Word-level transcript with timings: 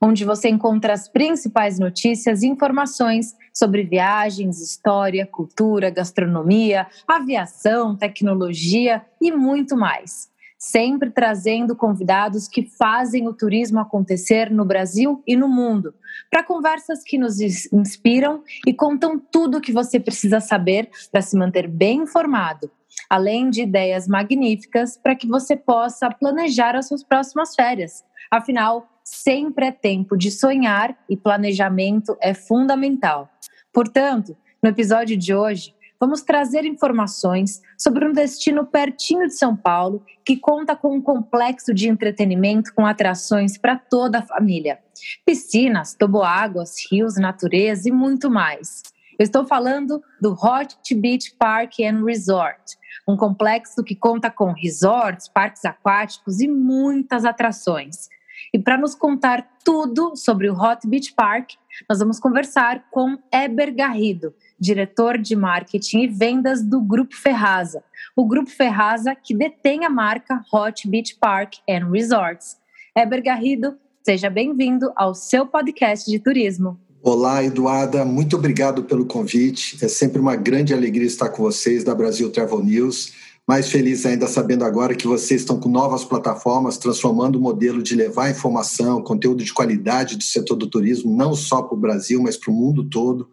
onde 0.00 0.24
você 0.24 0.48
encontra 0.48 0.92
as 0.92 1.08
principais 1.08 1.78
notícias 1.78 2.42
e 2.42 2.46
informações 2.46 3.36
sobre 3.52 3.82
viagens, 3.82 4.60
história, 4.60 5.26
cultura, 5.26 5.90
gastronomia, 5.90 6.86
aviação, 7.06 7.96
tecnologia 7.96 9.04
e 9.20 9.32
muito 9.32 9.76
mais. 9.76 10.30
Sempre 10.56 11.10
trazendo 11.10 11.76
convidados 11.76 12.48
que 12.48 12.64
fazem 12.64 13.28
o 13.28 13.32
turismo 13.32 13.78
acontecer 13.78 14.50
no 14.50 14.64
Brasil 14.64 15.22
e 15.26 15.36
no 15.36 15.48
mundo, 15.48 15.94
para 16.28 16.42
conversas 16.42 17.04
que 17.04 17.16
nos 17.16 17.40
inspiram 17.72 18.42
e 18.66 18.74
contam 18.74 19.20
tudo 19.20 19.58
o 19.58 19.60
que 19.60 19.72
você 19.72 20.00
precisa 20.00 20.40
saber 20.40 20.90
para 21.12 21.22
se 21.22 21.36
manter 21.36 21.68
bem 21.68 22.02
informado 22.02 22.70
além 23.08 23.48
de 23.48 23.62
ideias 23.62 24.06
magníficas 24.06 24.96
para 24.96 25.14
que 25.14 25.26
você 25.26 25.56
possa 25.56 26.10
planejar 26.10 26.76
as 26.76 26.88
suas 26.88 27.02
próximas 27.02 27.54
férias. 27.54 28.04
Afinal, 28.30 28.86
sempre 29.10 29.66
é 29.66 29.72
tempo 29.72 30.16
de 30.16 30.30
sonhar 30.30 30.96
e 31.08 31.16
planejamento 31.16 32.16
é 32.20 32.34
fundamental. 32.34 33.28
Portanto, 33.72 34.36
no 34.62 34.68
episódio 34.68 35.16
de 35.16 35.34
hoje, 35.34 35.74
vamos 35.98 36.22
trazer 36.22 36.64
informações 36.64 37.62
sobre 37.76 38.06
um 38.06 38.12
destino 38.12 38.66
pertinho 38.66 39.26
de 39.26 39.34
São 39.34 39.56
Paulo 39.56 40.04
que 40.24 40.36
conta 40.36 40.76
com 40.76 40.94
um 40.94 41.00
complexo 41.00 41.72
de 41.72 41.88
entretenimento 41.88 42.72
com 42.74 42.86
atrações 42.86 43.56
para 43.56 43.76
toda 43.76 44.18
a 44.18 44.26
família. 44.26 44.78
Piscinas, 45.24 45.94
toboáguas, 45.94 46.74
rios, 46.90 47.16
natureza 47.16 47.88
e 47.88 47.92
muito 47.92 48.30
mais. 48.30 48.82
Eu 49.18 49.24
estou 49.24 49.44
falando 49.46 50.02
do 50.20 50.32
Hot 50.32 50.94
Beach 50.94 51.34
Park 51.36 51.80
and 51.80 52.04
Resort, 52.04 52.76
um 53.06 53.16
complexo 53.16 53.82
que 53.82 53.96
conta 53.96 54.30
com 54.30 54.52
resorts, 54.52 55.28
parques 55.28 55.64
aquáticos 55.64 56.40
e 56.40 56.46
muitas 56.46 57.24
atrações. 57.24 58.08
E 58.52 58.58
para 58.58 58.78
nos 58.78 58.94
contar 58.94 59.46
tudo 59.62 60.16
sobre 60.16 60.48
o 60.48 60.54
Hot 60.54 60.86
Beach 60.86 61.12
Park, 61.12 61.50
nós 61.88 61.98
vamos 61.98 62.18
conversar 62.18 62.84
com 62.90 63.18
Eber 63.32 63.74
Garrido, 63.74 64.34
diretor 64.58 65.18
de 65.18 65.36
marketing 65.36 66.00
e 66.00 66.06
vendas 66.06 66.62
do 66.62 66.80
Grupo 66.80 67.14
Ferraza. 67.14 67.84
O 68.16 68.26
Grupo 68.26 68.50
Ferraza 68.50 69.14
que 69.14 69.34
detém 69.34 69.84
a 69.84 69.90
marca 69.90 70.42
Hot 70.52 70.88
Beach 70.88 71.16
Park 71.20 71.56
and 71.68 71.90
Resorts. 71.90 72.56
Eber 72.96 73.22
Garrido, 73.22 73.76
seja 74.02 74.30
bem-vindo 74.30 74.90
ao 74.96 75.14
seu 75.14 75.46
podcast 75.46 76.10
de 76.10 76.18
turismo. 76.18 76.80
Olá, 77.02 77.44
Eduarda, 77.44 78.04
muito 78.04 78.36
obrigado 78.36 78.82
pelo 78.82 79.06
convite. 79.06 79.78
É 79.84 79.88
sempre 79.88 80.20
uma 80.20 80.34
grande 80.34 80.74
alegria 80.74 81.06
estar 81.06 81.28
com 81.28 81.42
vocês 81.42 81.84
da 81.84 81.94
Brasil 81.94 82.30
Travel 82.32 82.64
News 82.64 83.12
mais 83.48 83.70
feliz 83.70 84.04
ainda 84.04 84.26
sabendo 84.26 84.62
agora 84.62 84.94
que 84.94 85.06
vocês 85.06 85.40
estão 85.40 85.58
com 85.58 85.70
novas 85.70 86.04
plataformas 86.04 86.76
transformando 86.76 87.36
o 87.36 87.40
modelo 87.40 87.82
de 87.82 87.94
levar 87.94 88.30
informação, 88.30 89.02
conteúdo 89.02 89.42
de 89.42 89.54
qualidade 89.54 90.18
do 90.18 90.22
setor 90.22 90.54
do 90.54 90.66
turismo, 90.66 91.16
não 91.16 91.34
só 91.34 91.62
para 91.62 91.74
o 91.74 91.80
Brasil, 91.80 92.20
mas 92.22 92.36
para 92.36 92.50
o 92.50 92.54
mundo 92.54 92.84
todo, 92.84 93.30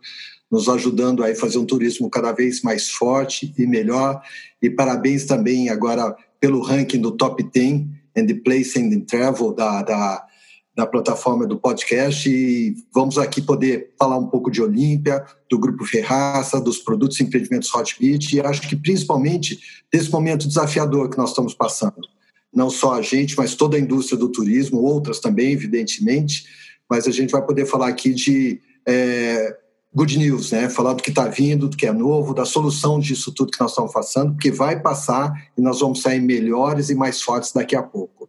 nos 0.50 0.70
ajudando 0.70 1.22
a 1.22 1.36
fazer 1.36 1.58
um 1.58 1.66
turismo 1.66 2.10
cada 2.10 2.32
vez 2.32 2.62
mais 2.62 2.90
forte 2.90 3.54
e 3.58 3.68
melhor. 3.68 4.22
E 4.62 4.70
parabéns 4.70 5.26
também 5.26 5.70
agora 5.70 6.16
pelo 6.40 6.62
ranking 6.62 7.02
do 7.02 7.12
Top 7.12 7.44
10 7.44 7.86
and 8.16 8.28
the 8.28 8.36
Place 8.36 8.80
and 8.80 8.98
Travel 9.02 9.54
da, 9.54 9.82
da 9.82 10.26
da 10.76 10.86
plataforma 10.86 11.48
do 11.48 11.58
podcast 11.58 12.30
e 12.30 12.76
vamos 12.94 13.18
aqui 13.18 13.42
poder 13.42 13.94
falar 13.98 14.18
um 14.18 14.28
pouco 14.28 14.52
de 14.52 14.62
Olímpia, 14.62 15.26
do 15.50 15.58
Grupo 15.58 15.86
Ferraça, 15.86 16.60
dos 16.60 16.80
produtos 16.80 17.20
e 17.20 17.24
empreendimentos 17.24 17.74
Hot 17.74 17.96
Beach 17.98 18.36
e 18.36 18.42
acho 18.42 18.68
que 18.68 18.76
principalmente 18.76 19.58
desse 19.92 20.12
momento 20.12 20.48
desafiador 20.48 21.10
que 21.10 21.18
nós 21.18 21.30
estamos 21.30 21.54
passando. 21.54 22.02
Não 22.54 22.70
só 22.70 22.96
a 22.96 23.02
gente, 23.02 23.38
mas 23.38 23.56
toda 23.56 23.78
a 23.78 23.80
indústria 23.80 24.18
do 24.18 24.30
turismo, 24.30 24.82
outras 24.82 25.20
também, 25.20 25.52
evidentemente, 25.52 26.46
mas 26.90 27.08
a 27.08 27.12
gente 27.12 27.32
vai 27.32 27.42
poder 27.42 27.66
falar 27.66 27.88
aqui 27.88 28.14
de 28.14 28.60
é, 28.86 29.58
good 29.94 30.18
news, 30.18 30.52
né? 30.52 30.70
Falar 30.70 30.94
do 30.94 31.02
que 31.02 31.10
está 31.10 31.28
vindo, 31.28 31.70
do 31.70 31.78
que 31.78 31.88
é 31.88 31.92
novo, 31.94 32.34
da 32.34 32.46
solução 32.46 33.00
disso 33.00 33.34
tudo 33.34 33.52
que 33.52 33.60
nós 33.60 33.72
estamos 33.72 33.94
passando, 33.94 34.34
porque 34.34 34.52
vai 34.52 34.80
passar 34.80 35.34
e 35.58 35.62
nós 35.62 35.80
vamos 35.80 36.02
sair 36.02 36.20
melhores 36.20 36.90
e 36.90 36.96
mais 36.96 37.22
fortes 37.22 37.54
daqui 37.54 37.76
a 37.76 37.84
pouco. 37.84 38.25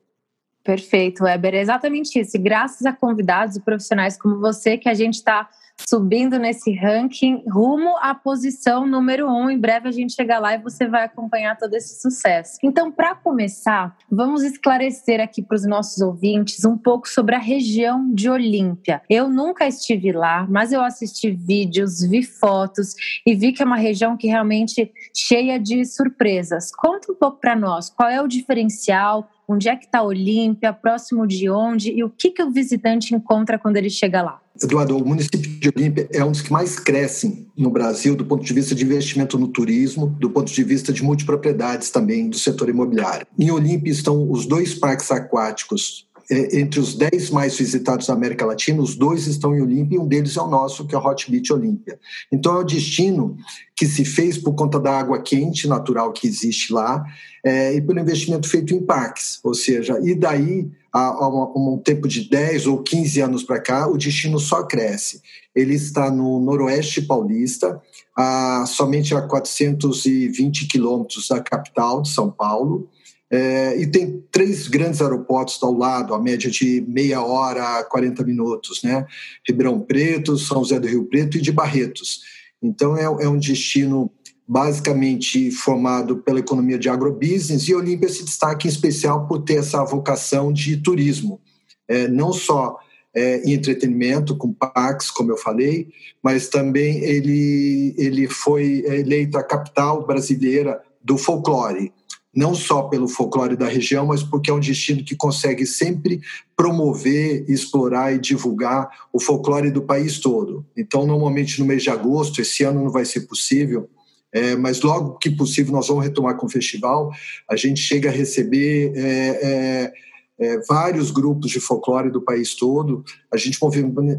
Perfeito, 0.66 1.22
Weber. 1.22 1.54
É 1.54 1.60
exatamente 1.60 2.18
isso. 2.18 2.36
E 2.36 2.40
graças 2.40 2.84
a 2.84 2.92
convidados 2.92 3.54
e 3.54 3.60
profissionais 3.60 4.18
como 4.18 4.40
você 4.40 4.76
que 4.76 4.88
a 4.88 4.94
gente 4.94 5.14
está 5.14 5.48
subindo 5.88 6.38
nesse 6.38 6.72
ranking 6.72 7.42
rumo 7.48 7.96
à 8.00 8.14
posição 8.14 8.86
número 8.86 9.28
um. 9.28 9.50
Em 9.50 9.58
breve 9.58 9.88
a 9.88 9.92
gente 9.92 10.14
chega 10.14 10.38
lá 10.38 10.54
e 10.54 10.58
você 10.58 10.86
vai 10.86 11.04
acompanhar 11.04 11.56
todo 11.56 11.74
esse 11.74 12.00
sucesso. 12.00 12.58
Então, 12.62 12.90
para 12.90 13.14
começar, 13.14 13.96
vamos 14.10 14.42
esclarecer 14.42 15.20
aqui 15.20 15.42
para 15.42 15.56
os 15.56 15.66
nossos 15.66 16.00
ouvintes 16.00 16.64
um 16.64 16.76
pouco 16.76 17.08
sobre 17.08 17.34
a 17.34 17.38
região 17.38 18.12
de 18.12 18.28
Olímpia. 18.28 19.02
Eu 19.08 19.28
nunca 19.28 19.66
estive 19.66 20.12
lá, 20.12 20.46
mas 20.48 20.72
eu 20.72 20.82
assisti 20.82 21.30
vídeos, 21.30 22.00
vi 22.00 22.22
fotos 22.22 22.94
e 23.26 23.34
vi 23.34 23.52
que 23.52 23.62
é 23.62 23.66
uma 23.66 23.76
região 23.76 24.16
que 24.16 24.26
realmente 24.26 24.92
cheia 25.14 25.58
de 25.58 25.84
surpresas. 25.84 26.70
Conta 26.74 27.12
um 27.12 27.14
pouco 27.14 27.38
para 27.40 27.54
nós 27.54 27.90
qual 27.90 28.08
é 28.08 28.20
o 28.20 28.26
diferencial 28.26 29.28
onde 29.48 29.68
é 29.68 29.76
que 29.76 29.84
está 29.84 30.02
Olímpia, 30.02 30.72
próximo 30.72 31.26
de 31.26 31.48
onde 31.48 31.92
e 31.92 32.02
o 32.02 32.10
que, 32.10 32.30
que 32.30 32.42
o 32.42 32.50
visitante 32.50 33.14
encontra 33.14 33.58
quando 33.58 33.76
ele 33.76 33.90
chega 33.90 34.22
lá? 34.22 34.40
Eduardo, 34.62 34.96
o 34.96 35.06
município 35.06 35.40
de 35.40 35.72
Olímpia 35.74 36.08
é 36.12 36.24
um 36.24 36.30
dos 36.30 36.40
que 36.40 36.52
mais 36.52 36.78
crescem 36.78 37.46
no 37.56 37.70
Brasil 37.70 38.16
do 38.16 38.24
ponto 38.24 38.44
de 38.44 38.52
vista 38.52 38.74
de 38.74 38.84
investimento 38.84 39.38
no 39.38 39.48
turismo, 39.48 40.06
do 40.18 40.30
ponto 40.30 40.52
de 40.52 40.64
vista 40.64 40.92
de 40.92 41.02
multipropriedades 41.02 41.90
também 41.90 42.28
do 42.28 42.38
setor 42.38 42.68
imobiliário. 42.68 43.26
Em 43.38 43.50
Olímpia 43.50 43.90
estão 43.90 44.30
os 44.30 44.46
dois 44.46 44.74
parques 44.74 45.10
aquáticos 45.10 46.06
entre 46.30 46.80
os 46.80 46.94
10 46.94 47.30
mais 47.30 47.56
visitados 47.56 48.06
da 48.06 48.14
América 48.14 48.44
Latina, 48.44 48.82
os 48.82 48.96
dois 48.96 49.26
estão 49.26 49.54
em 49.54 49.60
Olímpia 49.60 49.96
e 49.96 49.98
um 49.98 50.06
deles 50.06 50.36
é 50.36 50.42
o 50.42 50.48
nosso, 50.48 50.86
que 50.86 50.94
é 50.94 50.98
o 50.98 51.04
Hot 51.04 51.30
Beach 51.30 51.52
Olímpia. 51.52 51.98
Então 52.30 52.56
é 52.56 52.60
o 52.60 52.64
destino 52.64 53.36
que 53.74 53.86
se 53.86 54.04
fez 54.04 54.36
por 54.38 54.54
conta 54.54 54.80
da 54.80 54.98
água 54.98 55.22
quente 55.22 55.68
natural 55.68 56.12
que 56.12 56.26
existe 56.26 56.72
lá 56.72 57.04
é, 57.44 57.74
e 57.74 57.80
pelo 57.80 58.00
investimento 58.00 58.48
feito 58.48 58.74
em 58.74 58.82
parques, 58.82 59.38
ou 59.44 59.54
seja, 59.54 60.00
e 60.02 60.14
daí 60.14 60.68
há, 60.92 61.28
um 61.28 61.78
tempo 61.78 62.08
de 62.08 62.28
10 62.28 62.66
ou 62.66 62.82
15 62.82 63.20
anos 63.20 63.42
para 63.44 63.60
cá, 63.60 63.86
o 63.86 63.96
destino 63.96 64.38
só 64.40 64.64
cresce. 64.64 65.20
Ele 65.54 65.74
está 65.74 66.10
no 66.10 66.40
noroeste 66.40 67.02
paulista, 67.02 67.80
a, 68.16 68.64
somente 68.66 69.14
a 69.14 69.22
420 69.22 70.66
quilômetros 70.66 71.28
da 71.28 71.40
capital 71.40 72.02
de 72.02 72.08
São 72.08 72.30
Paulo, 72.30 72.88
é, 73.30 73.76
e 73.80 73.86
tem 73.86 74.22
três 74.30 74.68
grandes 74.68 75.02
aeroportos 75.02 75.60
ao 75.62 75.72
lado, 75.72 76.14
a 76.14 76.22
média 76.22 76.50
de 76.50 76.84
meia 76.86 77.22
hora 77.22 77.78
a 77.78 77.84
40 77.84 78.22
minutos, 78.24 78.82
né? 78.82 79.04
Ribeirão 79.46 79.80
Preto, 79.80 80.38
São 80.38 80.62
José 80.62 80.78
do 80.78 80.86
Rio 80.86 81.04
Preto 81.06 81.36
e 81.36 81.40
de 81.40 81.50
Barretos. 81.50 82.20
Então, 82.62 82.96
é, 82.96 83.04
é 83.04 83.28
um 83.28 83.38
destino 83.38 84.10
basicamente 84.48 85.50
formado 85.50 86.18
pela 86.18 86.38
economia 86.38 86.78
de 86.78 86.88
agrobusiness 86.88 87.66
e 87.66 87.74
Olímpia 87.74 88.08
se 88.08 88.24
destaca 88.24 88.66
em 88.66 88.70
especial 88.70 89.26
por 89.26 89.42
ter 89.42 89.56
essa 89.56 89.84
vocação 89.84 90.52
de 90.52 90.76
turismo, 90.76 91.40
é, 91.88 92.06
não 92.06 92.32
só 92.32 92.78
é, 93.12 93.42
em 93.42 93.54
entretenimento, 93.54 94.36
com 94.36 94.52
parques, 94.52 95.10
como 95.10 95.32
eu 95.32 95.36
falei, 95.36 95.88
mas 96.22 96.48
também 96.48 97.02
ele, 97.02 97.92
ele 97.98 98.28
foi 98.28 98.84
eleito 98.86 99.36
a 99.36 99.42
capital 99.42 100.06
brasileira 100.06 100.80
do 101.02 101.18
folclore 101.18 101.92
não 102.36 102.54
só 102.54 102.82
pelo 102.82 103.08
folclore 103.08 103.56
da 103.56 103.66
região, 103.66 104.04
mas 104.04 104.22
porque 104.22 104.50
é 104.50 104.54
um 104.54 104.60
destino 104.60 105.02
que 105.02 105.16
consegue 105.16 105.64
sempre 105.64 106.20
promover, 106.54 107.46
explorar 107.48 108.14
e 108.14 108.18
divulgar 108.18 108.90
o 109.10 109.18
folclore 109.18 109.70
do 109.70 109.80
país 109.80 110.18
todo. 110.18 110.66
Então, 110.76 111.06
normalmente 111.06 111.58
no 111.58 111.64
mês 111.64 111.82
de 111.82 111.88
agosto, 111.88 112.42
esse 112.42 112.62
ano 112.62 112.84
não 112.84 112.90
vai 112.90 113.06
ser 113.06 113.22
possível, 113.22 113.88
é, 114.30 114.54
mas 114.54 114.82
logo 114.82 115.16
que 115.16 115.30
possível 115.30 115.72
nós 115.72 115.88
vamos 115.88 116.04
retomar 116.04 116.36
com 116.36 116.44
o 116.44 116.50
festival. 116.50 117.10
A 117.50 117.56
gente 117.56 117.80
chega 117.80 118.10
a 118.10 118.12
receber 118.12 118.92
é, 118.94 119.02
é, 119.42 119.92
é 120.38 120.60
vários 120.68 121.10
grupos 121.10 121.50
de 121.50 121.58
folclore 121.58 122.10
do 122.10 122.20
país 122.20 122.54
todo. 122.54 123.02
A 123.32 123.38
gente 123.38 123.58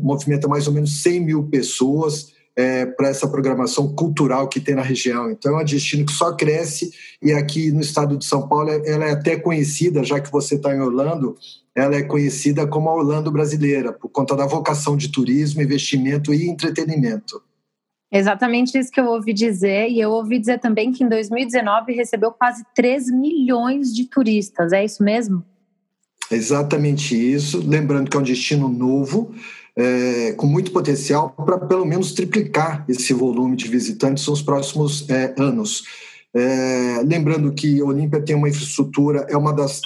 movimenta 0.02 0.48
mais 0.48 0.66
ou 0.66 0.74
menos 0.74 1.04
100 1.04 1.20
mil 1.20 1.44
pessoas 1.44 2.36
é, 2.58 2.88
para 2.88 3.10
essa 3.10 3.28
programação 3.28 3.94
cultural 3.94 4.48
que 4.50 4.60
tem 4.60 4.74
na 4.74 4.82
região. 4.82 5.30
Então, 5.30 5.60
é 5.60 5.62
um 5.62 5.66
destino 5.66 6.04
que 6.04 6.12
só 6.12 6.36
cresce 6.36 6.92
e 7.22 7.32
aqui 7.32 7.72
no 7.72 7.82
estado 7.82 8.18
de 8.18 8.26
São 8.26 8.48
Paulo 8.48 8.72
ela 8.72 9.06
é 9.06 9.12
até 9.12 9.38
conhecida, 9.38 10.04
já 10.04 10.20
que 10.20 10.32
você 10.32 10.56
está 10.56 10.76
em 10.76 10.80
Orlando, 10.80 11.36
ela 11.76 11.96
é 11.96 12.02
conhecida 12.02 12.66
como 12.66 12.90
a 12.90 12.96
Orlando 12.96 13.32
brasileira, 13.32 13.94
por 13.94 14.10
conta 14.10 14.36
da 14.36 14.48
vocação 14.48 14.98
de 14.98 15.12
turismo, 15.12 15.62
investimento 15.62 16.34
e 16.34 16.50
entretenimento. 16.50 17.40
Exatamente 18.12 18.78
isso 18.78 18.92
que 18.92 19.00
eu 19.00 19.06
ouvi 19.06 19.34
dizer, 19.34 19.90
e 19.90 20.00
eu 20.00 20.10
ouvi 20.10 20.40
dizer 20.40 20.60
também 20.60 20.92
que 20.92 21.04
em 21.04 21.10
2019 21.10 21.94
recebeu 21.94 22.32
quase 22.32 22.66
3 22.74 23.12
milhões 23.12 23.94
de 23.94 24.06
turistas, 24.06 24.72
é 24.74 24.84
isso 24.84 25.04
mesmo? 25.04 25.44
Exatamente 26.32 27.16
isso. 27.16 27.62
Lembrando 27.66 28.10
que 28.10 28.18
é 28.18 28.20
um 28.20 28.24
destino 28.24 28.68
novo, 28.68 29.34
é, 29.78 30.34
com 30.34 30.48
muito 30.48 30.72
potencial 30.72 31.30
para 31.30 31.60
pelo 31.60 31.86
menos 31.86 32.12
triplicar 32.12 32.84
esse 32.90 33.14
volume 33.14 33.56
de 33.56 33.68
visitantes 33.68 34.26
nos 34.28 34.42
próximos 34.42 35.08
é, 35.08 35.36
anos. 35.38 35.84
É, 36.34 37.02
lembrando 37.06 37.54
que 37.54 37.82
Olímpia 37.84 38.22
tem 38.22 38.36
uma 38.36 38.50
infraestrutura, 38.50 39.28
é 39.30 39.38
uma 39.38 39.54
das 39.54 39.82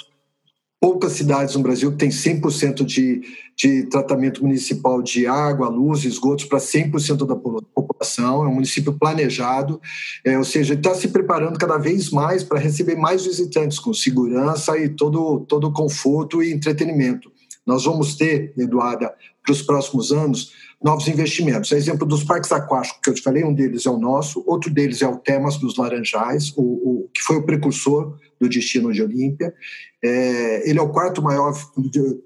poucas 0.80 1.12
cidades 1.12 1.54
no 1.54 1.62
Brasil 1.62 1.92
que 1.92 1.98
tem 1.98 2.08
100% 2.08 2.84
de, 2.84 3.22
de 3.56 3.84
tratamento 3.84 4.42
municipal 4.42 5.00
de 5.00 5.26
água, 5.26 5.68
luz, 5.68 6.04
esgotos 6.04 6.46
para 6.46 6.58
100% 6.58 7.24
da 7.24 7.36
população. 7.36 8.44
É 8.44 8.48
um 8.48 8.54
município 8.54 8.92
planejado, 8.94 9.80
é, 10.24 10.36
ou 10.36 10.44
seja, 10.44 10.74
está 10.74 10.94
se 10.94 11.08
preparando 11.08 11.58
cada 11.58 11.78
vez 11.78 12.10
mais 12.10 12.42
para 12.42 12.58
receber 12.58 12.96
mais 12.96 13.24
visitantes 13.24 13.78
com 13.78 13.94
segurança 13.94 14.76
e 14.76 14.88
todo, 14.88 15.40
todo 15.46 15.72
conforto 15.72 16.42
e 16.42 16.52
entretenimento. 16.52 17.31
Nós 17.66 17.84
vamos 17.84 18.16
ter, 18.16 18.52
Eduarda, 18.56 19.14
para 19.42 19.52
os 19.52 19.62
próximos 19.62 20.12
anos, 20.12 20.52
novos 20.82 21.06
investimentos. 21.06 21.70
exemplo 21.72 22.06
dos 22.06 22.24
parques 22.24 22.50
aquáticos 22.50 23.00
que 23.02 23.10
eu 23.10 23.14
te 23.14 23.22
falei, 23.22 23.44
um 23.44 23.54
deles 23.54 23.86
é 23.86 23.90
o 23.90 23.98
nosso, 23.98 24.42
outro 24.46 24.70
deles 24.70 25.00
é 25.02 25.06
o 25.06 25.16
Temas 25.16 25.56
dos 25.56 25.76
Laranjais, 25.76 26.52
o, 26.56 26.62
o 26.62 27.08
que 27.14 27.22
foi 27.22 27.36
o 27.36 27.46
precursor 27.46 28.18
do 28.40 28.48
destino 28.48 28.92
de 28.92 29.02
Olímpia. 29.02 29.54
É, 30.02 30.68
ele 30.68 30.78
é 30.78 30.82
o 30.82 30.88
quarto 30.88 31.22
maior, 31.22 31.54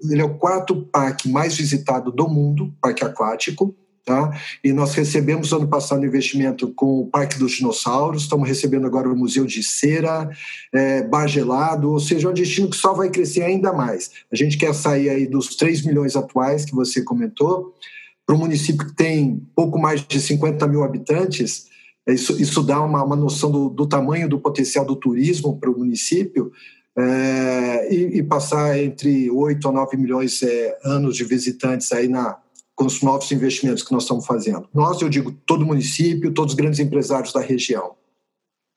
ele 0.09 0.21
é 0.21 0.25
o 0.25 0.37
quarto 0.37 0.81
parque 0.87 1.29
mais 1.29 1.55
visitado 1.55 2.11
do 2.11 2.27
mundo, 2.27 2.73
parque 2.81 3.03
aquático. 3.03 3.75
Tá? 4.07 4.31
E 4.63 4.71
nós 4.71 4.93
recebemos 4.93 5.51
ano 5.51 5.67
passado 5.67 6.05
investimento 6.05 6.73
com 6.73 7.01
o 7.01 7.07
Parque 7.07 7.37
dos 7.37 7.57
Dinossauros, 7.57 8.21
estamos 8.21 8.47
recebendo 8.47 8.87
agora 8.87 9.09
o 9.09 9.17
Museu 9.17 9.45
de 9.45 9.61
Cera, 9.61 10.29
é, 10.73 11.03
Bar 11.03 11.27
Gelado, 11.27 11.91
ou 11.91 11.99
seja, 11.99 12.25
é 12.25 12.31
um 12.31 12.33
destino 12.33 12.69
que 12.69 12.77
só 12.77 12.93
vai 12.93 13.09
crescer 13.09 13.43
ainda 13.43 13.73
mais. 13.73 14.11
A 14.31 14.35
gente 14.37 14.57
quer 14.57 14.73
sair 14.73 15.09
aí 15.09 15.27
dos 15.27 15.57
3 15.57 15.81
milhões 15.81 16.15
atuais 16.15 16.63
que 16.63 16.73
você 16.73 17.01
comentou, 17.01 17.73
para 18.25 18.33
um 18.33 18.39
município 18.39 18.87
que 18.87 18.95
tem 18.95 19.45
pouco 19.53 19.77
mais 19.77 20.01
de 20.07 20.21
50 20.21 20.65
mil 20.69 20.85
habitantes, 20.85 21.65
é, 22.07 22.13
isso, 22.13 22.41
isso 22.41 22.63
dá 22.63 22.81
uma, 22.81 23.03
uma 23.03 23.15
noção 23.17 23.51
do, 23.51 23.67
do 23.67 23.85
tamanho 23.85 24.29
do 24.29 24.39
potencial 24.39 24.85
do 24.85 24.95
turismo 24.95 25.59
para 25.59 25.69
o 25.69 25.77
município, 25.77 26.53
é, 26.97 27.93
e, 27.93 28.19
e, 28.19 28.23
passar 28.23 28.79
entre 28.79 29.29
8 29.29 29.67
a 29.67 29.71
9 29.73 29.97
milhões 29.97 30.41
é, 30.41 30.77
anos 30.85 31.17
de 31.17 31.25
visitantes 31.25 31.91
aí 31.91 32.07
na, 32.07 32.37
com 32.77 32.85
os 32.85 33.01
novos 33.01 33.29
investimentos 33.31 33.81
que 33.81 33.91
nós 33.91 34.03
estamos 34.03 34.25
fazendo. 34.25 34.69
Nós, 34.71 35.01
eu 35.01 35.09
digo, 35.09 35.31
todo 35.47 35.65
município, 35.65 36.31
todos 36.31 36.53
os 36.53 36.57
grandes 36.57 36.79
empresários 36.79 37.33
da 37.33 37.41
região. 37.41 37.95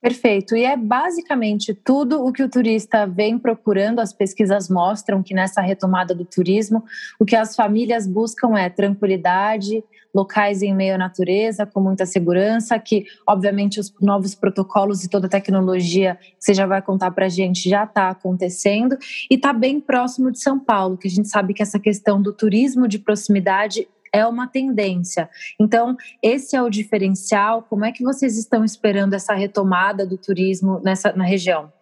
Perfeito. 0.01 0.57
E 0.57 0.65
é 0.65 0.79
basicamente 0.79 1.75
tudo 1.75 2.25
o 2.25 2.33
que 2.33 2.43
o 2.43 2.49
turista 2.49 3.07
vem 3.07 3.39
procurando. 3.39 4.01
As 4.01 4.15
pesquisas 4.15 4.71
mostram 4.71 5.23
que 5.23 5.35
nessa 5.35 5.61
retomada 5.61 6.15
do 6.15 6.25
turismo, 6.25 6.83
o 7.19 7.25
que 7.27 7.37
as 7.37 7.55
famílias 7.55 8.07
buscam 8.07 8.57
é 8.57 8.71
tranquilidade, 8.71 9.85
locais 10.15 10.63
em 10.63 10.75
meio 10.75 10.95
à 10.95 10.99
natureza, 10.99 11.67
com 11.67 11.81
muita 11.81 12.07
segurança, 12.07 12.79
que 12.79 13.05
obviamente 13.27 13.79
os 13.79 13.93
novos 14.01 14.35
protocolos 14.35 15.05
e 15.05 15.11
toda 15.11 15.27
a 15.27 15.31
tecnologia 15.31 16.17
que 16.17 16.35
você 16.39 16.55
já 16.55 16.67
vai 16.67 16.81
contar 16.81 17.11
para 17.11 17.27
a 17.27 17.29
gente 17.29 17.69
já 17.69 17.85
está 17.85 18.09
acontecendo 18.09 18.97
e 19.31 19.35
está 19.35 19.53
bem 19.53 19.79
próximo 19.81 20.31
de 20.31 20.41
São 20.41 20.59
Paulo, 20.59 20.97
que 20.97 21.09
a 21.09 21.11
gente 21.11 21.29
sabe 21.29 21.53
que 21.53 21.63
essa 21.63 21.79
questão 21.79 22.23
do 22.23 22.33
turismo 22.33 22.89
de 22.89 22.99
proximidade 22.99 23.87
é 24.13 24.27
uma 24.27 24.47
tendência. 24.47 25.29
Então, 25.59 25.97
esse 26.23 26.57
é 26.57 26.63
o 26.63 26.71
diferencial. 26.71 27.63
Como 27.63 27.85
é 27.85 27.93
que 27.93 28.03
vocês 28.03 28.37
estão 28.39 28.65
esperando 28.65 29.15
essa 29.15 29.35
retomada 29.35 30.07
do 30.07 30.17
turismo 30.17 30.81
nessa, 30.83 31.13
na 31.13 31.25
região? 31.25 31.73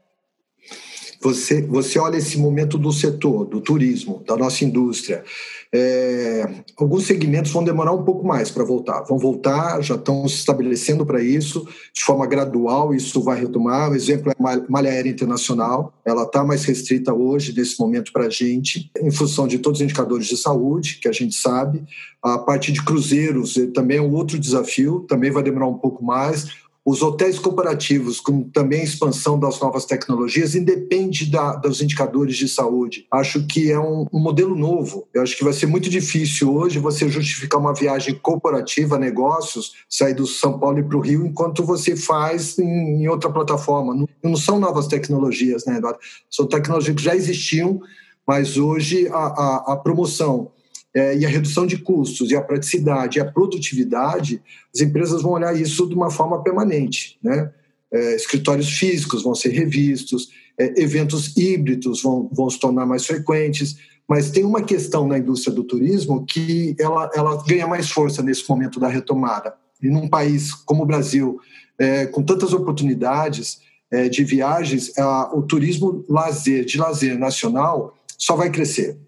Você, 1.20 1.62
você 1.62 1.98
olha 1.98 2.16
esse 2.16 2.38
momento 2.38 2.78
do 2.78 2.92
setor, 2.92 3.44
do 3.44 3.60
turismo, 3.60 4.22
da 4.26 4.36
nossa 4.36 4.64
indústria. 4.64 5.24
É, 5.70 6.48
alguns 6.76 7.06
segmentos 7.06 7.52
vão 7.52 7.62
demorar 7.62 7.92
um 7.92 8.02
pouco 8.04 8.26
mais 8.26 8.50
para 8.50 8.64
voltar. 8.64 9.02
Vão 9.02 9.18
voltar, 9.18 9.82
já 9.82 9.96
estão 9.96 10.26
se 10.28 10.36
estabelecendo 10.36 11.04
para 11.04 11.22
isso, 11.22 11.66
de 11.92 12.02
forma 12.04 12.26
gradual, 12.26 12.94
isso 12.94 13.22
vai 13.22 13.38
retomar. 13.38 13.90
O 13.90 13.96
exemplo 13.96 14.30
é 14.30 14.34
a 14.38 14.62
malha 14.68 14.90
aérea 14.90 15.10
internacional, 15.10 15.92
ela 16.04 16.22
está 16.22 16.44
mais 16.44 16.64
restrita 16.64 17.12
hoje, 17.12 17.54
nesse 17.54 17.78
momento, 17.80 18.12
para 18.12 18.26
a 18.26 18.30
gente, 18.30 18.90
em 19.00 19.10
função 19.10 19.46
de 19.46 19.58
todos 19.58 19.80
os 19.80 19.84
indicadores 19.84 20.26
de 20.26 20.36
saúde, 20.36 20.98
que 21.02 21.08
a 21.08 21.12
gente 21.12 21.34
sabe. 21.34 21.82
A 22.22 22.38
parte 22.38 22.72
de 22.72 22.82
cruzeiros 22.82 23.54
também 23.74 23.98
é 23.98 24.02
um 24.02 24.14
outro 24.14 24.38
desafio, 24.38 25.00
também 25.08 25.30
vai 25.30 25.42
demorar 25.42 25.66
um 25.66 25.78
pouco 25.78 26.04
mais 26.04 26.46
os 26.88 27.02
hotéis 27.02 27.38
corporativos, 27.38 28.18
com 28.18 28.44
também 28.44 28.80
a 28.80 28.84
expansão 28.84 29.38
das 29.38 29.60
novas 29.60 29.84
tecnologias, 29.84 30.54
independe 30.54 31.30
da, 31.30 31.54
dos 31.54 31.82
indicadores 31.82 32.34
de 32.34 32.48
saúde. 32.48 33.06
Acho 33.12 33.46
que 33.46 33.70
é 33.70 33.78
um, 33.78 34.06
um, 34.10 34.18
modelo 34.18 34.56
novo. 34.56 35.06
Eu 35.12 35.20
acho 35.20 35.36
que 35.36 35.44
vai 35.44 35.52
ser 35.52 35.66
muito 35.66 35.90
difícil 35.90 36.50
hoje 36.50 36.78
você 36.78 37.06
justificar 37.06 37.60
uma 37.60 37.74
viagem 37.74 38.14
corporativa, 38.14 38.98
negócios, 38.98 39.74
sair 39.86 40.14
do 40.14 40.26
São 40.26 40.58
Paulo 40.58 40.78
e 40.78 40.82
para 40.82 40.96
o 40.96 41.00
Rio, 41.02 41.26
enquanto 41.26 41.62
você 41.62 41.94
faz 41.94 42.58
em, 42.58 43.02
em 43.02 43.06
outra 43.06 43.30
plataforma. 43.30 43.94
Não, 43.94 44.08
não, 44.24 44.34
são 44.34 44.58
novas 44.58 44.86
tecnologias, 44.86 45.66
né, 45.66 45.76
Eduardo? 45.76 45.98
São 46.30 46.46
tecnologias 46.46 46.96
que 46.96 47.02
já 47.02 47.14
existiam, 47.14 47.82
mas 48.26 48.56
hoje 48.56 49.08
a, 49.08 49.12
a, 49.12 49.72
a 49.74 49.76
promoção 49.76 50.52
é, 50.98 51.16
e 51.16 51.24
a 51.24 51.28
redução 51.28 51.64
de 51.64 51.78
custos 51.78 52.32
e 52.32 52.36
a 52.36 52.42
praticidade 52.42 53.18
e 53.18 53.20
a 53.20 53.24
produtividade, 53.24 54.42
as 54.74 54.80
empresas 54.80 55.22
vão 55.22 55.30
olhar 55.32 55.54
isso 55.54 55.88
de 55.88 55.94
uma 55.94 56.10
forma 56.10 56.42
permanente. 56.42 57.16
Né? 57.22 57.52
É, 57.92 58.16
escritórios 58.16 58.68
físicos 58.68 59.22
vão 59.22 59.32
ser 59.32 59.50
revistos, 59.50 60.30
é, 60.58 60.82
eventos 60.82 61.36
híbridos 61.36 62.02
vão, 62.02 62.28
vão 62.32 62.50
se 62.50 62.58
tornar 62.58 62.84
mais 62.84 63.06
frequentes, 63.06 63.76
mas 64.08 64.32
tem 64.32 64.44
uma 64.44 64.60
questão 64.60 65.06
na 65.06 65.18
indústria 65.18 65.54
do 65.54 65.62
turismo 65.62 66.26
que 66.26 66.74
ela, 66.80 67.08
ela 67.14 67.44
ganha 67.46 67.68
mais 67.68 67.88
força 67.88 68.20
nesse 68.20 68.48
momento 68.48 68.80
da 68.80 68.88
retomada. 68.88 69.54
E 69.80 69.88
num 69.88 70.08
país 70.08 70.52
como 70.52 70.82
o 70.82 70.86
Brasil, 70.86 71.38
é, 71.78 72.06
com 72.06 72.24
tantas 72.24 72.52
oportunidades 72.52 73.60
é, 73.88 74.08
de 74.08 74.24
viagens, 74.24 74.90
o 75.32 75.42
turismo 75.42 76.04
lazer, 76.08 76.64
de 76.64 76.76
lazer 76.76 77.16
nacional 77.16 77.96
só 78.18 78.34
vai 78.34 78.50
crescer. 78.50 78.98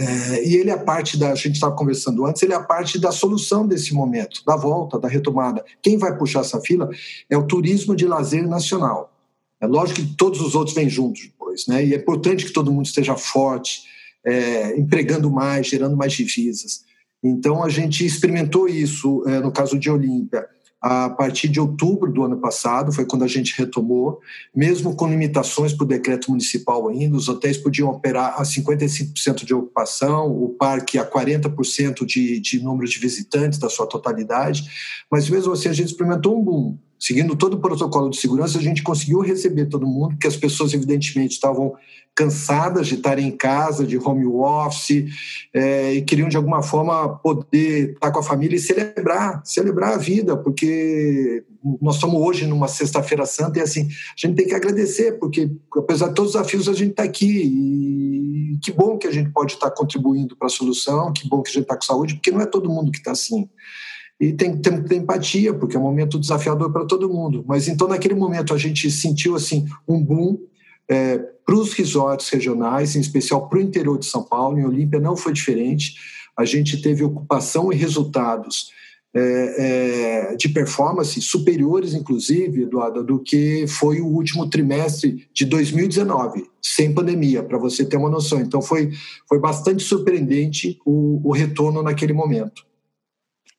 É, 0.00 0.48
e 0.48 0.56
ele 0.56 0.70
é 0.70 0.76
parte 0.78 1.18
da, 1.18 1.30
a 1.30 1.34
gente 1.34 1.56
estava 1.56 1.76
conversando 1.76 2.24
antes, 2.24 2.42
ele 2.42 2.54
é 2.54 2.62
parte 2.62 2.98
da 2.98 3.12
solução 3.12 3.68
desse 3.68 3.92
momento, 3.92 4.42
da 4.46 4.56
volta, 4.56 4.98
da 4.98 5.06
retomada. 5.06 5.62
Quem 5.82 5.98
vai 5.98 6.16
puxar 6.16 6.40
essa 6.40 6.58
fila 6.58 6.88
é 7.28 7.36
o 7.36 7.46
turismo 7.46 7.94
de 7.94 8.06
lazer 8.06 8.48
nacional. 8.48 9.12
É 9.60 9.66
lógico 9.66 10.00
que 10.00 10.16
todos 10.16 10.40
os 10.40 10.54
outros 10.54 10.74
vêm 10.74 10.88
juntos 10.88 11.24
depois, 11.24 11.66
né? 11.66 11.84
E 11.84 11.92
é 11.92 11.98
importante 11.98 12.46
que 12.46 12.52
todo 12.52 12.72
mundo 12.72 12.86
esteja 12.86 13.14
forte, 13.14 13.82
é, 14.24 14.74
empregando 14.78 15.30
mais, 15.30 15.66
gerando 15.66 15.98
mais 15.98 16.14
divisas. 16.14 16.82
Então 17.22 17.62
a 17.62 17.68
gente 17.68 18.04
experimentou 18.04 18.66
isso 18.66 19.22
é, 19.26 19.38
no 19.40 19.52
caso 19.52 19.78
de 19.78 19.90
Olímpia 19.90 20.48
a 20.80 21.10
partir 21.10 21.48
de 21.48 21.60
outubro 21.60 22.10
do 22.10 22.22
ano 22.24 22.38
passado, 22.38 22.90
foi 22.90 23.04
quando 23.04 23.22
a 23.22 23.28
gente 23.28 23.56
retomou, 23.58 24.20
mesmo 24.54 24.96
com 24.96 25.06
limitações 25.06 25.78
o 25.78 25.84
decreto 25.84 26.30
municipal 26.30 26.88
ainda, 26.88 27.16
os 27.16 27.28
hotéis 27.28 27.58
podiam 27.58 27.90
operar 27.90 28.40
a 28.40 28.42
55% 28.42 29.44
de 29.44 29.52
ocupação, 29.52 30.30
o 30.30 30.48
parque 30.48 30.98
a 30.98 31.04
40% 31.04 32.06
de, 32.06 32.40
de 32.40 32.62
número 32.62 32.88
de 32.88 32.98
visitantes 32.98 33.58
da 33.58 33.68
sua 33.68 33.86
totalidade, 33.86 34.64
mas 35.10 35.28
mesmo 35.28 35.52
assim 35.52 35.68
a 35.68 35.72
gente 35.72 35.88
experimentou 35.88 36.38
um 36.38 36.42
boom. 36.42 36.78
Seguindo 37.00 37.34
todo 37.34 37.54
o 37.54 37.60
protocolo 37.60 38.10
de 38.10 38.18
segurança, 38.18 38.58
a 38.58 38.62
gente 38.62 38.82
conseguiu 38.82 39.20
receber 39.20 39.66
todo 39.66 39.86
mundo, 39.86 40.10
porque 40.10 40.26
as 40.26 40.36
pessoas, 40.36 40.74
evidentemente, 40.74 41.32
estavam 41.32 41.72
cansadas 42.14 42.88
de 42.88 42.96
estarem 42.96 43.28
em 43.28 43.36
casa, 43.36 43.86
de 43.86 43.96
home 43.96 44.26
office, 44.26 45.06
é, 45.54 45.94
e 45.94 46.02
queriam, 46.02 46.28
de 46.28 46.36
alguma 46.36 46.62
forma, 46.62 47.16
poder 47.20 47.92
estar 47.94 48.10
com 48.10 48.18
a 48.18 48.22
família 48.22 48.56
e 48.56 48.60
celebrar, 48.60 49.40
celebrar 49.46 49.94
a 49.94 49.96
vida, 49.96 50.36
porque 50.36 51.42
nós 51.80 51.94
estamos 51.94 52.20
hoje 52.20 52.46
numa 52.46 52.68
Sexta-feira 52.68 53.24
Santa 53.24 53.58
e, 53.58 53.62
assim, 53.62 53.88
a 53.88 54.26
gente 54.26 54.36
tem 54.36 54.46
que 54.46 54.54
agradecer, 54.54 55.18
porque, 55.18 55.50
apesar 55.74 56.08
de 56.08 56.14
todos 56.14 56.34
os 56.34 56.36
desafios, 56.38 56.68
a 56.68 56.74
gente 56.74 56.90
está 56.90 57.02
aqui. 57.02 57.44
E 57.44 58.58
que 58.62 58.72
bom 58.72 58.98
que 58.98 59.06
a 59.06 59.12
gente 59.12 59.30
pode 59.30 59.54
estar 59.54 59.70
contribuindo 59.70 60.36
para 60.36 60.48
a 60.48 60.50
solução, 60.50 61.14
que 61.14 61.26
bom 61.26 61.42
que 61.42 61.48
a 61.48 61.52
gente 61.54 61.62
está 61.62 61.76
com 61.76 61.82
saúde, 61.82 62.14
porque 62.16 62.30
não 62.30 62.42
é 62.42 62.46
todo 62.46 62.68
mundo 62.68 62.92
que 62.92 62.98
está 62.98 63.12
assim. 63.12 63.48
E 64.20 64.34
tem, 64.34 64.54
que 64.54 64.70
ter 64.82 64.96
empatia, 64.96 65.54
porque 65.54 65.74
é 65.74 65.80
um 65.80 65.82
momento 65.82 66.18
desafiador 66.18 66.70
para 66.70 66.84
todo 66.84 67.08
mundo. 67.08 67.42
Mas 67.48 67.68
então, 67.68 67.88
naquele 67.88 68.14
momento, 68.14 68.52
a 68.52 68.58
gente 68.58 68.90
sentiu 68.90 69.34
assim 69.34 69.66
um 69.88 70.02
boom 70.02 70.38
é, 70.86 71.18
para 71.18 71.54
os 71.54 71.72
resorts 71.72 72.28
regionais, 72.28 72.94
em 72.94 73.00
especial 73.00 73.48
para 73.48 73.58
o 73.58 73.62
interior 73.62 73.98
de 73.98 74.04
São 74.04 74.22
Paulo. 74.22 74.58
Em 74.58 74.66
Olímpia 74.66 75.00
não 75.00 75.16
foi 75.16 75.32
diferente. 75.32 75.94
A 76.36 76.44
gente 76.44 76.82
teve 76.82 77.02
ocupação 77.02 77.72
e 77.72 77.76
resultados 77.76 78.70
é, 79.14 80.32
é, 80.32 80.36
de 80.36 80.50
performance 80.50 81.20
superiores, 81.22 81.94
inclusive, 81.94 82.62
Eduardo, 82.62 83.02
do 83.02 83.18
que 83.18 83.66
foi 83.66 84.00
o 84.00 84.06
último 84.06 84.48
trimestre 84.48 85.26
de 85.32 85.46
2019, 85.46 86.44
sem 86.62 86.92
pandemia, 86.92 87.42
para 87.42 87.58
você 87.58 87.84
ter 87.84 87.96
uma 87.96 88.10
noção. 88.10 88.38
Então, 88.38 88.60
foi, 88.60 88.90
foi 89.26 89.40
bastante 89.40 89.82
surpreendente 89.82 90.78
o, 90.84 91.20
o 91.24 91.32
retorno 91.32 91.82
naquele 91.82 92.12
momento. 92.12 92.69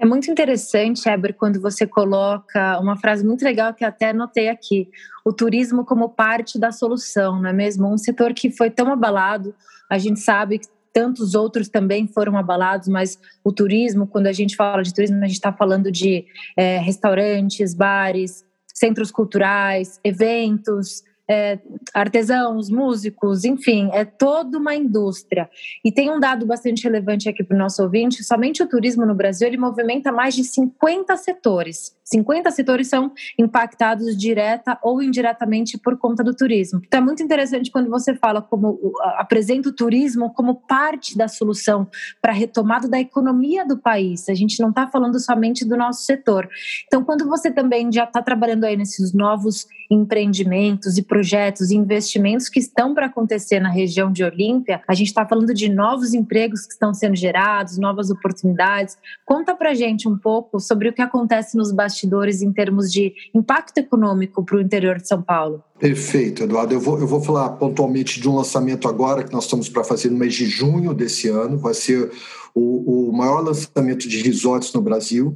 É 0.01 0.05
muito 0.05 0.31
interessante, 0.31 1.07
Eber, 1.07 1.35
quando 1.35 1.61
você 1.61 1.85
coloca 1.85 2.79
uma 2.79 2.97
frase 2.97 3.23
muito 3.23 3.45
legal 3.45 3.71
que 3.71 3.85
até 3.85 4.09
anotei 4.09 4.49
aqui: 4.49 4.89
o 5.23 5.31
turismo 5.31 5.85
como 5.85 6.09
parte 6.09 6.57
da 6.57 6.71
solução, 6.71 7.39
não 7.39 7.47
é 7.47 7.53
mesmo? 7.53 7.87
Um 7.87 7.99
setor 7.99 8.33
que 8.33 8.49
foi 8.49 8.71
tão 8.71 8.91
abalado, 8.91 9.53
a 9.87 9.99
gente 9.99 10.19
sabe 10.19 10.57
que 10.57 10.67
tantos 10.91 11.35
outros 11.35 11.69
também 11.69 12.07
foram 12.07 12.35
abalados, 12.35 12.87
mas 12.87 13.19
o 13.43 13.51
turismo, 13.51 14.07
quando 14.07 14.25
a 14.25 14.31
gente 14.31 14.55
fala 14.55 14.81
de 14.81 14.91
turismo, 14.91 15.17
a 15.17 15.27
gente 15.27 15.35
está 15.35 15.53
falando 15.53 15.91
de 15.91 16.25
é, 16.57 16.79
restaurantes, 16.79 17.75
bares, 17.75 18.43
centros 18.73 19.11
culturais, 19.11 19.99
eventos, 20.03 21.03
é, 21.31 21.59
artesãos, 21.93 22.69
músicos, 22.69 23.45
enfim, 23.45 23.89
é 23.93 24.03
toda 24.03 24.57
uma 24.57 24.75
indústria. 24.75 25.49
E 25.83 25.89
tem 25.89 26.11
um 26.11 26.19
dado 26.19 26.45
bastante 26.45 26.83
relevante 26.83 27.29
aqui 27.29 27.41
para 27.41 27.55
o 27.55 27.57
nosso 27.57 27.81
ouvinte: 27.81 28.21
somente 28.21 28.61
o 28.61 28.67
turismo 28.67 29.05
no 29.05 29.15
Brasil 29.15 29.47
ele 29.47 29.57
movimenta 29.57 30.11
mais 30.11 30.35
de 30.35 30.43
50 30.43 31.15
setores. 31.15 31.95
50 32.03 32.51
setores 32.51 32.89
são 32.89 33.13
impactados 33.39 34.17
direta 34.17 34.77
ou 34.83 35.01
indiretamente 35.01 35.77
por 35.77 35.97
conta 35.97 36.21
do 36.21 36.35
turismo. 36.35 36.81
Então 36.85 36.99
é 36.99 37.03
muito 37.03 37.23
interessante 37.23 37.71
quando 37.71 37.89
você 37.89 38.13
fala 38.13 38.41
como 38.41 38.77
apresenta 39.15 39.69
o 39.69 39.73
turismo 39.73 40.33
como 40.33 40.55
parte 40.55 41.17
da 41.17 41.29
solução 41.29 41.87
para 42.21 42.33
a 42.33 42.35
retomada 42.35 42.89
da 42.89 42.99
economia 42.99 43.65
do 43.65 43.77
país. 43.77 44.27
A 44.27 44.33
gente 44.33 44.59
não 44.59 44.71
está 44.71 44.87
falando 44.87 45.17
somente 45.21 45.63
do 45.63 45.77
nosso 45.77 46.03
setor. 46.03 46.49
Então, 46.85 47.05
quando 47.05 47.25
você 47.27 47.49
também 47.49 47.89
já 47.89 48.03
está 48.03 48.21
trabalhando 48.21 48.65
aí 48.65 48.75
nesses 48.75 49.13
novos 49.13 49.65
empreendimentos 49.91 50.97
e 50.97 51.03
projetos 51.03 51.69
e 51.69 51.75
investimentos 51.75 52.47
que 52.47 52.59
estão 52.59 52.93
para 52.95 53.07
acontecer 53.07 53.59
na 53.59 53.69
região 53.69 54.09
de 54.09 54.23
Olímpia, 54.23 54.81
a 54.87 54.93
gente 54.93 55.07
está 55.07 55.27
falando 55.27 55.53
de 55.53 55.67
novos 55.67 56.13
empregos 56.13 56.65
que 56.65 56.71
estão 56.71 56.93
sendo 56.93 57.15
gerados, 57.15 57.77
novas 57.77 58.09
oportunidades. 58.09 58.97
Conta 59.25 59.53
para 59.53 59.73
gente 59.73 60.07
um 60.07 60.17
pouco 60.17 60.61
sobre 60.61 60.87
o 60.87 60.93
que 60.93 61.01
acontece 61.01 61.57
nos 61.57 61.73
bastidores 61.73 62.41
em 62.41 62.53
termos 62.53 62.91
de 62.91 63.13
impacto 63.35 63.79
econômico 63.79 64.45
para 64.45 64.55
o 64.55 64.61
interior 64.61 64.97
de 64.97 65.07
São 65.07 65.21
Paulo? 65.21 65.61
Perfeito, 65.77 66.43
Eduardo. 66.43 66.73
Eu 66.73 66.79
vou, 66.79 66.97
eu 66.97 67.07
vou 67.07 67.21
falar 67.21 67.49
pontualmente 67.49 68.21
de 68.21 68.29
um 68.29 68.35
lançamento 68.35 68.87
agora 68.87 69.23
que 69.23 69.33
nós 69.33 69.43
estamos 69.43 69.67
para 69.67 69.83
fazer 69.83 70.09
no 70.09 70.17
mês 70.17 70.33
de 70.33 70.45
junho 70.45 70.93
desse 70.93 71.27
ano. 71.27 71.57
Vai 71.57 71.73
ser 71.73 72.09
o, 72.55 73.09
o 73.09 73.11
maior 73.11 73.41
lançamento 73.41 74.07
de 74.07 74.21
resorts 74.21 74.71
no 74.73 74.81
Brasil, 74.81 75.35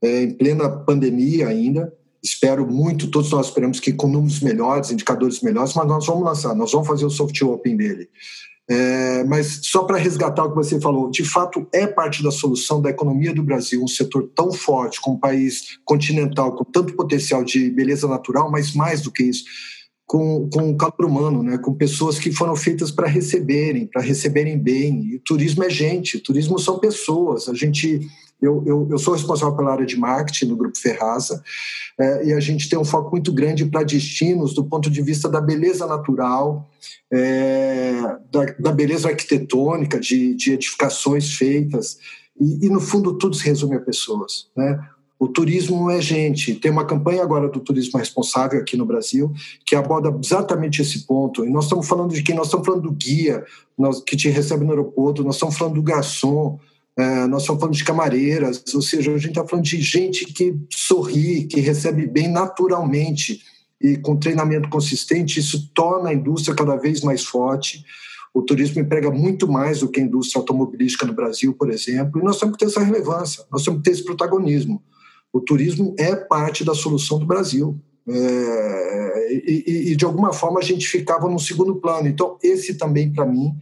é, 0.00 0.22
em 0.22 0.32
plena 0.32 0.70
pandemia 0.70 1.48
ainda. 1.48 1.92
Espero 2.22 2.66
muito, 2.66 3.10
todos 3.10 3.30
nós 3.30 3.46
esperamos 3.46 3.80
que 3.80 3.92
com 3.92 4.06
números 4.06 4.40
melhores, 4.40 4.90
indicadores 4.90 5.40
melhores, 5.40 5.74
mas 5.74 5.86
nós 5.86 6.06
vamos 6.06 6.24
lançar, 6.24 6.54
nós 6.54 6.72
vamos 6.72 6.86
fazer 6.86 7.06
o 7.06 7.10
soft 7.10 7.40
open 7.42 7.76
dele. 7.76 8.08
É, 8.68 9.24
mas 9.24 9.60
só 9.64 9.82
para 9.82 9.98
resgatar 9.98 10.44
o 10.44 10.50
que 10.50 10.54
você 10.54 10.80
falou, 10.80 11.10
de 11.10 11.24
fato 11.24 11.66
é 11.72 11.88
parte 11.88 12.22
da 12.22 12.30
solução 12.30 12.80
da 12.80 12.90
economia 12.90 13.34
do 13.34 13.42
Brasil, 13.42 13.82
um 13.82 13.88
setor 13.88 14.30
tão 14.32 14.52
forte, 14.52 15.00
com 15.00 15.12
um 15.12 15.18
país 15.18 15.78
continental, 15.84 16.54
com 16.54 16.64
tanto 16.64 16.94
potencial 16.94 17.42
de 17.42 17.68
beleza 17.68 18.06
natural, 18.06 18.48
mas 18.48 18.72
mais 18.72 19.00
do 19.00 19.10
que 19.10 19.24
isso, 19.24 19.44
com, 20.06 20.48
com 20.52 20.76
calor 20.76 21.04
humano, 21.04 21.42
né? 21.42 21.58
com 21.58 21.74
pessoas 21.74 22.18
que 22.18 22.30
foram 22.30 22.54
feitas 22.54 22.92
para 22.92 23.08
receberem, 23.08 23.86
para 23.86 24.02
receberem 24.02 24.58
bem. 24.58 25.14
E 25.14 25.18
turismo 25.20 25.64
é 25.64 25.70
gente, 25.70 26.18
turismo 26.18 26.58
são 26.58 26.78
pessoas. 26.78 27.48
A 27.48 27.54
gente 27.54 28.00
eu, 28.40 28.62
eu, 28.66 28.88
eu, 28.90 28.98
sou 28.98 29.14
responsável 29.14 29.54
pela 29.56 29.72
área 29.72 29.86
de 29.86 29.96
marketing 29.96 30.46
no 30.46 30.56
Grupo 30.56 30.78
Ferraza 30.78 31.42
é, 31.98 32.28
e 32.28 32.32
a 32.32 32.40
gente 32.40 32.68
tem 32.68 32.78
um 32.78 32.84
foco 32.84 33.10
muito 33.10 33.32
grande 33.32 33.66
para 33.66 33.82
destinos 33.82 34.54
do 34.54 34.64
ponto 34.64 34.90
de 34.90 35.02
vista 35.02 35.28
da 35.28 35.40
beleza 35.40 35.86
natural, 35.86 36.68
é, 37.12 38.00
da, 38.32 38.44
da, 38.58 38.72
beleza 38.72 39.08
arquitetônica, 39.08 40.00
de, 40.00 40.34
de 40.34 40.52
edificações 40.52 41.34
feitas. 41.34 41.98
E, 42.40 42.66
e, 42.66 42.70
no 42.70 42.80
fundo, 42.80 43.18
tudo 43.18 43.36
se 43.36 43.44
resume 43.44 43.76
a 43.76 43.80
pessoas. 43.80 44.48
Né? 44.56 44.78
O 45.18 45.28
turismo 45.28 45.90
é 45.90 46.00
gente. 46.00 46.54
Tem 46.54 46.70
uma 46.70 46.86
campanha 46.86 47.22
agora 47.22 47.46
do 47.46 47.60
turismo 47.60 47.98
responsável 47.98 48.58
aqui 48.58 48.74
no 48.74 48.86
Brasil 48.86 49.30
que 49.66 49.76
aborda 49.76 50.18
exatamente 50.18 50.80
esse 50.80 51.06
ponto. 51.06 51.44
E 51.44 51.50
nós 51.50 51.64
estamos 51.64 51.86
falando 51.86 52.14
de 52.14 52.22
quem? 52.22 52.34
Nós 52.34 52.46
estamos 52.46 52.66
falando 52.66 52.84
do 52.84 52.92
guia 52.92 53.44
nós, 53.76 54.02
que 54.02 54.16
te 54.16 54.30
recebe 54.30 54.64
no 54.64 54.70
aeroporto, 54.70 55.22
nós 55.22 55.34
estamos 55.34 55.58
falando 55.58 55.74
do 55.74 55.82
garçom, 55.82 56.58
é, 56.98 57.26
nós 57.26 57.42
estamos 57.42 57.60
falando 57.60 57.76
de 57.76 57.84
camareiras, 57.84 58.62
ou 58.74 58.82
seja, 58.82 59.12
a 59.12 59.18
gente 59.18 59.30
está 59.30 59.46
falando 59.46 59.64
de 59.64 59.80
gente 59.80 60.24
que 60.26 60.54
sorri, 60.70 61.44
que 61.44 61.60
recebe 61.60 62.06
bem 62.06 62.28
naturalmente 62.28 63.42
e 63.80 63.96
com 63.96 64.16
treinamento 64.16 64.68
consistente, 64.68 65.40
isso 65.40 65.70
torna 65.74 66.10
a 66.10 66.14
indústria 66.14 66.54
cada 66.54 66.76
vez 66.76 67.00
mais 67.00 67.24
forte. 67.24 67.84
O 68.32 68.42
turismo 68.42 68.80
emprega 68.80 69.10
muito 69.10 69.50
mais 69.50 69.80
do 69.80 69.88
que 69.88 70.00
a 70.00 70.02
indústria 70.02 70.40
automobilística 70.40 71.06
no 71.06 71.14
Brasil, 71.14 71.54
por 71.54 71.70
exemplo, 71.70 72.20
e 72.20 72.24
nós 72.24 72.38
temos 72.38 72.56
que 72.56 72.64
ter 72.64 72.70
essa 72.70 72.84
relevância, 72.84 73.44
nós 73.50 73.64
temos 73.64 73.80
que 73.80 73.84
ter 73.84 73.92
esse 73.92 74.04
protagonismo. 74.04 74.82
O 75.32 75.40
turismo 75.40 75.94
é 75.98 76.14
parte 76.14 76.64
da 76.64 76.74
solução 76.74 77.18
do 77.18 77.26
Brasil. 77.26 77.80
É, 78.08 79.32
e, 79.46 79.92
e, 79.92 79.96
de 79.96 80.04
alguma 80.04 80.32
forma 80.32 80.58
a 80.58 80.62
gente 80.62 80.86
ficava 80.86 81.28
no 81.28 81.38
segundo 81.38 81.76
plano. 81.76 82.08
Então, 82.08 82.38
esse 82.42 82.74
também, 82.74 83.12
para 83.12 83.26
mim, 83.26 83.54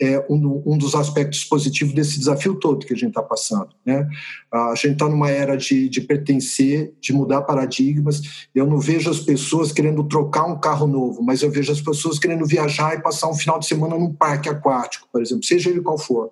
é 0.00 0.24
um, 0.28 0.62
um, 0.66 0.78
dos 0.78 0.94
aspectos 0.94 1.44
positivos 1.44 1.94
desse 1.94 2.18
desafio 2.18 2.54
todo 2.56 2.84
que 2.84 2.92
a 2.92 2.96
gente 2.96 3.08
está 3.08 3.22
passando. 3.22 3.70
Né? 3.84 4.06
A 4.52 4.74
gente 4.74 4.92
está 4.92 5.08
numa 5.08 5.30
era 5.30 5.56
de, 5.56 5.88
de 5.88 6.00
pertencer, 6.02 6.94
de 7.00 7.12
mudar 7.12 7.42
paradigmas. 7.42 8.46
Eu 8.54 8.66
não 8.66 8.78
vejo 8.78 9.10
as 9.10 9.20
pessoas 9.20 9.72
querendo 9.72 10.04
trocar 10.04 10.44
um 10.44 10.60
carro 10.60 10.86
novo, 10.86 11.22
mas 11.22 11.42
eu 11.42 11.50
vejo 11.50 11.72
as 11.72 11.80
pessoas 11.80 12.18
querendo 12.18 12.46
viajar 12.46 12.94
e 12.94 13.02
passar 13.02 13.28
um 13.28 13.34
final 13.34 13.58
de 13.58 13.66
semana 13.66 13.96
num 13.96 14.12
parque 14.12 14.48
aquático, 14.48 15.08
por 15.10 15.22
exemplo, 15.22 15.44
seja 15.44 15.70
ele 15.70 15.80
qual 15.80 15.98
for, 15.98 16.30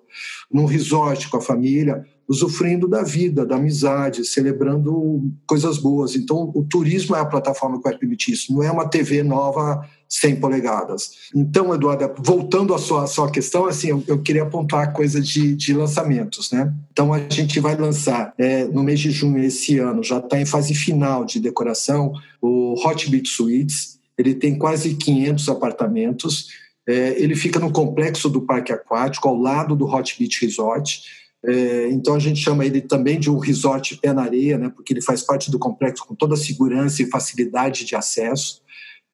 num 0.51 0.65
resort 0.65 1.27
com 1.29 1.37
a 1.37 1.41
família 1.41 2.05
usufruindo 2.27 2.87
da 2.87 3.03
vida, 3.03 3.45
da 3.45 3.55
amizade, 3.55 4.25
celebrando 4.25 5.31
coisas 5.45 5.77
boas. 5.77 6.15
Então, 6.15 6.51
o 6.55 6.63
turismo 6.63 7.15
é 7.15 7.19
a 7.19 7.25
plataforma 7.25 7.77
que 7.77 7.83
vai 7.83 7.97
permitir 7.97 8.33
isso, 8.33 8.53
não 8.53 8.63
é 8.63 8.71
uma 8.71 8.87
TV 8.87 9.21
nova 9.23 9.87
100 10.07 10.37
polegadas. 10.37 11.11
Então, 11.35 11.73
Eduardo, 11.73 12.11
voltando 12.19 12.73
à 12.73 12.77
sua, 12.77 13.03
à 13.03 13.07
sua 13.07 13.29
questão, 13.29 13.65
assim, 13.65 13.89
eu, 13.89 14.03
eu 14.07 14.21
queria 14.21 14.43
apontar 14.43 14.83
a 14.83 14.91
coisa 14.91 15.19
de, 15.19 15.55
de, 15.55 15.73
lançamentos, 15.73 16.51
né? 16.51 16.73
Então, 16.91 17.13
a 17.13 17.19
gente 17.29 17.59
vai 17.59 17.75
lançar 17.75 18.33
é, 18.37 18.65
no 18.65 18.83
mês 18.83 18.99
de 18.99 19.11
junho 19.11 19.43
esse 19.43 19.79
ano, 19.79 20.03
já 20.03 20.17
está 20.17 20.39
em 20.39 20.45
fase 20.45 20.73
final 20.73 21.25
de 21.25 21.39
decoração, 21.39 22.13
o 22.41 22.75
Hot 22.85 23.09
Beach 23.09 23.29
Suites. 23.29 23.99
Ele 24.17 24.33
tem 24.33 24.57
quase 24.57 24.95
500 24.95 25.49
apartamentos. 25.49 26.47
É, 26.87 27.21
ele 27.21 27.35
fica 27.35 27.59
no 27.59 27.71
complexo 27.71 28.29
do 28.29 28.41
Parque 28.41 28.71
Aquático, 28.71 29.27
ao 29.27 29.35
lado 29.35 29.75
do 29.75 29.85
Hot 29.85 30.15
Beach 30.17 30.45
Resort. 30.45 31.01
É, 31.47 31.89
então 31.89 32.15
a 32.15 32.19
gente 32.19 32.39
chama 32.39 32.65
ele 32.65 32.81
também 32.81 33.19
de 33.19 33.29
um 33.29 33.37
resort 33.37 33.97
pé 33.97 34.13
na 34.13 34.23
areia, 34.23 34.57
né, 34.57 34.69
porque 34.69 34.93
ele 34.93 35.01
faz 35.01 35.21
parte 35.21 35.51
do 35.51 35.59
complexo 35.59 36.05
com 36.05 36.15
toda 36.15 36.33
a 36.33 36.37
segurança 36.37 37.01
e 37.01 37.09
facilidade 37.09 37.85
de 37.85 37.95
acesso. 37.95 38.61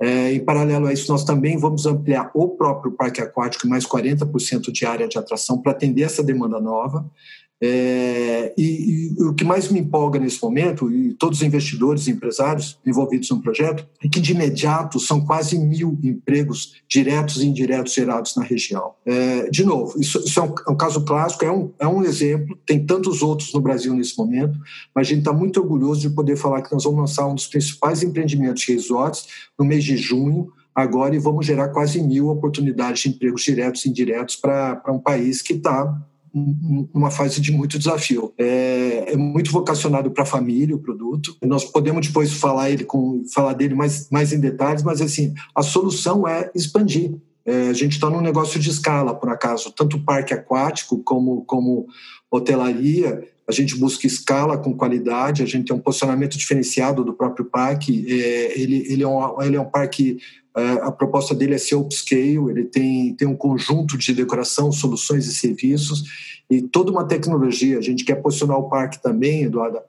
É, 0.02 0.34
em 0.34 0.44
paralelo 0.44 0.88
a 0.88 0.94
isso, 0.94 1.12
nós 1.12 1.24
também 1.24 1.58
vamos 1.58 1.86
ampliar 1.86 2.32
o 2.34 2.48
próprio 2.50 2.94
parque 2.94 3.22
aquático 3.22 3.68
mais 3.68 3.86
40% 3.86 4.72
de 4.72 4.86
área 4.86 5.08
de 5.08 5.18
atração 5.18 5.62
para 5.62 5.74
atender 5.74 6.04
essa 6.04 6.24
demanda 6.24 6.60
nova. 6.60 7.06
É, 7.64 8.54
e, 8.58 9.14
e, 9.20 9.24
o 9.24 9.36
que 9.36 9.44
mais 9.44 9.70
me 9.70 9.80
empolga 9.80 10.20
nesse 10.20 10.42
momento, 10.42 10.92
e 10.92 11.14
todos 11.14 11.40
os 11.40 11.44
investidores 11.44 12.08
e 12.08 12.12
empresários 12.12 12.80
envolvidos 12.84 13.30
no 13.30 13.40
projeto, 13.40 13.88
é 14.04 14.10
que 14.10 14.20
de 14.20 14.32
imediato 14.32 15.00
são 15.00 15.24
quase 15.24 15.60
mil 15.60 15.96
empregos 16.04 16.82
diretos 16.90 17.38
e 17.42 17.46
indiretos 17.46 17.94
gerados 17.94 18.36
na 18.36 18.44
região. 18.44 18.94
É, 19.06 19.48
de 19.50 19.64
novo, 19.64 20.00
isso, 20.02 20.18
isso 20.26 20.40
é, 20.40 20.44
um, 20.44 20.56
é, 20.68 20.72
um, 20.72 20.76
caso 20.76 21.06
clássico, 21.06 21.46
é 21.46 21.52
um, 21.52 21.72
é 21.78 21.88
um 21.88 22.04
exemplo, 22.04 22.58
tem 22.66 22.84
tantos 22.84 23.22
outros 23.22 23.54
no 23.54 23.62
Brasil 23.62 23.94
nesse 23.94 24.18
momento, 24.18 24.58
mas 24.96 25.06
a 25.06 25.10
gente 25.10 25.20
está 25.20 25.34
muito 25.34 25.60
orgulhoso 25.60 26.02
de 26.02 26.10
poder 26.10 26.38
falar 26.38 26.64
que 26.64 26.74
nós 26.74 26.84
vamos 26.84 27.00
lançar 27.00 27.28
um 27.28 27.36
dos 27.36 27.46
principais 27.46 28.02
empreendimentos 28.02 28.64
de 28.64 28.74
resorts 28.74 29.28
no 29.58 29.64
mês 29.64 29.84
de 29.84 29.98
junho, 29.98 30.52
agora, 30.74 31.16
e 31.16 31.20
vamos 31.20 31.46
gerar 31.46 31.70
quase 31.70 32.02
mil 32.02 32.30
oportunidades 32.30 33.04
de 33.04 33.10
empregos 33.10 33.44
diretos 33.44 33.86
e 33.86 33.90
indiretos 33.90 34.36
para 34.36 34.82
um 34.88 35.00
país 35.00 35.42
que 35.42 35.54
está 35.54 36.02
uma 36.34 37.12
fase 37.12 37.42
de 37.42 37.52
muito 37.52 37.78
desafio. 37.78 38.34
É, 38.38 39.14
é 39.14 39.18
muito 39.18 39.52
vocacionado 39.52 40.12
para 40.12 40.24
a 40.24 40.26
família 40.26 40.76
o 40.76 40.80
produto. 40.80 41.36
Nós 41.42 41.66
podemos 41.66 42.08
depois 42.08 42.32
falar 42.34 42.70
ele 42.70 42.86
com 42.86 43.24
falar 43.34 43.54
dele 43.54 43.76
mais, 43.76 44.10
mais 44.10 44.32
em 44.32 44.40
detalhes, 44.40 44.84
mas 44.84 45.02
assim 45.02 45.34
a 45.54 45.62
solução 45.62 46.28
é 46.28 46.50
expandir. 46.56 47.14
É, 47.46 47.70
a 47.70 47.74
gente 47.74 47.94
está 47.94 48.10
num 48.10 48.22
negócio 48.22 48.60
de 48.60 48.70
escala, 48.70 49.16
por 49.16 49.30
acaso, 49.30 49.72
tanto 49.72 50.00
parque 50.04 50.34
aquático 50.34 51.00
como 51.04 51.44
como 51.46 51.88
hotelaria. 52.30 53.28
A 53.48 53.52
gente 53.52 53.78
busca 53.78 54.08
escala 54.08 54.58
com 54.58 54.74
qualidade, 54.74 55.44
a 55.44 55.46
gente 55.46 55.66
tem 55.68 55.76
um 55.76 55.80
posicionamento 55.80 56.38
diferenciado 56.38 57.04
do 57.04 57.14
próprio 57.14 57.44
parque. 57.44 58.06
É, 58.08 58.58
ele, 58.58 58.86
ele, 58.88 59.04
é 59.04 59.08
um, 59.08 59.42
ele 59.42 59.58
é 59.58 59.60
um 59.60 59.70
parque 59.70 60.20
a 60.54 60.92
proposta 60.92 61.34
dele 61.34 61.56
é 61.56 61.58
ser 61.58 61.76
upscale, 61.76 62.50
ele 62.50 62.66
tem, 62.66 63.14
tem 63.16 63.28
um 63.28 63.36
conjunto 63.36 63.98
de 63.98 64.14
decoração, 64.14 64.72
soluções 64.72 65.26
e 65.26 65.34
serviços 65.34 66.04
e 66.50 66.62
toda 66.62 66.92
uma 66.92 67.08
tecnologia. 67.08 67.78
A 67.78 67.82
gente 67.82 68.04
quer 68.04 68.16
posicionar 68.16 68.58
o 68.58 68.70
parque 68.70 69.02
também, 69.02 69.44
Eduardo, 69.44 69.80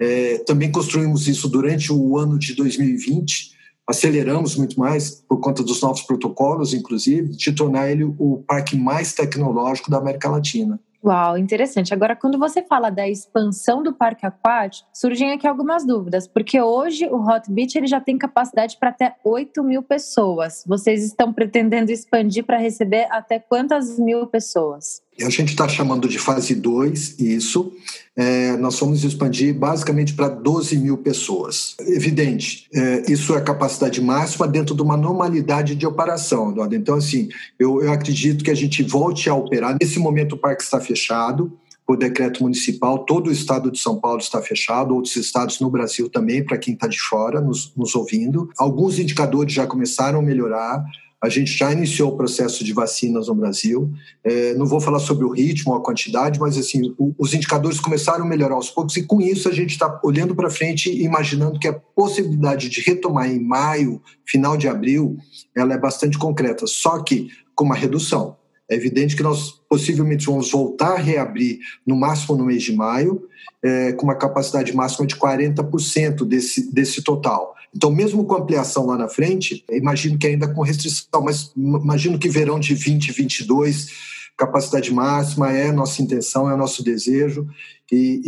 É, 0.00 0.38
também 0.46 0.70
construímos 0.70 1.26
isso 1.26 1.48
durante 1.48 1.92
o 1.92 2.16
ano 2.16 2.38
de 2.38 2.54
2020, 2.54 3.50
aceleramos 3.84 4.54
muito 4.54 4.78
mais 4.78 5.10
por 5.10 5.40
conta 5.40 5.62
dos 5.62 5.80
novos 5.80 6.02
protocolos, 6.02 6.72
inclusive, 6.72 7.30
de 7.30 7.52
tornar 7.52 7.90
ele 7.90 8.04
o 8.04 8.44
parque 8.46 8.76
mais 8.76 9.12
tecnológico 9.12 9.90
da 9.90 9.98
América 9.98 10.28
Latina. 10.30 10.78
Uau, 11.04 11.38
interessante. 11.38 11.94
Agora, 11.94 12.16
quando 12.16 12.38
você 12.38 12.60
fala 12.62 12.90
da 12.90 13.08
expansão 13.08 13.82
do 13.82 13.92
parque 13.92 14.26
aquático, 14.26 14.88
surgem 14.92 15.32
aqui 15.32 15.46
algumas 15.46 15.86
dúvidas, 15.86 16.26
porque 16.26 16.60
hoje 16.60 17.06
o 17.06 17.24
Hot 17.24 17.50
Beach 17.50 17.78
ele 17.78 17.86
já 17.86 18.00
tem 18.00 18.18
capacidade 18.18 18.76
para 18.78 18.88
até 18.88 19.14
8 19.24 19.62
mil 19.62 19.82
pessoas. 19.82 20.64
Vocês 20.66 21.04
estão 21.04 21.32
pretendendo 21.32 21.92
expandir 21.92 22.44
para 22.44 22.58
receber 22.58 23.06
até 23.10 23.38
quantas 23.38 23.98
mil 23.98 24.26
pessoas? 24.26 25.00
A 25.20 25.30
gente 25.30 25.50
está 25.50 25.68
chamando 25.68 26.08
de 26.08 26.18
fase 26.18 26.54
2, 26.54 27.18
isso. 27.18 27.72
É, 28.18 28.56
nós 28.56 28.80
vamos 28.80 29.04
expandir 29.04 29.54
basicamente 29.54 30.12
para 30.12 30.28
12 30.28 30.76
mil 30.76 30.98
pessoas. 30.98 31.76
Evidente, 31.78 32.66
é, 32.74 33.04
isso 33.08 33.32
é 33.36 33.40
capacidade 33.40 34.00
máxima 34.00 34.48
dentro 34.48 34.74
de 34.74 34.82
uma 34.82 34.96
normalidade 34.96 35.76
de 35.76 35.86
operação, 35.86 36.50
Eduardo. 36.50 36.74
Então, 36.74 36.96
assim, 36.96 37.28
eu, 37.56 37.80
eu 37.80 37.92
acredito 37.92 38.42
que 38.42 38.50
a 38.50 38.56
gente 38.56 38.82
volte 38.82 39.30
a 39.30 39.34
operar. 39.36 39.76
Nesse 39.80 40.00
momento, 40.00 40.32
o 40.32 40.38
parque 40.38 40.64
está 40.64 40.80
fechado 40.80 41.56
por 41.86 41.96
decreto 41.96 42.42
municipal, 42.42 42.98
todo 43.06 43.28
o 43.28 43.32
estado 43.32 43.70
de 43.70 43.78
São 43.78 43.98
Paulo 43.98 44.18
está 44.18 44.42
fechado, 44.42 44.94
outros 44.94 45.16
estados 45.16 45.58
no 45.58 45.70
Brasil 45.70 46.10
também, 46.10 46.44
para 46.44 46.58
quem 46.58 46.74
está 46.74 46.86
de 46.86 47.00
fora 47.00 47.40
nos, 47.40 47.72
nos 47.74 47.94
ouvindo. 47.94 48.50
Alguns 48.58 48.98
indicadores 48.98 49.54
já 49.54 49.66
começaram 49.66 50.18
a 50.18 50.22
melhorar. 50.22 50.84
A 51.20 51.28
gente 51.28 51.52
já 51.52 51.72
iniciou 51.72 52.12
o 52.12 52.16
processo 52.16 52.62
de 52.62 52.72
vacinas 52.72 53.26
no 53.26 53.34
Brasil. 53.34 53.92
É, 54.22 54.54
não 54.54 54.66
vou 54.66 54.80
falar 54.80 55.00
sobre 55.00 55.24
o 55.24 55.30
ritmo, 55.30 55.74
a 55.74 55.82
quantidade, 55.82 56.38
mas 56.38 56.56
assim, 56.56 56.94
o, 56.96 57.12
os 57.18 57.34
indicadores 57.34 57.80
começaram 57.80 58.24
a 58.24 58.28
melhorar 58.28 58.54
aos 58.54 58.70
poucos 58.70 58.96
e 58.96 59.02
com 59.02 59.20
isso 59.20 59.48
a 59.48 59.52
gente 59.52 59.70
está 59.70 60.00
olhando 60.04 60.34
para 60.34 60.48
frente 60.48 60.90
e 60.90 61.02
imaginando 61.02 61.58
que 61.58 61.66
a 61.66 61.72
possibilidade 61.72 62.68
de 62.68 62.80
retomar 62.80 63.28
em 63.28 63.40
maio, 63.40 64.00
final 64.24 64.56
de 64.56 64.68
abril, 64.68 65.18
ela 65.56 65.74
é 65.74 65.78
bastante 65.78 66.16
concreta, 66.16 66.66
só 66.66 67.02
que 67.02 67.28
com 67.54 67.64
uma 67.64 67.74
redução. 67.74 68.36
É 68.70 68.74
evidente 68.74 69.16
que 69.16 69.22
nós 69.22 69.60
possivelmente 69.68 70.26
vamos 70.26 70.50
voltar 70.50 70.94
a 70.94 70.98
reabrir 70.98 71.58
no 71.86 71.96
máximo 71.96 72.36
no 72.36 72.44
mês 72.44 72.62
de 72.62 72.74
maio, 72.74 73.26
é, 73.62 73.92
com 73.92 74.04
uma 74.04 74.14
capacidade 74.14 74.74
máxima 74.74 75.06
de 75.06 75.16
40% 75.16 76.24
desse, 76.24 76.72
desse 76.72 77.02
total. 77.02 77.54
Então, 77.74 77.90
mesmo 77.90 78.24
com 78.24 78.34
ampliação 78.34 78.86
lá 78.86 78.96
na 78.96 79.08
frente, 79.08 79.64
imagino 79.70 80.18
que 80.18 80.26
ainda 80.26 80.48
com 80.48 80.62
restrição, 80.62 81.22
mas 81.22 81.52
imagino 81.56 82.18
que 82.18 82.28
verão 82.28 82.58
de 82.58 82.74
2022, 82.74 83.88
capacidade 84.36 84.92
máxima 84.92 85.52
é 85.52 85.72
nossa 85.72 86.00
intenção, 86.00 86.50
é 86.50 86.56
nosso 86.56 86.82
desejo. 86.82 87.46
E, 87.90 88.20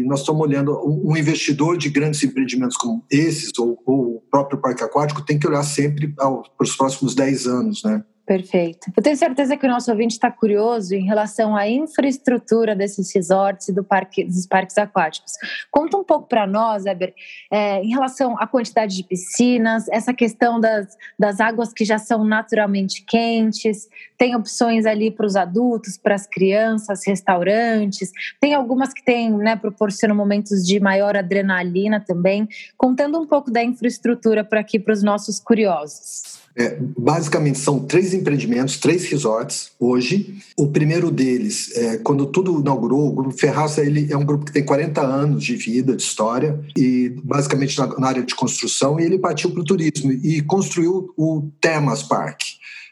e 0.00 0.04
nós 0.06 0.20
estamos 0.20 0.40
olhando, 0.40 0.78
um 0.86 1.16
investidor 1.16 1.76
de 1.76 1.88
grandes 1.88 2.22
empreendimentos 2.22 2.76
como 2.76 3.04
esses, 3.10 3.50
ou, 3.58 3.82
ou 3.84 4.16
o 4.16 4.22
próprio 4.30 4.60
parque 4.60 4.84
aquático, 4.84 5.22
tem 5.22 5.38
que 5.38 5.46
olhar 5.46 5.62
sempre 5.62 6.08
para 6.08 6.44
os 6.60 6.76
próximos 6.76 7.14
10 7.14 7.46
anos, 7.46 7.82
né? 7.82 8.04
Perfeito. 8.30 8.92
Eu 8.96 9.02
tenho 9.02 9.16
certeza 9.16 9.56
que 9.56 9.66
o 9.66 9.68
nosso 9.68 9.90
ouvinte 9.90 10.12
está 10.12 10.30
curioso 10.30 10.94
em 10.94 11.04
relação 11.04 11.56
à 11.56 11.68
infraestrutura 11.68 12.76
desses 12.76 13.12
resorts 13.12 13.66
e 13.66 13.72
do 13.72 13.82
parque, 13.82 14.22
dos 14.22 14.46
parques 14.46 14.78
aquáticos. 14.78 15.32
Conta 15.68 15.96
um 15.96 16.04
pouco 16.04 16.28
para 16.28 16.46
nós, 16.46 16.86
Eber, 16.86 17.12
é, 17.50 17.82
em 17.82 17.88
relação 17.88 18.38
à 18.38 18.46
quantidade 18.46 18.94
de 18.94 19.02
piscinas, 19.02 19.88
essa 19.88 20.14
questão 20.14 20.60
das, 20.60 20.96
das 21.18 21.40
águas 21.40 21.72
que 21.72 21.84
já 21.84 21.98
são 21.98 22.24
naturalmente 22.24 23.04
quentes, 23.04 23.88
tem 24.16 24.36
opções 24.36 24.86
ali 24.86 25.10
para 25.10 25.26
os 25.26 25.34
adultos, 25.34 25.98
para 25.98 26.14
as 26.14 26.24
crianças, 26.24 27.04
restaurantes, 27.04 28.12
tem 28.40 28.54
algumas 28.54 28.92
que 28.92 29.02
têm, 29.02 29.32
né, 29.32 29.56
proporcionam 29.56 30.14
momentos 30.14 30.64
de 30.64 30.78
maior 30.78 31.16
adrenalina 31.16 31.98
também. 31.98 32.48
Contando 32.78 33.18
um 33.18 33.26
pouco 33.26 33.50
da 33.50 33.64
infraestrutura 33.64 34.44
para 34.44 34.60
aqui 34.60 34.78
para 34.78 34.94
os 34.94 35.02
nossos 35.02 35.40
curiosos. 35.40 36.38
É, 36.60 36.76
basicamente 36.78 37.58
são 37.58 37.78
três 37.78 38.12
empreendimentos, 38.12 38.76
três 38.76 39.06
resorts 39.06 39.70
hoje. 39.80 40.34
O 40.58 40.68
primeiro 40.68 41.10
deles, 41.10 41.74
é, 41.74 41.96
quando 41.96 42.26
tudo 42.26 42.60
inaugurou, 42.60 43.08
o 43.08 43.12
Grupo 43.12 43.34
Ferraça 43.34 43.80
ele 43.80 44.12
é 44.12 44.16
um 44.16 44.26
grupo 44.26 44.44
que 44.44 44.52
tem 44.52 44.62
40 44.62 45.00
anos 45.00 45.42
de 45.42 45.56
vida, 45.56 45.96
de 45.96 46.02
história, 46.02 46.60
e 46.76 47.08
basicamente 47.24 47.78
na, 47.78 47.86
na 47.98 48.08
área 48.08 48.22
de 48.22 48.34
construção, 48.34 49.00
e 49.00 49.04
ele 49.04 49.18
partiu 49.18 49.50
para 49.50 49.62
o 49.62 49.64
turismo 49.64 50.12
e 50.12 50.42
construiu 50.42 51.14
o 51.16 51.48
Temas 51.62 52.02
Park. 52.02 52.42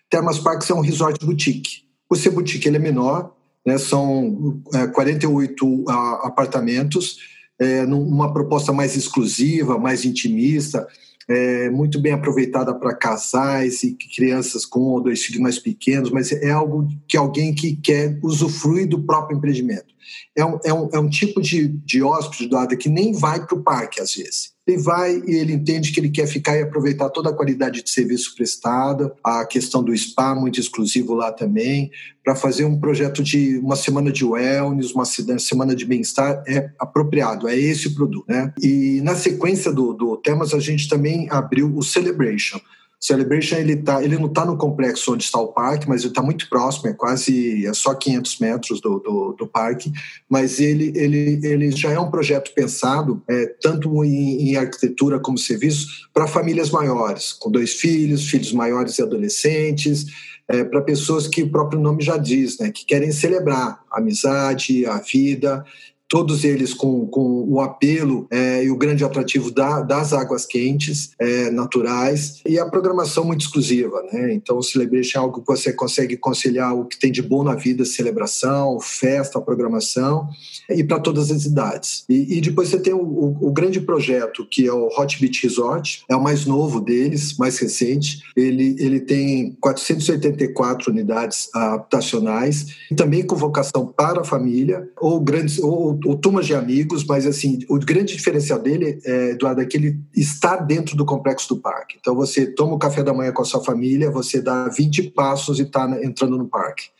Temas 0.09 0.38
Park 0.38 0.62
é 0.71 0.73
um 0.73 0.81
resort 0.81 1.23
boutique. 1.27 1.83
O 2.09 2.16
ser 2.16 2.31
boutique 2.31 2.66
ele 2.66 2.79
é 2.79 2.81
menor, 2.81 3.35
né, 3.66 3.77
são 3.77 4.62
é, 4.73 4.87
48 4.87 5.85
a, 5.87 6.27
apartamentos, 6.29 7.19
é, 7.59 7.85
numa 7.85 8.33
proposta 8.33 8.73
mais 8.73 8.97
exclusiva, 8.97 9.77
mais 9.77 10.07
intimista, 10.07 10.88
é, 11.29 11.69
muito 11.71 12.01
bem 12.01 12.12
aproveitada 12.12 12.75
para 12.75 12.95
casais 12.95 13.83
e 13.83 13.95
crianças 13.95 14.64
com 14.64 15.01
dois 15.01 15.23
filhos 15.23 15.43
mais 15.43 15.59
pequenos, 15.59 16.11
mas 16.11 16.33
é 16.33 16.51
algo 16.51 16.88
que 17.07 17.17
alguém 17.17 17.55
que 17.55 17.77
quer 17.77 18.19
usufruir 18.23 18.88
do 18.88 19.03
próprio 19.03 19.37
empreendimento. 19.37 19.95
É 20.35 20.45
um, 20.45 20.59
é 20.64 20.73
um, 20.73 20.88
é 20.95 20.99
um 20.99 21.09
tipo 21.09 21.41
de, 21.41 21.69
de 21.69 22.03
hóspede, 22.03 22.45
Eduardo, 22.45 22.77
que 22.77 22.88
nem 22.88 23.12
vai 23.12 23.45
para 23.45 23.57
o 23.57 23.62
parque 23.62 24.01
às 24.01 24.14
vezes 24.14 24.58
ele 24.68 24.78
vai 24.78 25.22
e 25.26 25.37
ele 25.37 25.54
entende 25.54 25.90
que 25.92 25.98
ele 25.98 26.11
quer 26.11 26.26
ficar 26.26 26.57
e 26.57 26.62
aproveitar 26.62 27.09
toda 27.09 27.31
a 27.31 27.33
qualidade 27.33 27.83
de 27.83 27.90
serviço 27.90 28.35
prestado, 28.35 29.12
a 29.24 29.44
questão 29.46 29.83
do 29.83 29.96
spa 29.96 30.35
muito 30.35 30.61
exclusivo 30.61 31.14
lá 31.14 31.33
também, 31.33 31.90
para 32.22 32.37
fazer 32.37 32.66
um 32.66 32.78
projeto 32.78 33.22
de 33.22 33.57
uma 33.59 33.76
semana 33.76 34.12
de 34.12 34.24
wellness, 34.24 34.92
uma 34.92 35.07
semana 35.07 35.74
de 35.74 35.87
bem-estar 35.87 36.42
é 36.46 36.70
apropriado, 36.78 37.48
é 37.48 37.57
esse 37.57 37.88
o 37.88 37.94
produto, 37.94 38.26
né? 38.28 38.52
E 38.62 39.00
na 39.02 39.14
sequência 39.14 39.72
do, 39.72 39.94
do 39.94 40.16
temas 40.18 40.52
a 40.52 40.61
gente 40.61 40.88
também 40.88 41.26
abriu 41.31 41.74
o 41.74 41.83
Celebration, 41.83 42.61
Celebration 43.01 43.57
ele, 43.57 43.77
tá, 43.77 44.03
ele 44.03 44.19
não 44.19 44.27
está 44.27 44.45
no 44.45 44.57
complexo 44.57 45.13
onde 45.13 45.23
está 45.23 45.39
o 45.39 45.53
parque, 45.53 45.89
mas 45.89 46.03
ele 46.03 46.11
está 46.11 46.21
muito 46.21 46.49
próximo, 46.49 46.89
é 46.89 46.93
quase 46.93 47.65
é 47.65 47.73
só 47.73 47.95
500 47.95 48.39
metros 48.41 48.81
do, 48.81 48.99
do, 48.99 49.33
do, 49.39 49.47
parque. 49.47 49.93
Mas 50.29 50.59
ele, 50.59 50.93
ele, 50.97 51.41
ele 51.45 51.71
já 51.71 51.93
é 51.93 51.99
um 51.99 52.11
projeto 52.11 52.53
pensado 52.55 53.23
é, 53.29 53.47
tanto 53.61 54.05
em, 54.05 54.51
em 54.51 54.57
arquitetura 54.57 55.21
como 55.21 55.39
serviço 55.39 56.09
para 56.13 56.27
famílias 56.27 56.71
maiores, 56.71 57.33
com 57.33 57.51
dois 57.51 57.75
filhos, 57.75 58.29
filhos 58.29 58.53
maiores 58.53 58.99
e 58.99 59.03
adolescentes, 59.03 60.07
é, 60.49 60.65
para 60.65 60.81
pessoas 60.81 61.29
que 61.29 61.43
o 61.43 61.51
próprio 61.51 61.81
nome 61.81 62.03
já 62.03 62.17
diz, 62.17 62.59
né, 62.59 62.71
que 62.71 62.85
querem 62.85 63.13
celebrar 63.13 63.81
a 63.93 63.99
amizade, 63.99 64.87
a 64.87 64.99
vida 64.99 65.65
todos 66.09 66.42
eles 66.42 66.73
com, 66.73 67.07
com 67.07 67.44
o 67.47 67.61
apelo 67.61 68.27
é, 68.31 68.64
e 68.64 68.71
o 68.71 68.77
grande 68.77 69.05
atrativo 69.05 69.51
da, 69.51 69.83
das 69.83 70.12
águas 70.12 70.47
quentes 70.47 71.11
é, 71.18 71.51
naturais 71.51 72.40
e 72.47 72.59
a 72.59 72.66
programação 72.66 73.25
muito 73.25 73.42
exclusiva. 73.42 74.03
Né? 74.11 74.33
Então, 74.33 74.57
o 74.57 74.62
Celebration 74.62 75.18
é 75.18 75.23
algo 75.23 75.40
que 75.40 75.47
você 75.47 75.73
consegue 75.73 76.16
conciliar 76.16 76.75
o 76.75 76.87
que 76.87 76.99
tem 76.99 77.12
de 77.12 77.21
bom 77.21 77.44
na 77.44 77.55
vida, 77.55 77.85
celebração, 77.85 78.81
festa, 78.81 79.40
programação, 79.40 80.29
e 80.71 80.83
para 80.83 80.99
todas 80.99 81.31
as 81.31 81.44
idades. 81.44 82.05
E, 82.09 82.38
e 82.38 82.40
depois 82.40 82.68
você 82.68 82.79
tem 82.79 82.94
o, 82.94 83.03
o, 83.03 83.49
o, 83.49 83.53
grande 83.53 83.81
projeto, 83.81 84.47
que 84.51 84.66
é 84.66 84.73
o 84.73 84.87
Hot 84.87 85.21
Beach 85.21 85.42
Resort, 85.42 86.05
é 86.09 86.16
o 86.16 86.23
mais 86.23 86.47
novo 86.47 86.81
deles, 86.81 87.37
mais 87.37 87.59
recente. 87.59 88.23
Ele, 88.35 88.77
ele 88.79 89.01
tem 89.01 89.57
484 89.61 90.90
unidades 90.90 91.49
habitacionais, 91.55 92.66
também 92.97 93.23
com 93.23 93.37
vocação 93.37 93.87
para 93.87 94.23
a 94.23 94.25
família, 94.25 94.88
ou 94.97 95.21
grandes 95.21 95.59
ou 95.59 95.98
ou, 96.05 96.17
turmas 96.17 96.47
de 96.47 96.55
amigos, 96.55 97.05
mas 97.05 97.27
assim, 97.27 97.59
o 97.69 97.79
grande 97.79 98.17
diferencial 98.17 98.59
dele, 98.59 98.99
é, 99.05 99.31
Eduardo, 99.31 99.61
é 99.61 99.67
que 99.67 99.77
ele 99.77 100.01
está 100.15 100.57
dentro 100.57 100.97
do 100.97 101.05
complexo 101.05 101.49
do 101.55 101.61
parque. 101.61 101.97
Então 102.01 102.15
você 102.15 102.47
toma 102.47 102.75
o 102.75 102.79
café 102.79 103.03
da 103.03 103.15
manhã 103.15 103.33
com 103.33 103.43
a 103.43 103.45
sua 103.45 103.63
família, 103.63 104.11
você 104.11 104.41
dá 104.41 104.69
20 104.69 105.11
passos 105.11 105.59
e 105.59 105.63
está 105.63 105.89
entrando 106.03 106.37
no 106.37 106.49
parque. 106.49 106.91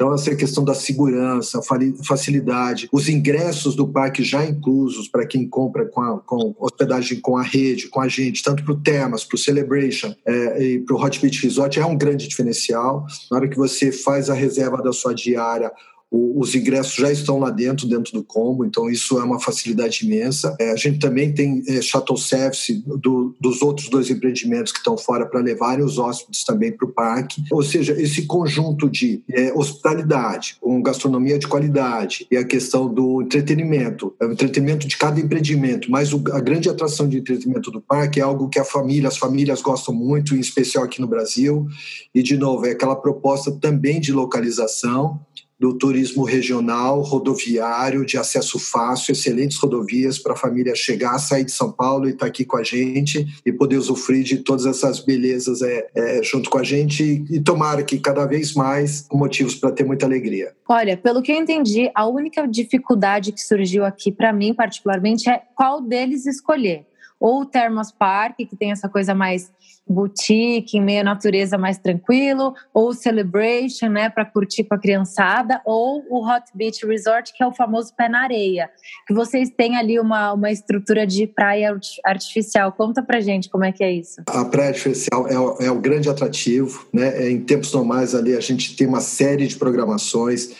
Então, 0.00 0.14
essa 0.14 0.34
questão 0.34 0.64
da 0.64 0.72
segurança, 0.72 1.60
facilidade, 2.02 2.88
os 2.90 3.06
ingressos 3.06 3.76
do 3.76 3.86
parque 3.86 4.24
já 4.24 4.42
inclusos 4.46 5.08
para 5.08 5.26
quem 5.26 5.46
compra 5.46 5.84
com, 5.84 6.00
a, 6.00 6.18
com, 6.20 6.54
hospedagem 6.58 7.20
com 7.20 7.36
a 7.36 7.42
rede, 7.42 7.86
com 7.88 8.00
a 8.00 8.08
gente, 8.08 8.42
tanto 8.42 8.64
para 8.64 8.72
o 8.72 8.80
Temas, 8.80 9.24
para 9.24 9.34
o 9.34 9.38
Celebration 9.38 10.14
é, 10.24 10.62
e 10.64 10.78
para 10.78 10.96
o 10.96 11.04
Hot 11.04 11.20
Beach 11.20 11.42
Resort, 11.42 11.78
é 11.78 11.84
um 11.84 11.98
grande 11.98 12.26
diferencial. 12.26 13.04
Na 13.30 13.36
hora 13.36 13.48
que 13.48 13.58
você 13.58 13.92
faz 13.92 14.30
a 14.30 14.34
reserva 14.34 14.82
da 14.82 14.90
sua 14.90 15.14
diária, 15.14 15.70
os 16.10 16.54
ingressos 16.54 16.94
já 16.94 17.12
estão 17.12 17.38
lá 17.38 17.50
dentro, 17.50 17.86
dentro 17.86 18.12
do 18.12 18.24
combo, 18.24 18.64
então 18.64 18.90
isso 18.90 19.18
é 19.18 19.22
uma 19.22 19.38
facilidade 19.38 20.04
imensa. 20.04 20.56
É, 20.58 20.72
a 20.72 20.76
gente 20.76 20.98
também 20.98 21.32
tem 21.32 21.62
é, 21.68 21.80
shuttle 21.80 22.16
service 22.16 22.82
do, 22.86 23.36
dos 23.38 23.62
outros 23.62 23.88
dois 23.88 24.10
empreendimentos 24.10 24.72
que 24.72 24.78
estão 24.78 24.96
fora 24.96 25.26
para 25.26 25.40
levarem 25.40 25.84
os 25.84 25.98
hóspedes 25.98 26.42
também 26.44 26.72
para 26.72 26.86
o 26.86 26.92
parque. 26.92 27.44
Ou 27.52 27.62
seja, 27.62 27.92
esse 28.00 28.26
conjunto 28.26 28.88
de 28.88 29.22
é, 29.30 29.52
hospitalidade, 29.52 30.56
com 30.60 30.82
gastronomia 30.82 31.38
de 31.38 31.46
qualidade 31.46 32.26
e 32.30 32.36
a 32.36 32.44
questão 32.44 32.92
do 32.92 33.22
entretenimento, 33.22 34.14
é 34.18 34.26
o 34.26 34.32
entretenimento 34.32 34.88
de 34.88 34.96
cada 34.96 35.20
empreendimento, 35.20 35.90
mas 35.90 36.12
o, 36.12 36.22
a 36.32 36.40
grande 36.40 36.68
atração 36.68 37.08
de 37.08 37.18
entretenimento 37.18 37.70
do 37.70 37.80
parque 37.80 38.18
é 38.18 38.22
algo 38.22 38.48
que 38.48 38.58
a 38.58 38.64
família, 38.64 39.08
as 39.08 39.18
famílias 39.18 39.62
gostam 39.62 39.94
muito, 39.94 40.34
em 40.34 40.40
especial 40.40 40.84
aqui 40.84 41.00
no 41.00 41.06
Brasil. 41.06 41.68
E, 42.14 42.22
de 42.22 42.36
novo, 42.36 42.66
é 42.66 42.70
aquela 42.70 42.96
proposta 42.96 43.52
também 43.52 44.00
de 44.00 44.12
localização 44.12 45.20
do 45.60 45.76
turismo 45.76 46.24
regional, 46.24 47.02
rodoviário, 47.02 48.06
de 48.06 48.16
acesso 48.16 48.58
fácil, 48.58 49.12
excelentes 49.12 49.58
rodovias 49.58 50.18
para 50.18 50.32
a 50.32 50.36
família 50.36 50.74
chegar, 50.74 51.18
sair 51.18 51.44
de 51.44 51.52
São 51.52 51.70
Paulo 51.70 52.06
e 52.06 52.12
estar 52.12 52.24
tá 52.24 52.26
aqui 52.26 52.46
com 52.46 52.56
a 52.56 52.62
gente 52.62 53.26
e 53.44 53.52
poder 53.52 53.76
usufruir 53.76 54.24
de 54.24 54.38
todas 54.38 54.64
essas 54.64 55.00
belezas 55.00 55.60
é, 55.60 55.86
é 55.94 56.22
junto 56.22 56.48
com 56.48 56.56
a 56.56 56.62
gente 56.62 57.22
e 57.28 57.38
tomara 57.38 57.82
que 57.82 57.98
cada 57.98 58.24
vez 58.24 58.54
mais 58.54 59.06
motivos 59.12 59.54
para 59.54 59.70
ter 59.70 59.84
muita 59.84 60.06
alegria. 60.06 60.54
Olha, 60.66 60.96
pelo 60.96 61.20
que 61.20 61.30
eu 61.30 61.36
entendi, 61.36 61.90
a 61.94 62.06
única 62.06 62.46
dificuldade 62.48 63.30
que 63.30 63.42
surgiu 63.42 63.84
aqui 63.84 64.10
para 64.10 64.32
mim 64.32 64.54
particularmente 64.54 65.28
é 65.28 65.42
qual 65.54 65.82
deles 65.82 66.24
escolher 66.24 66.86
ou 67.20 67.42
o 67.42 67.46
Thermos 67.46 67.92
Park, 67.92 68.36
que 68.38 68.56
tem 68.56 68.72
essa 68.72 68.88
coisa 68.88 69.14
mais 69.14 69.52
boutique, 69.86 70.78
em 70.78 70.80
meio 70.80 71.00
à 71.00 71.04
natureza 71.04 71.58
mais 71.58 71.78
tranquilo, 71.78 72.54
ou 72.72 72.92
Celebration, 72.92 73.88
né, 73.88 74.08
para 74.08 74.24
curtir 74.24 74.64
com 74.64 74.74
a 74.74 74.78
criançada, 74.78 75.60
ou 75.64 76.04
o 76.08 76.24
Hot 76.24 76.44
Beach 76.54 76.86
Resort, 76.86 77.32
que 77.36 77.42
é 77.42 77.46
o 77.46 77.52
famoso 77.52 77.94
pé 77.96 78.08
na 78.08 78.22
areia, 78.22 78.70
que 79.06 79.12
vocês 79.12 79.50
têm 79.50 79.76
ali 79.76 79.98
uma, 79.98 80.32
uma 80.32 80.50
estrutura 80.50 81.06
de 81.06 81.26
praia 81.26 81.76
artificial. 82.04 82.72
Conta 82.72 83.02
pra 83.02 83.20
gente 83.20 83.48
como 83.48 83.64
é 83.64 83.72
que 83.72 83.82
é 83.82 83.92
isso. 83.92 84.22
A 84.26 84.44
praia 84.44 84.68
artificial 84.68 85.26
é 85.26 85.38
o, 85.38 85.56
é 85.60 85.70
o 85.70 85.80
grande 85.80 86.08
atrativo, 86.08 86.86
né? 86.92 87.24
É, 87.24 87.30
em 87.30 87.40
tempos 87.40 87.72
normais 87.72 88.14
ali 88.14 88.36
a 88.36 88.40
gente 88.40 88.76
tem 88.76 88.86
uma 88.86 89.00
série 89.00 89.46
de 89.46 89.56
programações, 89.56 90.50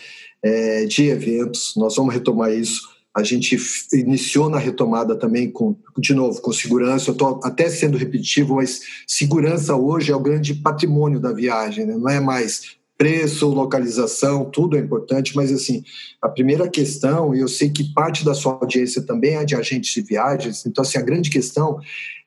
é, 0.42 0.87
de 0.87 1.09
eventos, 1.09 1.74
nós 1.76 1.94
vamos 1.96 2.14
retomar 2.14 2.50
isso 2.50 2.99
a 3.14 3.23
gente 3.23 3.57
iniciou 3.92 4.49
na 4.49 4.59
retomada 4.59 5.16
também 5.16 5.51
com, 5.51 5.77
de 5.99 6.14
novo, 6.14 6.40
com 6.40 6.53
segurança. 6.53 7.11
Eu 7.11 7.12
estou 7.12 7.40
até 7.42 7.68
sendo 7.68 7.99
repetitivo, 7.99 8.57
mas 8.57 8.81
segurança 9.07 9.75
hoje 9.75 10.12
é 10.12 10.16
o 10.16 10.20
grande 10.20 10.55
patrimônio 10.55 11.18
da 11.18 11.33
viagem, 11.33 11.87
né? 11.87 11.96
não 11.96 12.09
é 12.09 12.20
mais 12.20 12.79
preço, 12.96 13.49
localização, 13.49 14.44
tudo 14.44 14.77
é 14.77 14.81
importante, 14.81 15.35
mas 15.35 15.51
assim, 15.51 15.83
a 16.20 16.29
primeira 16.29 16.68
questão, 16.68 17.35
e 17.35 17.40
eu 17.40 17.49
sei 17.49 17.70
que 17.70 17.94
parte 17.94 18.23
da 18.23 18.35
sua 18.35 18.59
audiência 18.61 19.01
também 19.01 19.37
é 19.37 19.44
de 19.44 19.57
agentes 19.57 19.94
de 19.94 20.03
viagens, 20.03 20.66
então 20.66 20.83
assim, 20.83 20.99
a 20.99 21.03
grande 21.03 21.31
questão 21.31 21.81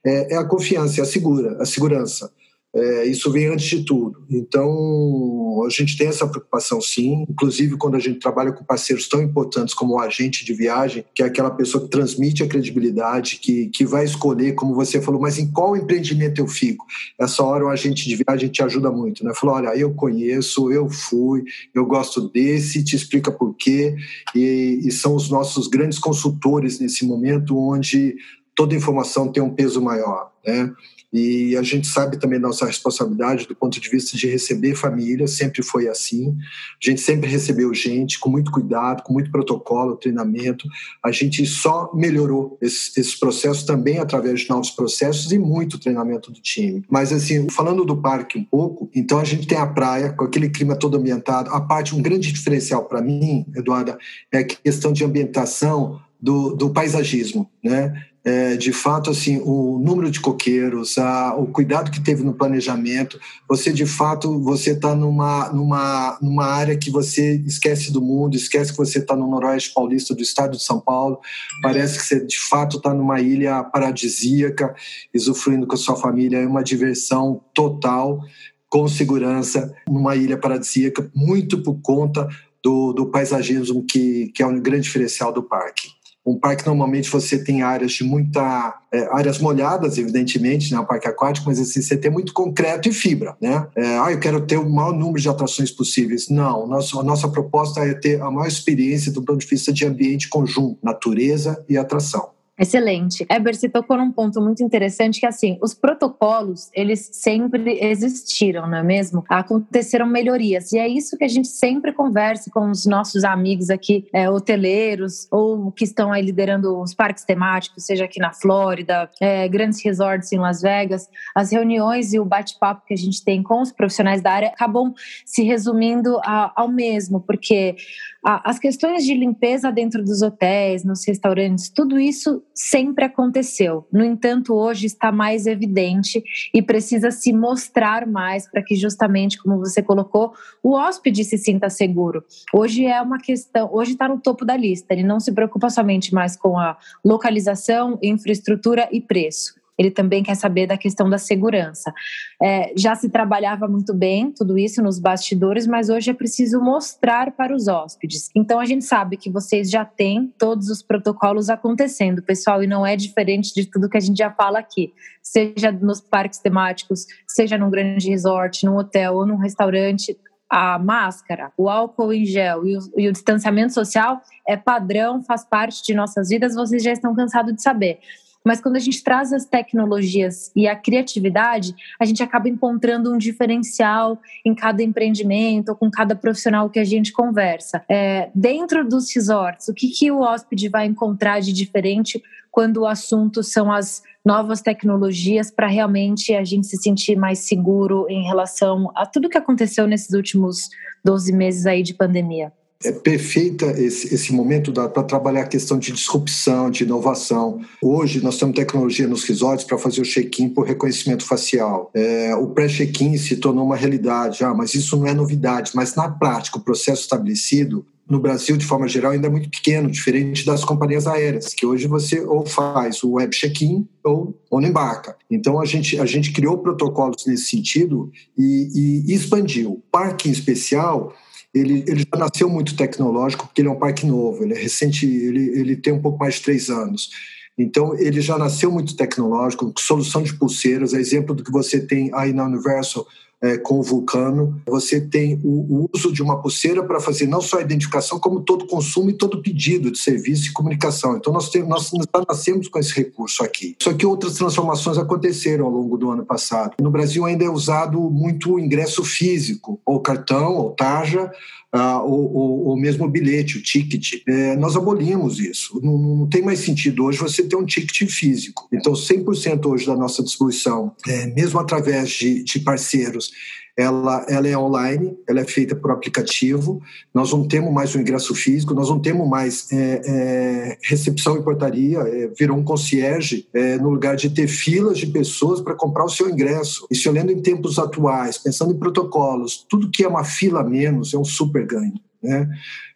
é, 0.03 0.33
é 0.33 0.35
a 0.35 0.43
confiança, 0.43 0.99
é 0.99 1.03
a 1.03 1.05
segura, 1.05 1.61
a 1.61 1.65
segurança. 1.65 2.31
É, 2.75 3.05
isso 3.05 3.31
vem 3.31 3.47
antes 3.47 3.67
de 3.67 3.85
tudo. 3.85 4.25
Então, 4.29 5.63
a 5.63 5.69
gente 5.69 5.95
tem 5.95 6.07
essa 6.07 6.27
preocupação 6.27 6.81
sim, 6.81 7.23
inclusive 7.29 7.77
quando 7.77 7.95
a 7.95 7.99
gente 7.99 8.19
trabalha 8.19 8.51
com 8.51 8.63
parceiros 8.63 9.07
tão 9.07 9.21
importantes 9.21 9.75
como 9.75 9.93
o 9.93 9.99
agente 9.99 10.43
de 10.43 10.53
viagem, 10.53 11.05
que 11.13 11.21
é 11.21 11.25
aquela 11.25 11.51
pessoa 11.51 11.83
que 11.83 11.91
transmite 11.91 12.41
a 12.41 12.47
credibilidade, 12.47 13.37
que, 13.37 13.67
que 13.67 13.85
vai 13.85 14.03
escolher, 14.03 14.55
como 14.55 14.73
você 14.73 14.99
falou, 14.99 15.21
mas 15.21 15.37
em 15.37 15.51
qual 15.51 15.77
empreendimento 15.77 16.39
eu 16.39 16.47
fico? 16.47 16.83
Essa 17.19 17.43
hora 17.43 17.65
o 17.65 17.69
agente 17.69 18.09
de 18.09 18.15
viagem 18.15 18.49
te 18.49 18.63
ajuda 18.63 18.91
muito, 18.91 19.23
né? 19.23 19.33
Falou, 19.35 19.55
olha, 19.55 19.77
eu 19.77 19.93
conheço, 19.93 20.71
eu 20.71 20.89
fui, 20.89 21.43
eu 21.75 21.85
gosto 21.85 22.27
desse, 22.29 22.83
te 22.83 22.95
explica 22.95 23.31
por 23.31 23.53
quê, 23.55 23.95
e, 24.33 24.79
e 24.83 24.91
são 24.91 25.15
os 25.15 25.29
nossos 25.29 25.67
grandes 25.67 25.99
consultores 25.99 26.79
nesse 26.79 27.05
momento 27.05 27.55
onde 27.55 28.15
toda 28.55 28.75
informação 28.75 29.31
tem 29.31 29.43
um 29.43 29.53
peso 29.53 29.79
maior, 29.79 30.31
né? 30.45 30.71
E 31.13 31.55
a 31.55 31.61
gente 31.61 31.85
sabe 31.85 32.17
também 32.17 32.39
nossa 32.39 32.65
responsabilidade 32.65 33.47
do 33.47 33.55
ponto 33.55 33.79
de 33.79 33.87
vista 33.87 34.17
de 34.17 34.27
receber 34.27 34.73
família, 34.73 35.27
sempre 35.27 35.61
foi 35.61 35.87
assim. 35.87 36.35
A 36.83 36.89
gente 36.89 37.01
sempre 37.01 37.29
recebeu 37.29 37.71
gente 37.71 38.19
com 38.19 38.31
muito 38.31 38.51
cuidado, 38.51 39.03
com 39.03 39.13
muito 39.13 39.29
protocolo, 39.29 39.95
treinamento. 39.95 40.67
A 41.05 41.11
gente 41.11 41.45
só 41.45 41.91
melhorou 41.93 42.57
esses, 42.59 42.97
esses 42.97 43.15
processos 43.15 43.63
também 43.63 43.99
através 43.99 44.41
de 44.41 44.49
novos 44.49 44.71
processos 44.71 45.31
e 45.31 45.37
muito 45.37 45.79
treinamento 45.79 46.31
do 46.31 46.41
time. 46.41 46.83
Mas, 46.89 47.13
assim, 47.13 47.47
falando 47.47 47.85
do 47.85 48.01
parque 48.01 48.39
um 48.39 48.43
pouco, 48.43 48.89
então 48.95 49.19
a 49.19 49.23
gente 49.23 49.45
tem 49.45 49.59
a 49.59 49.67
praia 49.67 50.11
com 50.13 50.25
aquele 50.25 50.49
clima 50.49 50.75
todo 50.75 50.97
ambientado. 50.97 51.51
A 51.51 51.61
parte, 51.61 51.95
um 51.95 52.01
grande 52.01 52.31
diferencial 52.31 52.85
para 52.85 53.03
mim, 53.03 53.45
Eduarda, 53.55 53.99
é 54.31 54.39
a 54.39 54.43
questão 54.43 54.91
de 54.91 55.03
ambientação 55.03 56.01
do, 56.19 56.55
do 56.55 56.69
paisagismo, 56.69 57.51
né? 57.63 57.93
É, 58.25 58.55
de 58.55 58.71
fato 58.71 59.09
assim 59.09 59.41
o 59.43 59.77
número 59.79 60.09
de 60.09 60.19
coqueiros, 60.19 60.97
a, 60.97 61.35
o 61.35 61.47
cuidado 61.47 61.91
que 61.91 61.99
teve 61.99 62.23
no 62.23 62.33
planejamento. 62.33 63.19
Você 63.49 63.73
de 63.73 63.85
fato 63.85 64.39
você 64.39 64.71
está 64.71 64.95
numa, 64.95 65.49
numa, 65.51 66.17
numa 66.21 66.45
área 66.45 66.77
que 66.77 66.89
você 66.89 67.35
esquece 67.45 67.91
do 67.91 68.01
mundo, 68.01 68.35
esquece 68.35 68.71
que 68.71 68.77
você 68.77 68.99
está 68.99 69.15
no 69.15 69.29
noroeste 69.29 69.73
paulista 69.73 70.15
do 70.15 70.21
estado 70.21 70.55
de 70.55 70.63
São 70.63 70.79
Paulo. 70.79 71.19
Parece 71.61 71.99
que 71.99 72.05
você 72.05 72.25
de 72.25 72.39
fato 72.39 72.77
está 72.77 72.93
numa 72.93 73.19
ilha 73.19 73.63
paradisíaca, 73.63 74.73
usufruindo 75.13 75.67
com 75.67 75.75
a 75.75 75.77
sua 75.77 75.95
família, 75.95 76.37
é 76.37 76.47
uma 76.47 76.63
diversão 76.63 77.41
total, 77.53 78.21
com 78.69 78.87
segurança, 78.87 79.71
numa 79.87 80.15
ilha 80.15 80.35
paradisíaca, 80.37 81.11
muito 81.13 81.61
por 81.61 81.79
conta 81.81 82.27
do, 82.63 82.93
do 82.93 83.05
paisagismo 83.07 83.85
que, 83.85 84.31
que 84.33 84.41
é 84.41 84.47
um 84.47 84.59
grande 84.59 84.83
diferencial 84.83 85.31
do 85.31 85.43
parque. 85.43 85.89
Um 86.25 86.39
parque 86.39 86.65
normalmente 86.65 87.09
você 87.09 87.43
tem 87.43 87.61
áreas 87.61 87.91
de 87.91 88.03
muita 88.03 88.79
é, 88.93 89.07
áreas 89.11 89.39
molhadas, 89.39 89.97
evidentemente, 89.97 90.71
né, 90.71 90.79
um 90.79 90.85
parque 90.85 91.07
aquático, 91.07 91.47
mas 91.47 91.59
assim, 91.59 91.81
você 91.81 91.97
tem 91.97 92.09
muito 92.09 92.33
concreto 92.33 92.87
e 92.87 92.93
fibra, 92.93 93.35
né? 93.41 93.67
É, 93.75 93.97
ah, 93.97 94.11
eu 94.11 94.19
quero 94.19 94.39
ter 94.45 94.57
o 94.57 94.69
maior 94.69 94.93
número 94.93 95.19
de 95.19 95.27
atrações 95.27 95.71
possíveis. 95.71 96.29
Não, 96.29 96.65
nosso, 96.65 96.99
a 96.99 97.03
nossa 97.03 97.27
proposta 97.27 97.81
é 97.81 97.93
ter 97.93 98.21
a 98.21 98.31
maior 98.31 98.47
experiência 98.47 99.11
do 99.11 99.21
ponto 99.21 99.39
de 99.39 99.47
vista 99.47 99.73
de 99.73 99.85
ambiente 99.85 100.29
conjunto, 100.29 100.77
natureza 100.81 101.63
e 101.67 101.77
atração. 101.77 102.29
Excelente. 102.57 103.25
Eber, 103.31 103.55
você 103.55 103.67
tocou 103.67 103.97
num 103.97 104.11
ponto 104.11 104.39
muito 104.39 104.63
interessante 104.63 105.19
que, 105.19 105.25
assim, 105.25 105.57
os 105.59 105.73
protocolos, 105.73 106.69
eles 106.71 107.09
sempre 107.11 107.79
existiram, 107.81 108.67
não 108.67 108.77
é 108.77 108.83
mesmo? 108.83 109.23
Aconteceram 109.27 110.05
melhorias. 110.05 110.71
E 110.71 110.77
é 110.77 110.87
isso 110.87 111.17
que 111.17 111.23
a 111.23 111.27
gente 111.27 111.47
sempre 111.47 111.91
conversa 111.91 112.51
com 112.51 112.69
os 112.69 112.85
nossos 112.85 113.23
amigos 113.23 113.71
aqui, 113.71 114.07
é, 114.13 114.29
hoteleiros, 114.29 115.27
ou 115.31 115.71
que 115.71 115.83
estão 115.83 116.13
aí 116.13 116.21
liderando 116.21 116.79
os 116.79 116.93
parques 116.93 117.23
temáticos, 117.23 117.85
seja 117.85 118.05
aqui 118.05 118.19
na 118.19 118.31
Flórida, 118.31 119.09
é, 119.19 119.47
grandes 119.47 119.83
resorts 119.83 120.31
em 120.31 120.37
Las 120.37 120.61
Vegas. 120.61 121.09
As 121.35 121.51
reuniões 121.51 122.13
e 122.13 122.19
o 122.19 122.25
bate-papo 122.25 122.85
que 122.85 122.93
a 122.93 122.97
gente 122.97 123.23
tem 123.23 123.41
com 123.41 123.63
os 123.63 123.71
profissionais 123.71 124.21
da 124.21 124.31
área 124.31 124.49
acabam 124.49 124.93
se 125.25 125.41
resumindo 125.41 126.19
a, 126.23 126.53
ao 126.55 126.67
mesmo, 126.67 127.19
porque 127.19 127.75
as 128.23 128.57
questões 128.57 129.03
de 129.03 129.13
limpeza 129.13 129.71
dentro 129.71 130.03
dos 130.03 130.21
hotéis, 130.21 130.83
nos 130.83 131.05
restaurantes, 131.05 131.69
tudo 131.69 131.99
isso 131.99 132.41
sempre 132.53 133.03
aconteceu. 133.03 133.85
No 133.91 134.03
entanto, 134.03 134.53
hoje 134.53 134.85
está 134.85 135.11
mais 135.11 135.45
evidente 135.45 136.23
e 136.53 136.61
precisa 136.61 137.11
se 137.11 137.33
mostrar 137.33 138.07
mais 138.07 138.49
para 138.49 138.63
que 138.63 138.75
justamente, 138.75 139.37
como 139.41 139.59
você 139.59 139.81
colocou, 139.81 140.33
o 140.61 140.71
hóspede 140.71 141.25
se 141.25 141.37
sinta 141.37 141.69
seguro. 141.69 142.23
Hoje 142.53 142.85
é 142.85 143.01
uma 143.01 143.17
questão, 143.17 143.69
hoje 143.73 143.91
está 143.91 144.07
no 144.07 144.19
topo 144.19 144.45
da 144.45 144.55
lista. 144.55 144.93
Ele 144.93 145.03
não 145.03 145.19
se 145.19 145.31
preocupa 145.33 145.69
somente 145.69 146.13
mais 146.13 146.37
com 146.37 146.57
a 146.57 146.77
localização, 147.03 147.99
infraestrutura 148.01 148.87
e 148.91 149.01
preço 149.01 149.62
ele 149.77 149.91
também 149.91 150.23
quer 150.23 150.35
saber 150.35 150.67
da 150.67 150.77
questão 150.77 151.09
da 151.09 151.17
segurança. 151.17 151.93
É, 152.41 152.73
já 152.75 152.95
se 152.95 153.09
trabalhava 153.09 153.67
muito 153.67 153.93
bem 153.93 154.31
tudo 154.31 154.57
isso 154.57 154.81
nos 154.81 154.99
bastidores, 154.99 155.65
mas 155.65 155.89
hoje 155.89 156.11
é 156.11 156.13
preciso 156.13 156.61
mostrar 156.61 157.31
para 157.31 157.55
os 157.55 157.67
hóspedes. 157.67 158.29
Então 158.35 158.59
a 158.59 158.65
gente 158.65 158.85
sabe 158.85 159.17
que 159.17 159.29
vocês 159.29 159.69
já 159.69 159.83
têm 159.83 160.33
todos 160.37 160.69
os 160.69 160.81
protocolos 160.81 161.49
acontecendo, 161.49 162.21
pessoal, 162.21 162.63
e 162.63 162.67
não 162.67 162.85
é 162.85 162.95
diferente 162.95 163.53
de 163.53 163.65
tudo 163.65 163.89
que 163.89 163.97
a 163.97 164.01
gente 164.01 164.17
já 164.17 164.31
fala 164.31 164.59
aqui, 164.59 164.93
seja 165.21 165.71
nos 165.71 166.01
parques 166.01 166.39
temáticos, 166.39 167.05
seja 167.27 167.57
num 167.57 167.69
grande 167.69 168.09
resort, 168.09 168.65
num 168.65 168.77
hotel 168.77 169.15
ou 169.15 169.25
num 169.25 169.37
restaurante 169.37 170.17
a 170.49 170.77
máscara, 170.77 171.51
o 171.57 171.67
álcool 171.67 172.13
em 172.13 172.25
gel 172.25 172.63
e 172.63 172.77
o, 172.77 172.81
e 172.95 173.07
o, 173.07 173.11
distanciamento 173.11 173.73
social 173.73 174.21
é 174.47 174.55
padrão, 174.55 175.23
faz 175.23 175.43
parte 175.43 175.83
de 175.83 175.95
nossas 175.95 176.29
vidas, 176.29 176.53
vocês 176.53 176.83
já 176.83 176.91
estão 176.91 177.15
cansados 177.15 177.55
de 177.55 177.61
saber. 177.63 177.97
Mas 178.45 178.59
quando 178.59 178.75
a 178.75 178.79
gente 178.79 179.03
traz 179.03 179.31
as 179.31 179.45
tecnologias 179.45 180.51
e 180.55 180.67
a 180.67 180.75
criatividade, 180.75 181.73
a 181.99 182.05
gente 182.05 182.21
acaba 182.21 182.49
encontrando 182.49 183.13
um 183.13 183.17
diferencial 183.17 184.19
em 184.45 184.53
cada 184.53 184.83
empreendimento 184.83 185.69
ou 185.69 185.75
com 185.75 185.89
cada 185.89 186.15
profissional 186.15 186.69
que 186.69 186.79
a 186.79 186.83
gente 186.83 187.11
conversa. 187.11 187.83
É, 187.87 188.29
dentro 188.35 188.87
dos 188.87 189.13
resorts, 189.15 189.67
o 189.69 189.73
que, 189.73 189.87
que 189.87 190.11
o 190.11 190.19
hóspede 190.21 190.67
vai 190.67 190.85
encontrar 190.85 191.39
de 191.39 191.53
diferente 191.53 192.21
quando 192.51 192.81
o 192.81 192.85
assunto 192.85 193.41
são 193.41 193.71
as 193.71 194.03
novas 194.23 194.61
tecnologias 194.61 195.49
para 195.49 195.67
realmente 195.67 196.33
a 196.35 196.43
gente 196.43 196.67
se 196.67 196.77
sentir 196.77 197.15
mais 197.15 197.39
seguro 197.39 198.05
em 198.09 198.23
relação 198.25 198.91
a 198.95 199.05
tudo 199.05 199.29
que 199.29 199.37
aconteceu 199.37 199.87
nesses 199.87 200.13
últimos 200.13 200.69
12 201.03 201.33
meses 201.33 201.65
aí 201.65 201.81
de 201.81 201.93
pandemia? 201.93 202.53
É 202.83 202.91
perfeita 202.91 203.67
esse, 203.79 204.13
esse 204.13 204.33
momento 204.33 204.71
para 204.71 205.03
trabalhar 205.03 205.41
a 205.41 205.47
questão 205.47 205.77
de 205.79 205.91
disrupção, 205.91 206.69
de 206.69 206.83
inovação. 206.83 207.61
Hoje 207.81 208.21
nós 208.21 208.37
temos 208.37 208.55
tecnologia 208.55 209.07
nos 209.07 209.23
resorts 209.23 209.65
para 209.65 209.77
fazer 209.77 210.01
o 210.01 210.05
check-in 210.05 210.49
por 210.49 210.65
reconhecimento 210.65 211.25
facial. 211.25 211.89
É, 211.93 212.35
o 212.35 212.47
pré-check-in 212.47 213.17
se 213.17 213.37
tornou 213.37 213.65
uma 213.65 213.75
realidade, 213.75 214.43
ah, 214.43 214.53
mas 214.53 214.73
isso 214.75 214.97
não 214.97 215.07
é 215.07 215.13
novidade. 215.13 215.71
Mas 215.73 215.95
na 215.95 216.09
prática, 216.09 216.57
o 216.57 216.61
processo 216.61 217.01
estabelecido 217.01 217.85
no 218.09 218.19
Brasil, 218.19 218.57
de 218.57 218.65
forma 218.65 218.87
geral, 218.87 219.13
ainda 219.13 219.27
é 219.27 219.29
muito 219.29 219.49
pequeno, 219.49 219.89
diferente 219.89 220.45
das 220.45 220.65
companhias 220.65 221.07
aéreas, 221.07 221.53
que 221.53 221.65
hoje 221.65 221.87
você 221.87 222.19
ou 222.19 222.45
faz 222.45 223.01
o 223.01 223.13
web 223.13 223.33
check-in 223.33 223.87
ou, 224.03 224.37
ou 224.49 224.61
não 224.61 224.67
embarca. 224.67 225.15
Então, 225.31 225.59
a 225.59 225.65
gente, 225.65 225.97
a 225.99 226.05
gente 226.05 226.31
criou 226.33 226.57
protocolos 226.57 227.25
nesse 227.25 227.45
sentido 227.45 228.11
e, 228.37 229.03
e 229.07 229.13
expandiu. 229.13 229.71
O 229.71 229.83
parque 229.91 230.27
em 230.27 230.31
especial, 230.31 231.13
ele, 231.53 231.83
ele 231.87 231.99
já 231.99 232.17
nasceu 232.17 232.49
muito 232.49 232.75
tecnológico, 232.75 233.45
porque 233.45 233.61
ele 233.61 233.67
é 233.67 233.71
um 233.71 233.79
parque 233.79 234.05
novo, 234.05 234.43
ele 234.43 234.53
é 234.53 234.57
recente, 234.57 235.05
ele, 235.05 235.59
ele 235.59 235.75
tem 235.75 235.93
um 235.93 236.01
pouco 236.01 236.17
mais 236.17 236.35
de 236.35 236.41
três 236.41 236.69
anos. 236.69 237.11
Então, 237.57 237.95
ele 237.97 238.19
já 238.19 238.37
nasceu 238.37 238.71
muito 238.71 238.95
tecnológico, 238.95 239.73
solução 239.77 240.23
de 240.23 240.33
pulseiras, 240.33 240.93
é 240.93 240.99
exemplo 240.99 241.35
do 241.35 241.43
que 241.43 241.51
você 241.51 241.79
tem 241.79 242.09
aí 242.13 242.33
na 242.33 242.45
Universal 242.45 243.05
é, 243.43 243.57
com 243.57 243.77
o 243.77 243.83
Vulcano. 243.83 244.61
Você 244.65 245.01
tem 245.01 245.39
o, 245.43 245.83
o 245.83 245.89
uso 245.93 246.13
de 246.13 246.23
uma 246.23 246.41
pulseira 246.41 246.81
para 246.81 247.01
fazer 247.01 247.27
não 247.27 247.41
só 247.41 247.57
a 247.57 247.61
identificação, 247.61 248.17
como 248.17 248.39
todo 248.39 248.65
consumo 248.65 249.09
e 249.09 249.13
todo 249.13 249.41
pedido 249.41 249.91
de 249.91 249.99
serviço 249.99 250.47
e 250.47 250.53
comunicação. 250.53 251.17
Então, 251.17 251.33
nós, 251.33 251.51
nós 251.67 251.91
nascemos 252.27 252.69
com 252.69 252.79
esse 252.79 252.93
recurso 252.93 253.43
aqui. 253.43 253.75
Só 253.81 253.93
que 253.93 254.05
outras 254.05 254.35
transformações 254.35 254.97
aconteceram 254.97 255.65
ao 255.65 255.71
longo 255.71 255.97
do 255.97 256.09
ano 256.09 256.25
passado. 256.25 256.73
No 256.81 256.89
Brasil 256.89 257.25
ainda 257.25 257.43
é 257.43 257.49
usado 257.49 257.99
muito 257.99 258.53
o 258.53 258.59
ingresso 258.59 259.03
físico, 259.03 259.79
ou 259.85 259.99
cartão, 259.99 260.55
ou 260.55 260.71
tarja, 260.71 261.29
ah, 261.75 262.03
ou, 262.03 262.31
ou, 262.31 262.65
ou, 262.67 262.77
mesmo 262.77 263.05
o 263.05 263.09
bilhete, 263.09 263.57
o 263.57 263.61
ticket. 263.61 264.21
É, 264.27 264.55
nós 264.55 264.75
abolimos 264.75 265.39
isso. 265.39 265.79
Não, 265.83 265.97
não, 265.97 266.29
tem 266.29 266.43
mais 266.43 266.59
sentido 266.59 267.03
hoje 267.03 267.17
você 267.17 267.41
ter 267.43 267.55
um 267.55 267.65
ticket 267.65 268.07
físico. 268.11 268.67
Então, 268.71 268.93
100% 268.93 269.65
hoje 269.65 269.87
da 269.87 269.95
nossa 269.95 270.21
distribuição, 270.21 270.95
é, 271.07 271.25
mesmo 271.25 271.59
através 271.59 272.09
de, 272.11 272.43
de 272.43 272.59
parceiros, 272.59 273.31
ela, 273.75 274.25
ela 274.29 274.47
é 274.47 274.57
online, 274.57 275.17
ela 275.27 275.41
é 275.41 275.45
feita 275.45 275.75
por 275.75 275.91
aplicativo, 275.91 276.81
nós 277.13 277.31
não 277.31 277.47
temos 277.47 277.73
mais 277.73 277.95
o 277.95 277.99
ingresso 277.99 278.35
físico, 278.35 278.73
nós 278.73 278.89
não 278.89 278.99
temos 278.99 279.27
mais 279.27 279.71
é, 279.71 280.01
é, 280.05 280.77
recepção 280.83 281.37
e 281.37 281.43
portaria, 281.43 281.99
é, 281.99 282.27
virou 282.37 282.57
um 282.57 282.63
concierge 282.63 283.47
é, 283.53 283.77
no 283.77 283.89
lugar 283.89 284.15
de 284.15 284.29
ter 284.29 284.47
filas 284.47 284.99
de 284.99 285.07
pessoas 285.07 285.59
para 285.59 285.73
comprar 285.73 286.05
o 286.05 286.09
seu 286.09 286.29
ingresso. 286.29 286.87
E 286.91 286.95
se 286.95 287.09
olhando 287.09 287.31
em 287.31 287.41
tempos 287.41 287.79
atuais, 287.79 288.37
pensando 288.37 288.73
em 288.73 288.77
protocolos, 288.77 289.65
tudo 289.67 289.89
que 289.89 290.03
é 290.03 290.07
uma 290.07 290.23
fila 290.23 290.63
menos 290.63 291.13
é 291.13 291.17
um 291.17 291.25
super 291.25 291.65
ganho. 291.65 291.99
Né? 292.21 292.47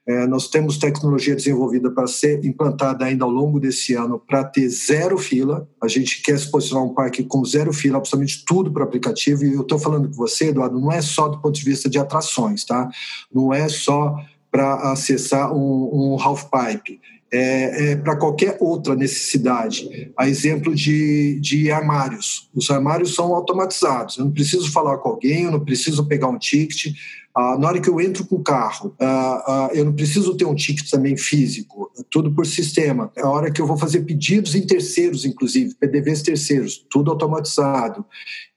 É, 0.07 0.25
nós 0.25 0.47
temos 0.47 0.77
tecnologia 0.77 1.35
desenvolvida 1.35 1.91
para 1.91 2.07
ser 2.07 2.43
implantada 2.45 3.03
ainda 3.03 3.25
ao 3.25 3.29
longo 3.29 3.59
desse 3.59 3.93
ano 3.93 4.17
para 4.17 4.41
ter 4.43 4.69
zero 4.69 5.17
fila. 5.17 5.67
A 5.83 5.87
gente 5.89 6.21
quer 6.21 6.39
se 6.39 6.49
posicionar 6.49 6.85
um 6.85 6.93
parque 6.93 7.23
com 7.23 7.43
zero 7.43 7.73
fila, 7.73 7.97
absolutamente 7.97 8.45
tudo 8.45 8.71
para 8.71 8.85
aplicativo. 8.85 9.43
E 9.43 9.53
eu 9.53 9.61
estou 9.61 9.77
falando 9.77 10.07
com 10.07 10.15
você, 10.15 10.47
Eduardo, 10.47 10.79
não 10.79 10.91
é 10.91 11.01
só 11.01 11.27
do 11.27 11.41
ponto 11.41 11.55
de 11.55 11.65
vista 11.65 11.89
de 11.89 11.99
atrações, 11.99 12.63
tá? 12.63 12.89
Não 13.33 13.53
é 13.53 13.67
só 13.67 14.15
para 14.49 14.91
acessar 14.93 15.53
um, 15.53 16.13
um 16.13 16.17
half 16.21 16.45
pipe 16.45 17.01
é, 17.31 17.91
é 17.91 17.95
para 17.95 18.15
qualquer 18.15 18.57
outra 18.59 18.95
necessidade. 18.95 20.11
A 20.17 20.27
exemplo 20.27 20.73
de, 20.73 21.39
de 21.39 21.71
armários. 21.71 22.49
Os 22.53 22.69
armários 22.69 23.13
são 23.13 23.33
automatizados. 23.33 24.17
Eu 24.17 24.25
não 24.25 24.31
preciso 24.31 24.71
falar 24.71 24.97
com 24.97 25.09
alguém, 25.09 25.43
eu 25.43 25.51
não 25.51 25.59
preciso 25.59 26.05
pegar 26.05 26.27
um 26.27 26.37
ticket. 26.37 26.93
Ah, 27.37 27.55
na 27.55 27.67
hora 27.67 27.79
que 27.79 27.87
eu 27.87 28.01
entro 28.01 28.25
com 28.25 28.37
o 28.37 28.43
carro, 28.43 28.95
ah, 28.99 29.43
ah, 29.47 29.69
eu 29.71 29.85
não 29.85 29.93
preciso 29.93 30.35
ter 30.35 30.45
um 30.45 30.55
ticket 30.55 30.89
também 30.89 31.15
físico, 31.15 31.91
tudo 32.09 32.33
por 32.33 32.47
sistema. 32.47 33.11
É 33.15 33.21
a 33.21 33.29
hora 33.29 33.51
que 33.51 33.61
eu 33.61 33.67
vou 33.67 33.77
fazer 33.77 34.01
pedidos 34.01 34.55
em 34.55 34.65
terceiros, 34.65 35.23
inclusive, 35.23 35.75
PDVs 35.75 36.23
terceiros, 36.23 36.83
tudo 36.89 37.11
automatizado. 37.11 38.03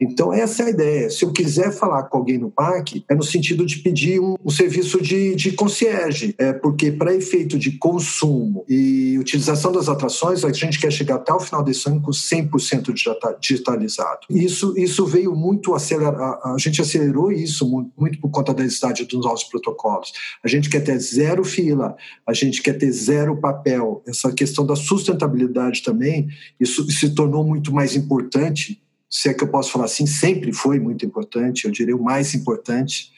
Então, 0.00 0.32
essa 0.32 0.62
é 0.62 0.66
a 0.66 0.70
ideia. 0.70 1.10
Se 1.10 1.26
eu 1.26 1.30
quiser 1.30 1.72
falar 1.72 2.04
com 2.04 2.16
alguém 2.16 2.38
no 2.38 2.50
parque, 2.50 3.04
é 3.10 3.14
no 3.14 3.22
sentido 3.22 3.66
de 3.66 3.80
pedir 3.80 4.18
um, 4.18 4.36
um 4.42 4.48
serviço 4.48 4.98
de, 5.02 5.34
de 5.34 5.52
concierge, 5.52 6.34
é, 6.38 6.54
porque 6.54 6.90
para 6.90 7.14
efeito 7.14 7.58
de 7.58 7.72
consumo 7.72 8.64
e 8.66 9.18
utilização 9.18 9.72
das 9.72 9.90
atrações, 9.90 10.42
a 10.42 10.50
gente 10.52 10.80
quer 10.80 10.90
chegar 10.90 11.16
até 11.16 11.34
o 11.34 11.40
final 11.40 11.62
desse 11.62 11.86
ano 11.86 12.00
com 12.00 12.10
100% 12.10 12.94
digitalizado. 13.38 14.20
Isso, 14.30 14.72
isso 14.78 15.04
veio 15.04 15.36
muito 15.36 15.74
acelerar, 15.74 16.40
a 16.42 16.56
gente 16.58 16.80
acelerou 16.80 17.30
isso 17.30 17.68
muito, 17.68 17.90
muito 17.98 18.18
por 18.18 18.30
conta 18.30 18.54
da 18.54 18.69
necessidade 18.70 19.04
dos 19.04 19.24
nossos 19.24 19.48
protocolos. 19.48 20.12
A 20.42 20.48
gente 20.48 20.70
quer 20.70 20.80
ter 20.80 20.98
zero 20.98 21.44
fila, 21.44 21.96
a 22.26 22.32
gente 22.32 22.62
quer 22.62 22.74
ter 22.74 22.90
zero 22.92 23.36
papel. 23.36 24.02
Essa 24.06 24.32
questão 24.32 24.64
da 24.64 24.76
sustentabilidade 24.76 25.82
também, 25.82 26.28
isso 26.58 26.88
se 26.90 27.14
tornou 27.14 27.44
muito 27.44 27.72
mais 27.72 27.96
importante 27.96 28.80
se 29.10 29.28
é 29.28 29.34
que 29.34 29.42
eu 29.42 29.48
posso 29.48 29.72
falar 29.72 29.86
assim, 29.86 30.06
sempre 30.06 30.52
foi 30.52 30.78
muito 30.78 31.04
importante, 31.04 31.64
eu 31.64 31.70
diria 31.72 31.96
o 31.96 32.02
mais 32.02 32.32
importante. 32.32 33.10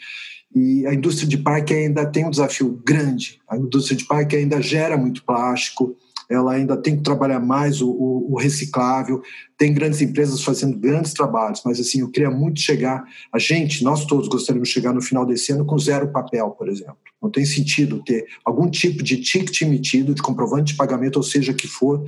E 0.55 0.87
a 0.87 0.95
indústria 0.95 1.29
de 1.29 1.37
parque 1.37 1.75
ainda 1.75 2.07
tem 2.07 2.25
um 2.25 2.31
desafio 2.31 2.81
grande. 2.85 3.39
A 3.47 3.59
indústria 3.59 3.97
de 3.97 4.07
parque 4.07 4.35
ainda 4.35 4.61
gera 4.61 4.97
muito 4.97 5.23
plástico, 5.23 5.95
ela 6.33 6.55
ainda 6.55 6.77
tem 6.77 6.97
que 6.97 7.03
trabalhar 7.03 7.39
mais 7.41 7.83
o, 7.83 7.91
o, 7.91 8.33
o, 8.33 8.39
reciclável. 8.39 9.23
Tem 9.59 9.73
grandes 9.73 10.01
empresas 10.01 10.43
fazendo 10.43 10.79
grandes 10.79 11.13
trabalhos, 11.13 11.61
mas 11.65 11.79
assim, 11.79 12.01
eu 12.01 12.11
queria 12.11 12.31
muito 12.31 12.61
chegar, 12.61 13.05
a 13.33 13.39
gente, 13.39 13.85
nós 13.85 14.07
todos 14.07 14.29
gostaríamos 14.29 14.69
de 14.69 14.75
chegar 14.75 14.93
no 14.93 15.03
final 15.03 15.27
desse 15.27 15.53
ano 15.53 15.65
com 15.65 15.79
zero 15.79 16.09
papel, 16.09 16.51
por 16.51 16.69
exemplo. 16.69 16.97
Não 17.21 17.31
tem 17.31 17.45
sentido 17.45 18.03
ter 18.05 18.27
algum 18.45 18.69
tipo 18.71 19.03
de 19.03 19.19
ticket 19.19 19.61
emitido, 19.63 20.15
de 20.15 20.23
comprovante 20.23 20.73
de 20.73 20.79
pagamento, 20.79 21.17
ou 21.17 21.23
seja 21.23 21.53
que 21.53 21.69
for, 21.69 22.05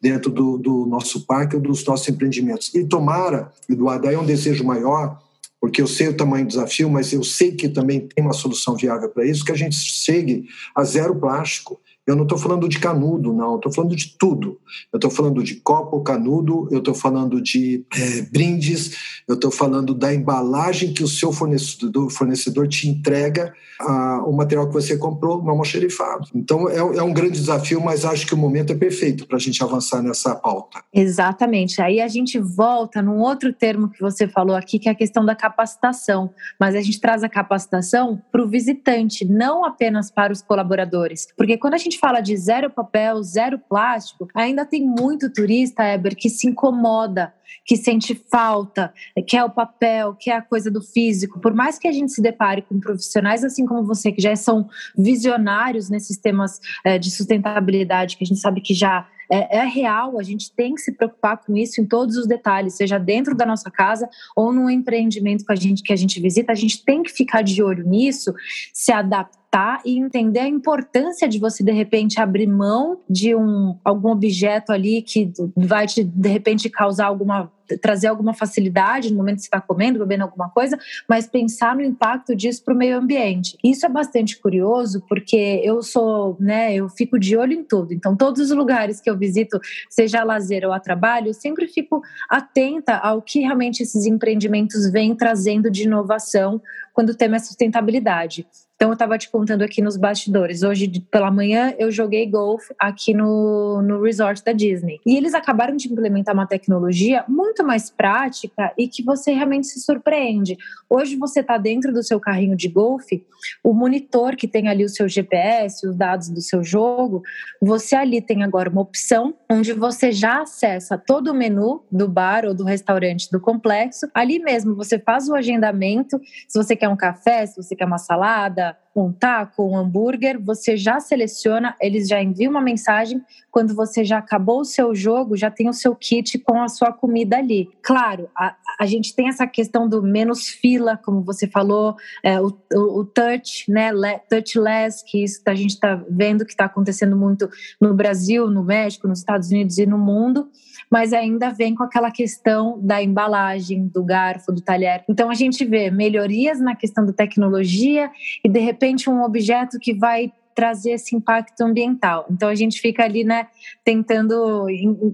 dentro 0.00 0.30
do, 0.30 0.58
do 0.58 0.84
nosso 0.84 1.24
parque 1.24 1.54
ou 1.54 1.62
dos 1.62 1.84
nossos 1.86 2.08
empreendimentos. 2.08 2.74
E 2.74 2.84
tomara, 2.84 3.52
Eduardo, 3.68 4.08
aí 4.08 4.16
é 4.16 4.18
um 4.18 4.26
desejo 4.26 4.64
maior, 4.64 5.16
porque 5.60 5.80
eu 5.80 5.86
sei 5.86 6.08
o 6.08 6.16
tamanho 6.16 6.44
do 6.44 6.48
desafio, 6.48 6.90
mas 6.90 7.12
eu 7.12 7.22
sei 7.22 7.52
que 7.52 7.68
também 7.68 8.00
tem 8.00 8.24
uma 8.24 8.32
solução 8.32 8.74
viável 8.74 9.08
para 9.08 9.24
isso, 9.24 9.44
que 9.44 9.52
a 9.52 9.56
gente 9.56 9.76
chegue 9.76 10.48
a 10.74 10.82
zero 10.82 11.14
plástico. 11.14 11.80
Eu 12.06 12.16
não 12.16 12.24
estou 12.24 12.36
falando 12.36 12.68
de 12.68 12.80
canudo, 12.80 13.32
não, 13.32 13.56
estou 13.56 13.72
falando 13.72 13.94
de 13.94 14.16
tudo. 14.18 14.58
Eu 14.92 14.96
estou 14.96 15.10
falando 15.10 15.42
de 15.42 15.56
copo, 15.56 16.02
canudo, 16.02 16.68
eu 16.70 16.78
estou 16.78 16.94
falando 16.94 17.40
de 17.40 17.86
é, 17.94 18.22
brindes, 18.22 19.22
eu 19.28 19.36
estou 19.36 19.52
falando 19.52 19.94
da 19.94 20.12
embalagem 20.12 20.92
que 20.92 21.04
o 21.04 21.08
seu 21.08 21.32
fornecedor, 21.32 22.10
fornecedor 22.10 22.66
te 22.66 22.88
entrega 22.88 23.52
a, 23.80 24.24
o 24.24 24.32
material 24.32 24.66
que 24.66 24.74
você 24.74 24.96
comprou 24.96 25.42
no 25.42 25.50
almoxerifado. 25.50 26.28
Então 26.34 26.68
é, 26.68 26.78
é 26.78 27.02
um 27.02 27.12
grande 27.12 27.38
desafio, 27.38 27.80
mas 27.80 28.04
acho 28.04 28.26
que 28.26 28.34
o 28.34 28.36
momento 28.36 28.72
é 28.72 28.76
perfeito 28.76 29.26
para 29.26 29.36
a 29.36 29.40
gente 29.40 29.62
avançar 29.62 30.02
nessa 30.02 30.34
pauta. 30.34 30.82
Exatamente. 30.92 31.80
Aí 31.80 32.00
a 32.00 32.08
gente 32.08 32.38
volta 32.38 33.00
num 33.00 33.18
outro 33.18 33.52
termo 33.52 33.88
que 33.88 34.00
você 34.00 34.26
falou 34.26 34.56
aqui, 34.56 34.78
que 34.78 34.88
é 34.88 34.92
a 34.92 34.94
questão 34.94 35.24
da 35.24 35.34
capacitação. 35.34 36.30
Mas 36.58 36.74
a 36.74 36.80
gente 36.80 37.00
traz 37.00 37.22
a 37.22 37.28
capacitação 37.28 38.20
para 38.30 38.42
o 38.42 38.48
visitante, 38.48 39.24
não 39.24 39.64
apenas 39.64 40.10
para 40.10 40.32
os 40.32 40.42
colaboradores. 40.42 41.26
Porque 41.36 41.56
quando 41.56 41.74
a 41.74 41.78
gente 41.78 41.91
gente 41.92 41.98
fala 41.98 42.20
de 42.20 42.34
zero 42.36 42.70
papel, 42.70 43.22
zero 43.22 43.58
plástico, 43.58 44.26
ainda 44.34 44.64
tem 44.64 44.84
muito 44.84 45.30
turista, 45.30 45.84
Eber, 45.84 46.16
que 46.16 46.30
se 46.30 46.48
incomoda, 46.48 47.34
que 47.64 47.76
sente 47.76 48.14
falta, 48.30 48.92
quer 49.26 49.44
o 49.44 49.50
papel, 49.50 50.14
quer 50.14 50.36
a 50.36 50.42
coisa 50.42 50.70
do 50.70 50.82
físico. 50.82 51.40
Por 51.40 51.54
mais 51.54 51.78
que 51.78 51.88
a 51.88 51.92
gente 51.92 52.12
se 52.12 52.22
depare 52.22 52.62
com 52.62 52.80
profissionais 52.80 53.44
assim 53.44 53.66
como 53.66 53.84
você, 53.84 54.12
que 54.12 54.22
já 54.22 54.34
são 54.36 54.68
visionários 54.96 55.88
nesses 55.88 56.16
temas 56.16 56.60
é, 56.84 56.98
de 56.98 57.10
sustentabilidade, 57.10 58.16
que 58.16 58.24
a 58.24 58.26
gente 58.26 58.40
sabe 58.40 58.60
que 58.60 58.74
já 58.74 59.06
é, 59.32 59.60
é, 59.60 59.64
real, 59.64 60.18
a 60.18 60.22
gente 60.22 60.52
tem 60.52 60.74
que 60.74 60.82
se 60.82 60.92
preocupar 60.92 61.38
com 61.38 61.56
isso 61.56 61.80
em 61.80 61.86
todos 61.86 62.18
os 62.18 62.26
detalhes, 62.26 62.74
seja 62.74 62.98
dentro 62.98 63.34
da 63.34 63.46
nossa 63.46 63.70
casa 63.70 64.06
ou 64.36 64.52
no 64.52 64.68
empreendimento 64.68 65.46
que 65.46 65.52
a 65.52 65.56
gente, 65.56 65.82
que 65.82 65.92
a 65.92 65.96
gente 65.96 66.20
visita, 66.20 66.52
a 66.52 66.54
gente 66.54 66.84
tem 66.84 67.02
que 67.02 67.10
ficar 67.10 67.40
de 67.40 67.62
olho 67.62 67.82
nisso, 67.88 68.34
se 68.74 68.92
adaptar 68.92 69.80
e 69.86 69.98
entender 69.98 70.40
a 70.40 70.48
importância 70.48 71.26
de 71.26 71.38
você 71.38 71.64
de 71.64 71.72
repente 71.72 72.20
abrir 72.20 72.46
mão 72.46 73.00
de 73.08 73.34
um 73.34 73.78
algum 73.82 74.10
objeto 74.10 74.70
ali 74.70 75.00
que 75.00 75.32
vai 75.56 75.86
te 75.86 76.04
de 76.04 76.28
repente 76.28 76.68
causar 76.68 77.06
alguma 77.06 77.41
trazer 77.80 78.08
alguma 78.08 78.34
facilidade 78.34 79.10
no 79.10 79.16
momento 79.16 79.36
que 79.36 79.42
você 79.42 79.46
está 79.46 79.60
comendo, 79.60 79.98
bebendo 79.98 80.24
alguma 80.24 80.50
coisa, 80.50 80.78
mas 81.08 81.26
pensar 81.26 81.74
no 81.74 81.82
impacto 81.82 82.34
disso 82.34 82.62
para 82.64 82.74
o 82.74 82.76
meio 82.76 82.98
ambiente. 82.98 83.56
Isso 83.62 83.86
é 83.86 83.88
bastante 83.88 84.38
curioso 84.40 85.02
porque 85.08 85.60
eu 85.64 85.82
sou, 85.82 86.36
né, 86.38 86.74
eu 86.74 86.88
fico 86.88 87.18
de 87.18 87.36
olho 87.36 87.52
em 87.52 87.64
tudo. 87.64 87.94
Então, 87.94 88.16
todos 88.16 88.40
os 88.40 88.56
lugares 88.56 89.00
que 89.00 89.08
eu 89.08 89.16
visito, 89.16 89.58
seja 89.88 90.24
lazer 90.24 90.64
ou 90.64 90.72
a 90.72 90.80
trabalho, 90.80 91.28
eu 91.28 91.34
sempre 91.34 91.66
fico 91.66 92.02
atenta 92.28 92.96
ao 92.96 93.22
que 93.22 93.40
realmente 93.40 93.82
esses 93.82 94.04
empreendimentos 94.06 94.90
vêm 94.90 95.14
trazendo 95.14 95.70
de 95.70 95.84
inovação 95.84 96.60
quando 96.92 97.10
o 97.10 97.16
tema 97.16 97.36
é 97.36 97.38
sustentabilidade. 97.38 98.46
Então, 98.82 98.90
eu 98.90 98.94
estava 98.94 99.16
te 99.16 99.30
contando 99.30 99.62
aqui 99.62 99.80
nos 99.80 99.96
bastidores. 99.96 100.64
Hoje, 100.64 100.90
pela 101.08 101.30
manhã, 101.30 101.72
eu 101.78 101.88
joguei 101.88 102.26
golfe 102.26 102.74
aqui 102.76 103.14
no, 103.14 103.80
no 103.80 104.02
resort 104.02 104.42
da 104.42 104.50
Disney. 104.50 104.98
E 105.06 105.16
eles 105.16 105.34
acabaram 105.34 105.76
de 105.76 105.86
implementar 105.86 106.34
uma 106.34 106.48
tecnologia 106.48 107.24
muito 107.28 107.62
mais 107.62 107.88
prática 107.88 108.72
e 108.76 108.88
que 108.88 109.00
você 109.00 109.30
realmente 109.30 109.68
se 109.68 109.78
surpreende. 109.78 110.58
Hoje, 110.90 111.14
você 111.14 111.38
está 111.38 111.58
dentro 111.58 111.92
do 111.92 112.02
seu 112.02 112.18
carrinho 112.18 112.56
de 112.56 112.68
golfe, 112.68 113.24
o 113.62 113.72
monitor 113.72 114.34
que 114.34 114.48
tem 114.48 114.66
ali 114.66 114.84
o 114.84 114.88
seu 114.88 115.08
GPS, 115.08 115.86
os 115.86 115.94
dados 115.94 116.28
do 116.28 116.40
seu 116.40 116.64
jogo, 116.64 117.22
você 117.60 117.94
ali 117.94 118.20
tem 118.20 118.42
agora 118.42 118.68
uma 118.68 118.80
opção 118.80 119.32
onde 119.48 119.72
você 119.72 120.10
já 120.10 120.42
acessa 120.42 120.98
todo 120.98 121.28
o 121.28 121.34
menu 121.34 121.84
do 121.88 122.08
bar 122.08 122.44
ou 122.44 122.52
do 122.52 122.64
restaurante 122.64 123.30
do 123.30 123.40
complexo. 123.40 124.08
Ali 124.12 124.40
mesmo, 124.40 124.74
você 124.74 124.98
faz 124.98 125.28
o 125.28 125.36
agendamento, 125.36 126.20
se 126.48 126.58
você 126.58 126.74
quer 126.74 126.88
um 126.88 126.96
café, 126.96 127.46
se 127.46 127.56
você 127.56 127.76
quer 127.76 127.84
uma 127.84 127.98
salada, 127.98 128.71
the 128.72 128.81
um 128.94 129.12
taco, 129.12 129.64
um 129.64 129.76
hambúrguer, 129.76 130.38
você 130.40 130.76
já 130.76 131.00
seleciona, 131.00 131.74
eles 131.80 132.08
já 132.08 132.22
enviam 132.22 132.50
uma 132.50 132.60
mensagem. 132.60 133.22
Quando 133.50 133.74
você 133.74 134.04
já 134.04 134.18
acabou 134.18 134.60
o 134.60 134.64
seu 134.64 134.94
jogo, 134.94 135.36
já 135.36 135.50
tem 135.50 135.68
o 135.68 135.72
seu 135.72 135.94
kit 135.94 136.38
com 136.38 136.62
a 136.62 136.68
sua 136.68 136.92
comida 136.92 137.38
ali. 137.38 137.70
Claro, 137.82 138.28
a, 138.36 138.54
a 138.78 138.86
gente 138.86 139.14
tem 139.14 139.28
essa 139.28 139.46
questão 139.46 139.88
do 139.88 140.02
menos 140.02 140.48
fila, 140.48 140.96
como 140.96 141.22
você 141.22 141.46
falou, 141.46 141.96
é, 142.22 142.40
o, 142.40 142.52
o, 142.74 143.00
o, 143.00 143.04
touch, 143.04 143.70
né, 143.70 143.90
touchless, 144.28 145.02
que 145.04 145.24
isso 145.24 145.40
a 145.46 145.54
gente 145.54 145.70
está 145.70 146.02
vendo 146.08 146.44
que 146.44 146.52
está 146.52 146.66
acontecendo 146.66 147.16
muito 147.16 147.48
no 147.80 147.94
Brasil, 147.94 148.50
no 148.50 148.62
México, 148.62 149.08
nos 149.08 149.20
Estados 149.20 149.50
Unidos 149.50 149.78
e 149.78 149.86
no 149.86 149.98
mundo 149.98 150.48
mas 150.92 151.14
ainda 151.14 151.48
vem 151.48 151.74
com 151.74 151.82
aquela 151.82 152.10
questão 152.10 152.78
da 152.78 153.02
embalagem, 153.02 153.86
do 153.86 154.04
garfo, 154.04 154.52
do 154.52 154.60
talher. 154.60 155.02
Então 155.08 155.30
a 155.30 155.34
gente 155.34 155.64
vê 155.64 155.90
melhorias 155.90 156.60
na 156.60 156.76
questão 156.76 157.06
da 157.06 157.14
tecnologia 157.14 158.10
e 158.44 158.48
de 158.48 158.60
repente 158.60 158.81
um 159.08 159.22
objeto 159.22 159.78
que 159.78 159.94
vai 159.94 160.32
trazer 160.54 160.92
esse 160.92 161.14
impacto 161.14 161.60
ambiental. 161.62 162.26
Então 162.30 162.48
a 162.48 162.54
gente 162.54 162.80
fica 162.80 163.04
ali, 163.04 163.24
né, 163.24 163.48
tentando 163.84 164.66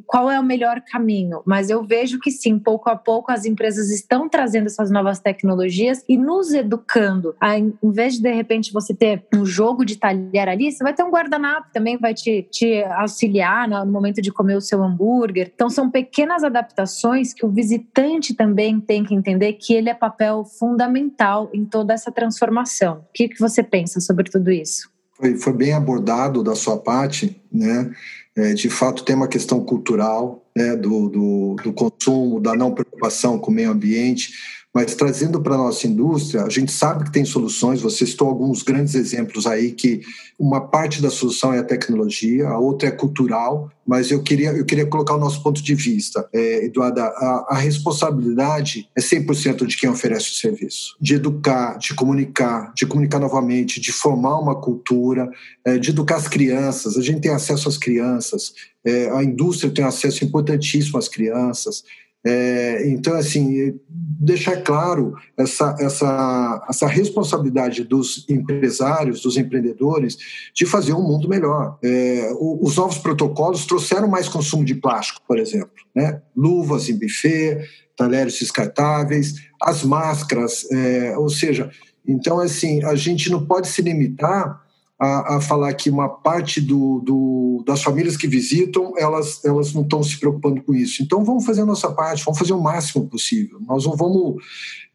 qual 0.07 0.31
é 0.31 0.39
o 0.39 0.45
melhor 0.45 0.81
caminho. 0.81 1.43
Mas 1.45 1.71
eu 1.71 1.83
vejo 1.83 2.19
que 2.19 2.31
sim, 2.31 2.59
pouco 2.59 2.89
a 2.89 2.97
pouco 2.97 3.33
as 3.33 3.45
empresas 3.45 3.91
estão 3.91 4.29
trazendo 4.29 4.67
essas 4.67 4.91
novas 4.91 5.21
tecnologias 5.21 6.05
e 6.09 6.17
nos 6.17 6.53
educando. 6.53 7.35
Em 7.43 7.91
vez 7.91 8.15
de 8.15 8.29
de 8.29 8.35
repente 8.35 8.73
você 8.73 8.95
ter 8.95 9.27
um 9.35 9.45
jogo 9.45 9.85
de 9.85 9.97
talher 9.97 10.49
ali, 10.49 10.71
você 10.71 10.85
vai 10.85 10.93
ter 10.93 11.03
um 11.03 11.11
guardanapo 11.11 11.69
também 11.73 11.97
vai 11.97 12.13
te, 12.13 12.43
te 12.51 12.83
auxiliar 12.85 13.69
no 13.69 13.87
momento 13.87 14.21
de 14.21 14.31
comer 14.31 14.57
o 14.57 14.61
seu 14.61 14.83
hambúrguer. 14.83 15.51
Então 15.55 15.71
são 15.71 15.91
pequenas 15.91 16.45
adaptações 16.45 17.33
que 17.33 17.45
o 17.45 17.51
visitante 17.51 18.35
também 18.35 18.81
tem 18.81 19.05
que 19.05 19.15
entender 19.15 19.55
que 19.55 19.73
ele 19.73 19.89
é 19.89 19.95
papel 19.95 20.45
fundamental 20.45 21.51
em 21.53 21.65
toda 21.65 21.95
essa 21.95 22.13
transformação. 22.13 22.99
O 22.99 23.13
que, 23.15 23.29
que 23.29 23.41
você 23.41 23.63
pensa 23.63 24.01
sobre 24.01 24.31
tudo 24.31 24.51
isso? 24.51 24.98
Foi, 25.19 25.37
foi 25.37 25.53
bem 25.53 25.73
abordado 25.73 26.43
da 26.43 26.55
sua 26.55 26.79
parte, 26.79 27.41
né? 27.53 27.91
É, 28.37 28.55
de 28.55 28.71
fato 28.71 29.03
tem 29.03 29.17
uma 29.17 29.27
questão 29.27 29.61
cultural 29.65 30.47
né, 30.57 30.77
do, 30.77 31.09
do, 31.09 31.57
do, 31.57 31.73
consumo, 31.73 32.39
da 32.39 32.55
não 32.55 32.73
preocupação 32.73 33.37
com 33.37 33.51
o 33.51 33.55
meio 33.55 33.73
ambiente, 33.73 34.33
mas 34.79 34.95
trazendo 34.95 35.41
para 35.41 35.57
a 35.57 35.59
nossa 35.59 35.89
indústria, 35.89 36.45
a 36.45 36.49
gente 36.49 36.71
sabe 36.71 37.03
que 37.03 37.11
tem 37.11 37.25
soluções, 37.25 37.81
você 37.81 38.07
citou 38.07 38.29
alguns 38.29 38.63
grandes 38.63 38.95
exemplos 38.95 39.45
aí 39.45 39.73
que 39.73 40.03
uma 40.39 40.61
parte 40.61 41.03
da 41.03 41.11
solução 41.11 41.53
é 41.53 41.59
a 41.59 41.65
tecnologia, 41.65 42.47
a 42.47 42.61
outra 42.61 42.89
é 42.89 42.93
cultural, 42.93 43.69
mas 43.85 44.13
eu 44.13 44.23
queria, 44.23 44.53
eu 44.53 44.65
queria 44.65 44.87
colocar 44.87 45.17
o 45.17 45.19
nosso 45.19 45.43
ponto 45.43 45.61
de 45.61 45.75
vista. 45.75 46.29
É, 46.33 46.67
Eduarda, 46.67 47.03
a, 47.03 47.47
a 47.51 47.57
responsabilidade 47.57 48.89
é 48.97 49.01
100% 49.01 49.67
de 49.67 49.77
quem 49.77 49.91
oferece 49.91 50.31
o 50.31 50.35
serviço. 50.35 50.97
De 51.01 51.17
educar, 51.17 51.77
de 51.79 51.93
comunicar, 51.93 52.73
de 52.73 52.87
comunicar 52.87 53.19
novamente, 53.19 53.81
de 53.81 53.91
formar 53.91 54.39
uma 54.39 54.55
cultura, 54.61 55.29
é, 55.65 55.77
de 55.77 55.91
educar 55.91 56.19
as 56.19 56.29
crianças. 56.29 56.97
A 56.97 57.03
gente 57.03 57.21
tem 57.21 57.33
acesso 57.33 57.69
às 57.69 57.77
crianças, 57.77 58.53
é, 58.85 59.11
a 59.11 59.25
indústria 59.25 59.73
tem 59.73 59.85
acesso 59.85 60.25
importantíssimo 60.25 60.99
às 60.99 61.09
crianças. 61.09 61.83
É, 62.27 62.89
então, 62.89 63.15
assim, 63.15 63.79
deixar 63.89 64.63
claro 64.63 65.15
essa, 65.37 65.77
essa, 65.79 66.67
essa 66.69 66.87
responsabilidade 66.87 67.85
dos 67.85 68.29
empresários, 68.29 69.23
dos 69.23 69.37
empreendedores, 69.37 70.19
de 70.55 70.67
fazer 70.67 70.93
um 70.93 71.03
mundo 71.03 71.29
melhor. 71.29 71.79
É, 71.83 72.31
os 72.39 72.77
novos 72.77 72.99
protocolos 72.99 73.67
trouxeram 73.67 74.09
mais 74.09 74.29
consumo 74.29 74.65
de 74.65 74.75
plástico, 74.75 75.21
por 75.27 75.39
exemplo, 75.39 75.71
né? 75.95 76.21
luvas 76.37 76.89
em 76.89 76.99
buffet, 76.99 77.65
talheres 77.97 78.39
descartáveis, 78.39 79.35
as 79.63 79.85
máscaras, 79.85 80.71
é, 80.71 81.17
ou 81.17 81.29
seja, 81.29 81.71
então, 82.07 82.41
assim, 82.41 82.83
a 82.85 82.95
gente 82.95 83.31
não 83.31 83.45
pode 83.45 83.69
se 83.69 83.83
limitar 83.83 84.63
a, 84.99 85.37
a 85.37 85.41
falar 85.41 85.73
que 85.75 85.89
uma 85.89 86.09
parte 86.09 86.61
do, 86.61 87.01
do, 87.01 87.63
das 87.65 87.83
famílias 87.83 88.17
que 88.17 88.27
visitam, 88.27 88.95
elas, 88.99 89.45
elas 89.45 89.73
não 89.73 89.83
estão 89.83 90.03
se 90.03 90.19
preocupando 90.19 90.61
com 90.63 90.75
isso. 90.75 91.03
Então, 91.03 91.25
vamos 91.25 91.47
fazer 91.47 91.63
a 91.63 91.67
nossa 91.67 91.93
parte, 91.93 92.25
vamos 92.25 92.39
fazer 92.39 92.53
o 92.53 92.61
máximo 92.61 93.07
possível. 93.07 93.61
Nós 93.61 93.85
não 93.85 93.97
vamos 93.97 94.43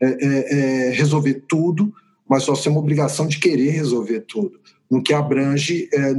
é, 0.01 0.07
é, 0.07 0.87
é 0.87 0.89
resolver 0.91 1.45
tudo, 1.47 1.93
mas 2.27 2.45
nós 2.47 2.61
temos 2.61 2.77
a 2.77 2.81
obrigação 2.81 3.27
de 3.27 3.39
querer 3.39 3.71
resolver 3.71 4.21
tudo, 4.21 4.59
no 4.91 5.01
que 5.01 5.13
abrange 5.13 5.87
é, 5.93 6.13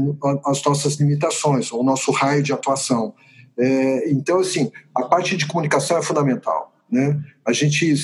as 0.47 0.65
nossas 0.65 0.95
limitações, 0.95 1.71
o 1.71 1.83
nosso 1.83 2.11
raio 2.11 2.43
de 2.43 2.53
atuação. 2.53 3.15
É, 3.59 4.11
então, 4.11 4.41
assim, 4.41 4.73
a 4.95 5.03
parte 5.03 5.37
de 5.37 5.47
comunicação 5.47 5.99
é 5.99 6.03
fundamental. 6.03 6.75
Né? 6.91 7.21
A 7.47 7.53
gente 7.53 7.95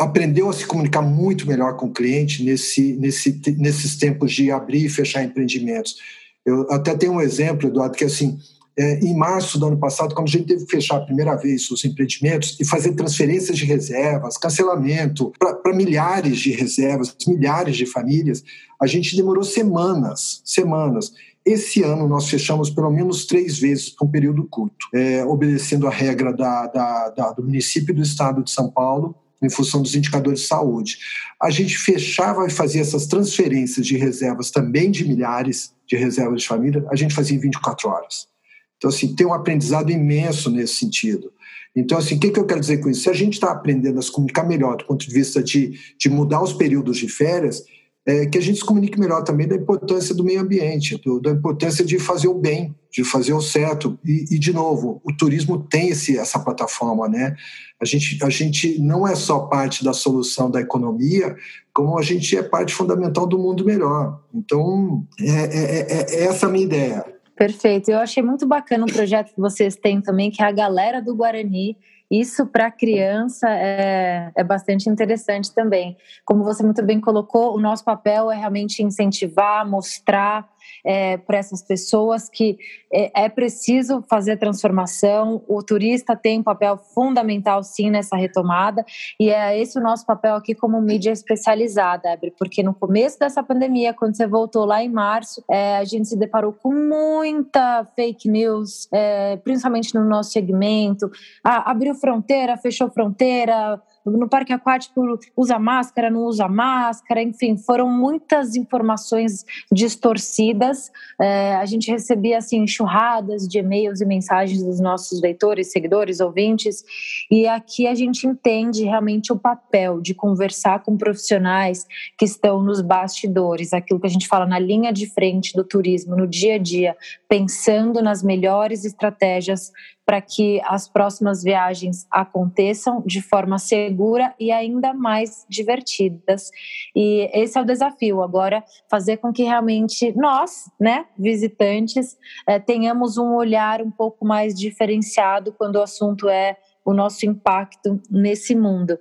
aprendeu 0.00 0.48
a 0.48 0.52
se 0.52 0.64
comunicar 0.64 1.02
muito 1.02 1.46
melhor 1.46 1.76
com 1.76 1.86
o 1.86 1.92
cliente 1.92 2.42
nesse, 2.42 2.94
nesse, 2.94 3.38
nesses 3.58 3.96
tempos 3.96 4.32
de 4.32 4.50
abrir 4.50 4.86
e 4.86 4.88
fechar 4.88 5.22
empreendimentos. 5.22 5.96
Eu 6.44 6.66
até 6.72 6.96
tenho 6.96 7.12
um 7.12 7.20
exemplo, 7.20 7.68
Eduardo, 7.68 7.98
que 7.98 8.04
assim, 8.04 8.38
é, 8.78 8.98
em 9.00 9.14
março 9.14 9.58
do 9.58 9.66
ano 9.66 9.76
passado, 9.76 10.14
quando 10.14 10.26
a 10.26 10.30
gente 10.30 10.46
teve 10.46 10.64
que 10.64 10.70
fechar 10.70 10.96
a 10.96 11.04
primeira 11.04 11.36
vez 11.36 11.70
os 11.70 11.84
empreendimentos 11.84 12.58
e 12.58 12.64
fazer 12.64 12.92
transferências 12.92 13.58
de 13.58 13.66
reservas, 13.66 14.38
cancelamento 14.38 15.32
para 15.38 15.74
milhares 15.74 16.38
de 16.38 16.50
reservas, 16.52 17.14
milhares 17.28 17.76
de 17.76 17.84
famílias, 17.84 18.42
a 18.80 18.86
gente 18.86 19.14
demorou 19.14 19.44
semanas, 19.44 20.40
semanas. 20.46 21.12
Esse 21.44 21.82
ano 21.82 22.08
nós 22.08 22.26
fechamos 22.30 22.70
pelo 22.70 22.90
menos 22.90 23.26
três 23.26 23.58
vezes 23.58 23.90
por 23.90 24.06
um 24.06 24.10
período 24.10 24.44
curto, 24.44 24.86
é, 24.94 25.22
obedecendo 25.26 25.86
a 25.86 25.90
regra 25.90 26.32
da, 26.32 26.66
da, 26.68 27.10
da, 27.10 27.32
do 27.32 27.42
município 27.42 27.92
e 27.92 27.96
do 27.96 28.02
estado 28.02 28.42
de 28.42 28.50
São 28.50 28.70
Paulo 28.70 29.14
em 29.42 29.48
função 29.48 29.82
dos 29.82 29.94
indicadores 29.94 30.40
de 30.40 30.46
saúde. 30.46 30.98
A 31.40 31.50
gente 31.50 31.76
fechava 31.78 32.46
e 32.46 32.50
fazia 32.50 32.80
essas 32.80 33.06
transferências 33.06 33.86
de 33.86 33.96
reservas 33.96 34.50
também 34.50 34.90
de 34.90 35.06
milhares 35.06 35.72
de 35.86 35.96
reservas 35.96 36.42
de 36.42 36.48
família, 36.48 36.84
a 36.90 36.96
gente 36.96 37.14
fazia 37.14 37.36
em 37.36 37.40
24 37.40 37.88
horas. 37.88 38.28
Então, 38.76 38.88
assim, 38.88 39.14
tem 39.14 39.26
um 39.26 39.34
aprendizado 39.34 39.90
imenso 39.90 40.50
nesse 40.50 40.74
sentido. 40.74 41.32
Então, 41.74 41.98
assim, 41.98 42.16
o 42.16 42.20
que, 42.20 42.38
eu 42.38 42.46
quero 42.46 42.60
dizer 42.60 42.78
com 42.78 42.88
isso? 42.88 43.02
Se 43.02 43.10
a 43.10 43.14
gente 43.14 43.34
está 43.34 43.50
aprendendo 43.50 43.98
a 43.98 44.02
se 44.02 44.10
comunicar 44.10 44.44
melhor 44.44 44.76
do 44.76 44.86
ponto 44.86 45.06
de 45.06 45.12
vista 45.12 45.42
de, 45.42 45.78
de 45.98 46.08
mudar 46.08 46.42
os 46.42 46.52
períodos 46.52 46.96
de 46.96 47.08
férias, 47.08 47.64
é, 48.06 48.26
que 48.26 48.38
a 48.38 48.40
gente 48.40 48.58
se 48.58 48.64
comunique 48.64 48.98
melhor 48.98 49.22
também 49.22 49.46
da 49.46 49.54
importância 49.54 50.14
do 50.14 50.24
meio 50.24 50.40
ambiente, 50.40 50.96
do, 50.98 51.20
da 51.20 51.30
importância 51.30 51.84
de 51.84 51.98
fazer 51.98 52.28
o 52.28 52.34
bem, 52.34 52.74
de 52.90 53.04
fazer 53.04 53.32
o 53.32 53.40
certo. 53.40 53.98
E, 54.04 54.34
e, 54.34 54.38
de 54.38 54.52
novo, 54.52 55.00
o 55.04 55.14
turismo 55.14 55.58
tem 55.58 55.90
esse, 55.90 56.18
essa 56.18 56.38
plataforma, 56.38 57.08
né? 57.08 57.36
A 57.80 57.84
gente, 57.84 58.18
a 58.24 58.30
gente 58.30 58.80
não 58.80 59.06
é 59.06 59.14
só 59.14 59.40
parte 59.40 59.84
da 59.84 59.92
solução 59.92 60.50
da 60.50 60.60
economia, 60.60 61.36
como 61.72 61.98
a 61.98 62.02
gente 62.02 62.36
é 62.36 62.42
parte 62.42 62.74
fundamental 62.74 63.26
do 63.26 63.38
mundo 63.38 63.64
melhor. 63.64 64.20
Então, 64.34 65.06
é, 65.20 65.24
é, 65.28 65.80
é, 65.80 66.06
é 66.10 66.24
essa 66.24 66.46
a 66.46 66.50
minha 66.50 66.64
ideia. 66.64 67.04
Perfeito. 67.36 67.90
Eu 67.90 67.98
achei 67.98 68.22
muito 68.22 68.46
bacana 68.46 68.84
o 68.84 68.92
projeto 68.92 69.34
que 69.34 69.40
vocês 69.40 69.76
têm 69.76 70.00
também, 70.00 70.30
que 70.30 70.42
é 70.42 70.46
a 70.46 70.52
galera 70.52 71.00
do 71.00 71.14
Guarani 71.14 71.76
isso 72.10 72.46
para 72.46 72.70
criança 72.70 73.48
é, 73.48 74.32
é 74.34 74.42
bastante 74.42 74.88
interessante 74.90 75.54
também. 75.54 75.96
Como 76.24 76.42
você 76.42 76.62
muito 76.62 76.82
bem 76.82 77.00
colocou, 77.00 77.54
o 77.54 77.60
nosso 77.60 77.84
papel 77.84 78.30
é 78.32 78.36
realmente 78.36 78.82
incentivar, 78.82 79.68
mostrar 79.68 80.48
é, 80.84 81.16
para 81.16 81.38
essas 81.38 81.62
pessoas 81.62 82.28
que 82.28 82.58
é, 82.92 83.24
é, 83.24 83.28
preciso 83.28 84.02
fazer 84.08 84.36
transformação. 84.36 85.42
O 85.48 85.62
turista 85.62 86.16
tem 86.16 86.40
um 86.40 86.42
papel 86.42 86.76
fundamental, 86.76 87.62
sim, 87.62 87.90
nessa 87.90 88.16
retomada, 88.16 88.84
e 89.18 89.30
é 89.30 89.58
esse 89.58 89.78
o 89.78 89.82
nosso 89.82 90.04
papel 90.04 90.34
aqui 90.34 90.54
como 90.54 90.80
mídia 90.80 91.10
especializada, 91.12 92.10
Ebre, 92.10 92.32
porque 92.38 92.62
no 92.62 92.74
começo 92.74 93.18
dessa 93.18 93.42
pandemia, 93.42 93.94
quando 93.94 94.16
você 94.16 94.26
voltou 94.26 94.64
lá 94.64 94.82
em 94.82 94.88
março, 94.88 95.42
é, 95.48 95.76
a 95.76 95.84
gente 95.84 96.08
se 96.08 96.16
deparou 96.16 96.52
com 96.52 96.72
muita 96.72 97.86
fake 97.96 98.28
news, 98.28 98.88
é, 98.92 99.36
principalmente 99.38 99.94
no 99.94 100.04
nosso 100.04 100.32
segmento. 100.32 101.10
Ah, 101.44 101.70
abriu 101.70 101.94
fronteira, 101.94 102.56
fechou 102.56 102.90
fronteira 102.90 103.80
no 104.04 104.28
parque 104.28 104.52
aquático 104.52 105.18
usa 105.36 105.58
máscara, 105.58 106.10
não 106.10 106.24
usa 106.24 106.48
máscara, 106.48 107.22
enfim, 107.22 107.56
foram 107.56 107.88
muitas 107.88 108.56
informações 108.56 109.44
distorcidas. 109.70 110.90
É, 111.20 111.56
a 111.56 111.66
gente 111.66 111.90
recebia 111.90 112.38
assim 112.38 112.62
enxurradas 112.62 113.46
de 113.46 113.58
e-mails 113.58 114.00
e 114.00 114.06
mensagens 114.06 114.62
dos 114.62 114.80
nossos 114.80 115.20
leitores, 115.20 115.70
seguidores, 115.70 116.20
ouvintes, 116.20 116.84
e 117.30 117.46
aqui 117.46 117.86
a 117.86 117.94
gente 117.94 118.26
entende 118.26 118.84
realmente 118.84 119.32
o 119.32 119.38
papel 119.38 120.00
de 120.00 120.14
conversar 120.14 120.82
com 120.82 120.96
profissionais 120.96 121.86
que 122.18 122.24
estão 122.24 122.62
nos 122.62 122.80
bastidores, 122.80 123.72
aquilo 123.72 124.00
que 124.00 124.06
a 124.06 124.10
gente 124.10 124.28
fala 124.28 124.46
na 124.46 124.58
linha 124.58 124.92
de 124.92 125.06
frente 125.06 125.52
do 125.54 125.64
turismo, 125.64 126.16
no 126.16 126.26
dia 126.26 126.54
a 126.54 126.58
dia, 126.58 126.96
pensando 127.28 128.02
nas 128.02 128.22
melhores 128.22 128.84
estratégias 128.84 129.72
para 130.10 130.20
que 130.20 130.60
as 130.64 130.88
próximas 130.88 131.40
viagens 131.40 132.04
aconteçam 132.10 133.00
de 133.06 133.22
forma 133.22 133.60
segura 133.60 134.34
e 134.40 134.50
ainda 134.50 134.92
mais 134.92 135.46
divertidas. 135.48 136.50
E 136.96 137.30
esse 137.32 137.56
é 137.56 137.62
o 137.62 137.64
desafio 137.64 138.20
agora, 138.20 138.64
fazer 138.90 139.18
com 139.18 139.32
que 139.32 139.44
realmente 139.44 140.12
nós, 140.16 140.68
né, 140.80 141.06
visitantes, 141.16 142.18
eh, 142.44 142.58
tenhamos 142.58 143.18
um 143.18 143.36
olhar 143.36 143.80
um 143.80 143.90
pouco 143.92 144.26
mais 144.26 144.52
diferenciado 144.52 145.54
quando 145.56 145.76
o 145.76 145.82
assunto 145.82 146.28
é 146.28 146.56
o 146.84 146.92
nosso 146.92 147.24
impacto 147.24 148.02
nesse 148.10 148.52
mundo. 148.56 148.98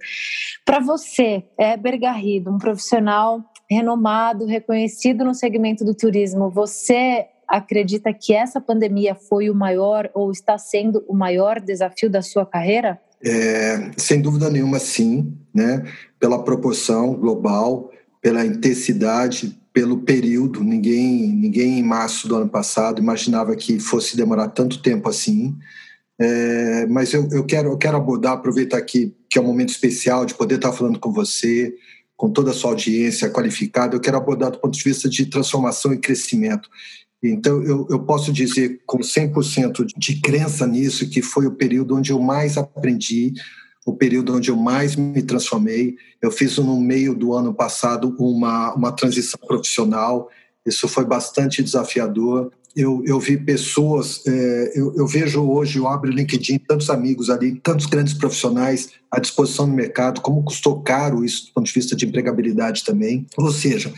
Para 0.64 0.80
você, 0.80 1.44
Heber 1.58 2.00
Garrido, 2.00 2.52
um 2.52 2.60
profissional 2.60 3.44
renomado, 3.68 4.46
reconhecido 4.46 5.26
no 5.26 5.34
segmento 5.34 5.84
do 5.84 5.96
turismo, 5.96 6.52
você 6.52 7.28
acredita 7.50 8.14
que 8.14 8.34
essa 8.34 8.62
pandemia 8.62 9.16
foi 9.16 9.50
o 9.50 9.56
maior 9.56 10.10
ou 10.14 10.32
está 10.32 10.58
sendo 10.58 11.04
o 11.08 11.16
maior 11.16 11.60
desafio 11.60 12.10
da 12.10 12.22
sua 12.22 12.46
carreira? 12.46 13.00
É, 13.24 13.92
sem 13.98 14.22
dúvida 14.22 14.50
nenhuma, 14.50 14.80
sim, 14.80 15.34
né? 15.54 15.84
Pela 16.20 16.44
proporção 16.44 17.14
global, 17.16 17.92
pela 18.22 18.46
intensidade, 18.46 19.60
pelo 19.74 20.02
período. 20.02 20.64
Ninguém, 20.64 21.28
ninguém 21.34 21.80
em 21.80 21.84
março 21.84 22.28
do 22.28 22.36
ano 22.36 22.50
passado 22.50 23.02
imaginava 23.02 23.56
que 23.56 23.80
fosse 23.80 24.16
demorar 24.16 24.50
tanto 24.50 24.82
tempo 24.82 25.10
assim. 25.10 25.58
É, 26.22 26.86
mas 26.88 27.14
eu, 27.14 27.28
eu, 27.32 27.46
quero, 27.46 27.70
eu 27.70 27.78
quero 27.78 27.98
abordar, 27.98 28.34
aproveitar 28.34 28.78
aqui 28.78 29.16
que 29.30 29.38
é 29.38 29.42
um 29.42 29.46
momento 29.46 29.70
especial 29.70 30.26
de 30.26 30.34
poder 30.34 30.56
estar 30.56 30.74
falando 30.74 31.00
com 31.00 31.14
você, 31.14 31.74
com 32.18 32.30
toda 32.30 32.52
a 32.52 32.54
sua 32.54 32.72
audiência 32.72 33.30
qualificada. 33.30 33.96
Eu 33.96 34.02
quero 34.02 34.18
abordar 34.18 34.52
do 34.52 34.60
ponto 34.60 34.78
de 34.78 34.84
vista 34.84 35.08
de 35.08 35.28
transformação 35.28 35.94
e 35.94 35.98
crescimento. 35.98 36.70
Então, 37.22 37.62
eu, 37.64 37.86
eu 37.90 38.00
posso 38.00 38.32
dizer 38.32 38.82
com 38.86 39.00
100% 39.00 39.86
de 39.98 40.22
crença 40.22 40.66
nisso 40.66 41.10
que 41.10 41.22
foi 41.22 41.46
o 41.46 41.52
período 41.52 41.96
onde 41.96 42.12
eu 42.12 42.20
mais 42.20 42.58
aprendi, 42.58 43.34
o 43.86 43.94
período 43.94 44.36
onde 44.36 44.50
eu 44.50 44.56
mais 44.56 44.96
me 44.96 45.22
transformei. 45.22 45.96
Eu 46.22 46.32
fiz 46.32 46.58
no 46.58 46.80
meio 46.80 47.14
do 47.14 47.34
ano 47.34 47.54
passado 47.54 48.16
uma, 48.18 48.74
uma 48.74 48.92
transição 48.92 49.40
profissional, 49.46 50.30
isso 50.66 50.88
foi 50.88 51.06
bastante 51.06 51.64
desafiador. 51.64 52.52
Eu, 52.76 53.02
eu 53.06 53.20
vi 53.20 53.36
pessoas, 53.36 54.22
é, 54.26 54.74
eu, 54.76 54.94
eu, 54.96 55.08
vejo 55.08 55.42
hoje, 55.42 55.80
eu 55.80 55.88
abro 55.88 56.10
o 56.10 56.14
LinkedIn, 56.14 56.60
tantos 56.60 56.90
amigos 56.90 57.30
ali, 57.30 57.60
tantos 57.60 57.88
grandes 57.88 58.14
profissionais 58.14 58.92
à 59.12 59.20
disposição 59.20 59.66
no 59.66 59.74
mercado, 59.74 60.22
como 60.22 60.44
custou 60.44 60.82
caro 60.82 61.26
isso 61.26 61.48
do 61.48 61.54
ponto 61.54 61.66
de 61.66 61.74
vista 61.74 61.96
de 61.96 62.06
empregabilidade 62.06 62.86
também. 62.86 63.26
Ou 63.38 63.52
seja, 63.52 63.92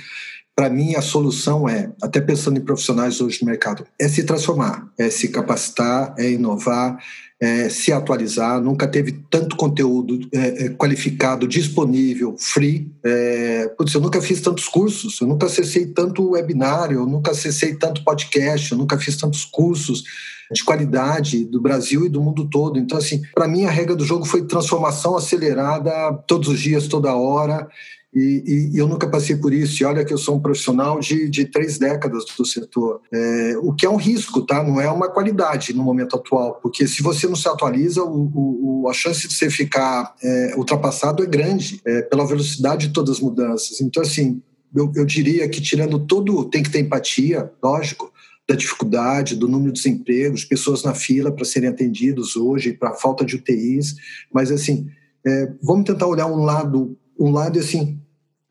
para 0.62 0.70
mim, 0.70 0.93
a 0.93 1.01
solução 1.01 1.68
é, 1.68 1.91
até 1.99 2.22
pensando 2.22 2.59
em 2.59 2.62
profissionais 2.62 3.20
hoje 3.20 3.39
no 3.41 3.47
mercado, 3.47 3.84
é 3.99 4.07
se 4.07 4.24
transformar, 4.24 4.88
é 4.95 5.09
se 5.09 5.30
capacitar, 5.30 6.14
é 6.20 6.30
inovar, 6.30 6.99
é 7.39 7.68
se 7.68 7.91
atualizar. 7.91 8.62
Nunca 8.62 8.88
teve 8.88 9.24
tanto 9.28 9.55
conteúdo 9.55 10.20
é, 10.32 10.66
é, 10.66 10.70
qualificado, 10.70 11.47
disponível, 11.47 12.36
free. 12.38 12.91
É, 13.03 13.74
putz, 13.76 13.91
eu 13.95 14.01
nunca 14.01 14.22
fiz 14.22 14.39
tantos 14.39 14.68
cursos, 14.68 15.20
eu 15.20 15.26
nunca 15.26 15.47
acessei 15.47 15.88
tanto 15.88 16.30
webinário, 16.30 16.99
eu 16.99 17.07
nunca 17.07 17.32
acessei 17.32 17.74
tanto 17.74 18.03
podcast, 18.03 18.72
eu 18.72 18.78
nunca 18.78 18.99
fiz 18.99 19.18
tantos 19.18 19.43
cursos 19.43 20.03
de 20.51 20.64
qualidade 20.64 21.43
do 21.43 21.59
Brasil 21.59 22.05
e 22.05 22.09
do 22.09 22.22
mundo 22.22 22.47
todo. 22.47 22.78
Então, 22.78 22.99
assim, 22.99 23.24
para 23.34 23.47
mim, 23.47 23.66
a 23.66 23.72
regra 23.72 23.95
do 23.95 24.05
jogo 24.05 24.26
foi 24.26 24.45
transformação 24.45 25.18
acelerada 25.18 26.14
todos 26.28 26.49
os 26.49 26.59
dias, 26.59 26.88
toda 26.88 27.16
hora. 27.16 27.68
E, 28.14 28.72
e, 28.74 28.78
eu 28.78 28.88
nunca 28.88 29.07
passei 29.07 29.38
por 29.38 29.53
isso. 29.53 29.82
E 29.82 29.86
olha 29.86 30.03
que 30.03 30.14
eu 30.14 30.18
sou 30.18 30.36
um 30.36 30.39
profissional 30.39 30.99
de, 30.99 31.30
de 31.30 31.45
três 31.45 31.78
décadas 31.78 32.26
do 32.38 32.45
setor, 32.45 33.01
é, 33.12 33.55
o 33.62 33.74
que 33.74 33.86
é 33.86 33.89
um 33.89 33.95
risco, 33.95 34.41
tá? 34.45 34.62
Não 34.64 34.82
é 34.82 34.89
uma 34.89 35.09
qualidade 35.09 35.74
no 35.74 35.84
momento 35.84 36.18
atual, 36.18 36.59
porque 36.62 36.88
se 36.88 37.01
você 37.01 37.28
não 37.28 37.36
se 37.36 37.47
atualiza, 37.47 38.03
o, 38.03 38.84
o, 38.84 38.89
a 38.89 38.93
chance 38.93 39.28
de 39.28 39.34
você 39.34 39.49
ficar 39.49 40.14
é, 40.22 40.53
ultrapassado 40.57 41.24
é 41.24 41.26
grande 41.26 41.82
é, 41.86 42.01
pela 42.01 42.28
velocidade 42.28 42.88
de 42.88 42.93
todas 42.93 43.16
as 43.16 43.22
mudanças. 43.22 43.80
Então, 43.80 44.03
assim, 44.03 44.41
eu, 44.76 44.91
eu 44.95 45.05
diria 45.05 45.47
que 45.47 45.62
tirando 45.62 45.97
todo, 45.99 46.45
tem 46.45 46.62
que 46.62 46.70
ter 46.70 46.80
empatia, 46.80 47.49
lógico, 47.64 48.12
da 48.47 48.55
dificuldade, 48.55 49.38
do 49.38 49.47
número 49.47 49.72
de 49.72 49.82
desempregos, 49.82 50.43
pessoas 50.43 50.84
na 50.84 50.93
fila 50.93 51.32
para 51.32 51.45
serem 51.45 51.70
atendidos 51.70 52.36
hoje, 52.36 52.74
para 52.74 52.89
a 52.89 52.95
falta 52.95 53.24
de 53.24 53.38
UTIs, 53.38 53.95
mas 54.34 54.51
assim, 54.51 54.89
é, 55.26 55.53
vamos 55.64 55.86
tentar 55.86 56.07
olhar 56.07 56.26
um 56.26 56.43
lado 56.43 56.97
um 57.22 57.30
lado 57.30 57.59
assim 57.59 58.01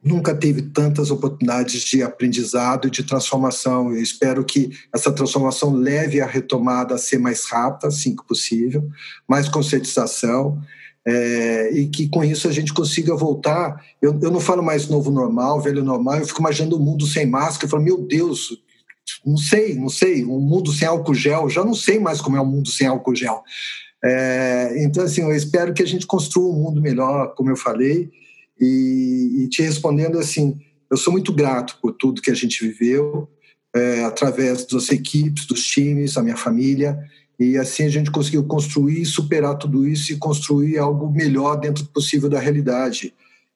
nunca 0.02 0.34
teve 0.34 0.62
tantas 0.62 1.10
oportunidades 1.10 1.82
de 1.82 2.02
aprendizado 2.02 2.88
e 2.88 2.90
de 2.90 3.02
transformação. 3.02 3.90
Eu 3.90 4.02
espero 4.02 4.44
que 4.44 4.70
essa 4.92 5.12
transformação 5.12 5.72
leve 5.72 6.20
a 6.20 6.26
retomada 6.26 6.94
a 6.94 6.98
ser 6.98 7.18
mais 7.18 7.44
rápida, 7.44 7.88
assim 7.88 8.16
que 8.16 8.26
possível, 8.26 8.88
mais 9.28 9.48
conscientização, 9.48 10.60
é, 11.06 11.70
e 11.72 11.88
que 11.88 12.08
com 12.08 12.24
isso 12.24 12.48
a 12.48 12.52
gente 12.52 12.72
consiga 12.72 13.14
voltar. 13.14 13.84
Eu, 14.00 14.18
eu 14.22 14.30
não 14.30 14.40
falo 14.40 14.62
mais 14.62 14.88
novo 14.88 15.10
normal, 15.10 15.60
velho 15.60 15.84
normal, 15.84 16.18
eu 16.18 16.26
fico 16.26 16.40
imaginando 16.40 16.76
um 16.76 16.82
mundo 16.82 17.06
sem 17.06 17.26
máscara. 17.26 17.66
Eu 17.66 17.70
falo, 17.70 17.82
meu 17.82 17.98
Deus, 17.98 18.58
não 19.24 19.36
sei, 19.36 19.74
não 19.74 19.88
sei, 19.88 20.24
um 20.24 20.40
mundo 20.40 20.72
sem 20.72 20.88
álcool 20.88 21.14
gel, 21.14 21.48
já 21.50 21.64
não 21.64 21.74
sei 21.74 21.98
mais 21.98 22.20
como 22.20 22.36
é 22.36 22.40
um 22.40 22.46
mundo 22.46 22.70
sem 22.70 22.86
álcool 22.86 23.14
gel. 23.14 23.42
É, 24.02 24.76
então, 24.78 25.04
assim, 25.04 25.20
eu 25.20 25.34
espero 25.34 25.74
que 25.74 25.82
a 25.82 25.86
gente 25.86 26.06
construa 26.06 26.54
um 26.54 26.62
mundo 26.62 26.80
melhor, 26.80 27.34
como 27.34 27.50
eu 27.50 27.56
falei, 27.56 28.10
e, 28.60 29.42
e 29.44 29.48
te 29.48 29.62
respondendo 29.62 30.18
assim, 30.18 30.58
eu 30.90 30.96
sou 30.96 31.12
muito 31.12 31.32
grato 31.32 31.78
por 31.80 31.92
tudo 31.92 32.20
que 32.20 32.30
a 32.30 32.34
gente 32.34 32.66
viveu, 32.66 33.28
é, 33.74 34.04
através 34.04 34.66
das 34.66 34.90
equipes, 34.90 35.46
dos 35.46 35.64
times, 35.64 36.16
a 36.16 36.22
minha 36.22 36.36
família, 36.36 36.98
e 37.38 37.56
assim 37.56 37.84
a 37.84 37.88
gente 37.88 38.10
conseguiu 38.10 38.44
construir, 38.44 39.06
superar 39.06 39.56
tudo 39.56 39.88
isso 39.88 40.12
e 40.12 40.16
construir 40.16 40.78
algo 40.78 41.10
melhor 41.10 41.56
dentro 41.56 41.84
do 41.84 41.90
possível 41.90 42.28
da 42.28 42.38
realidade. 42.38 43.14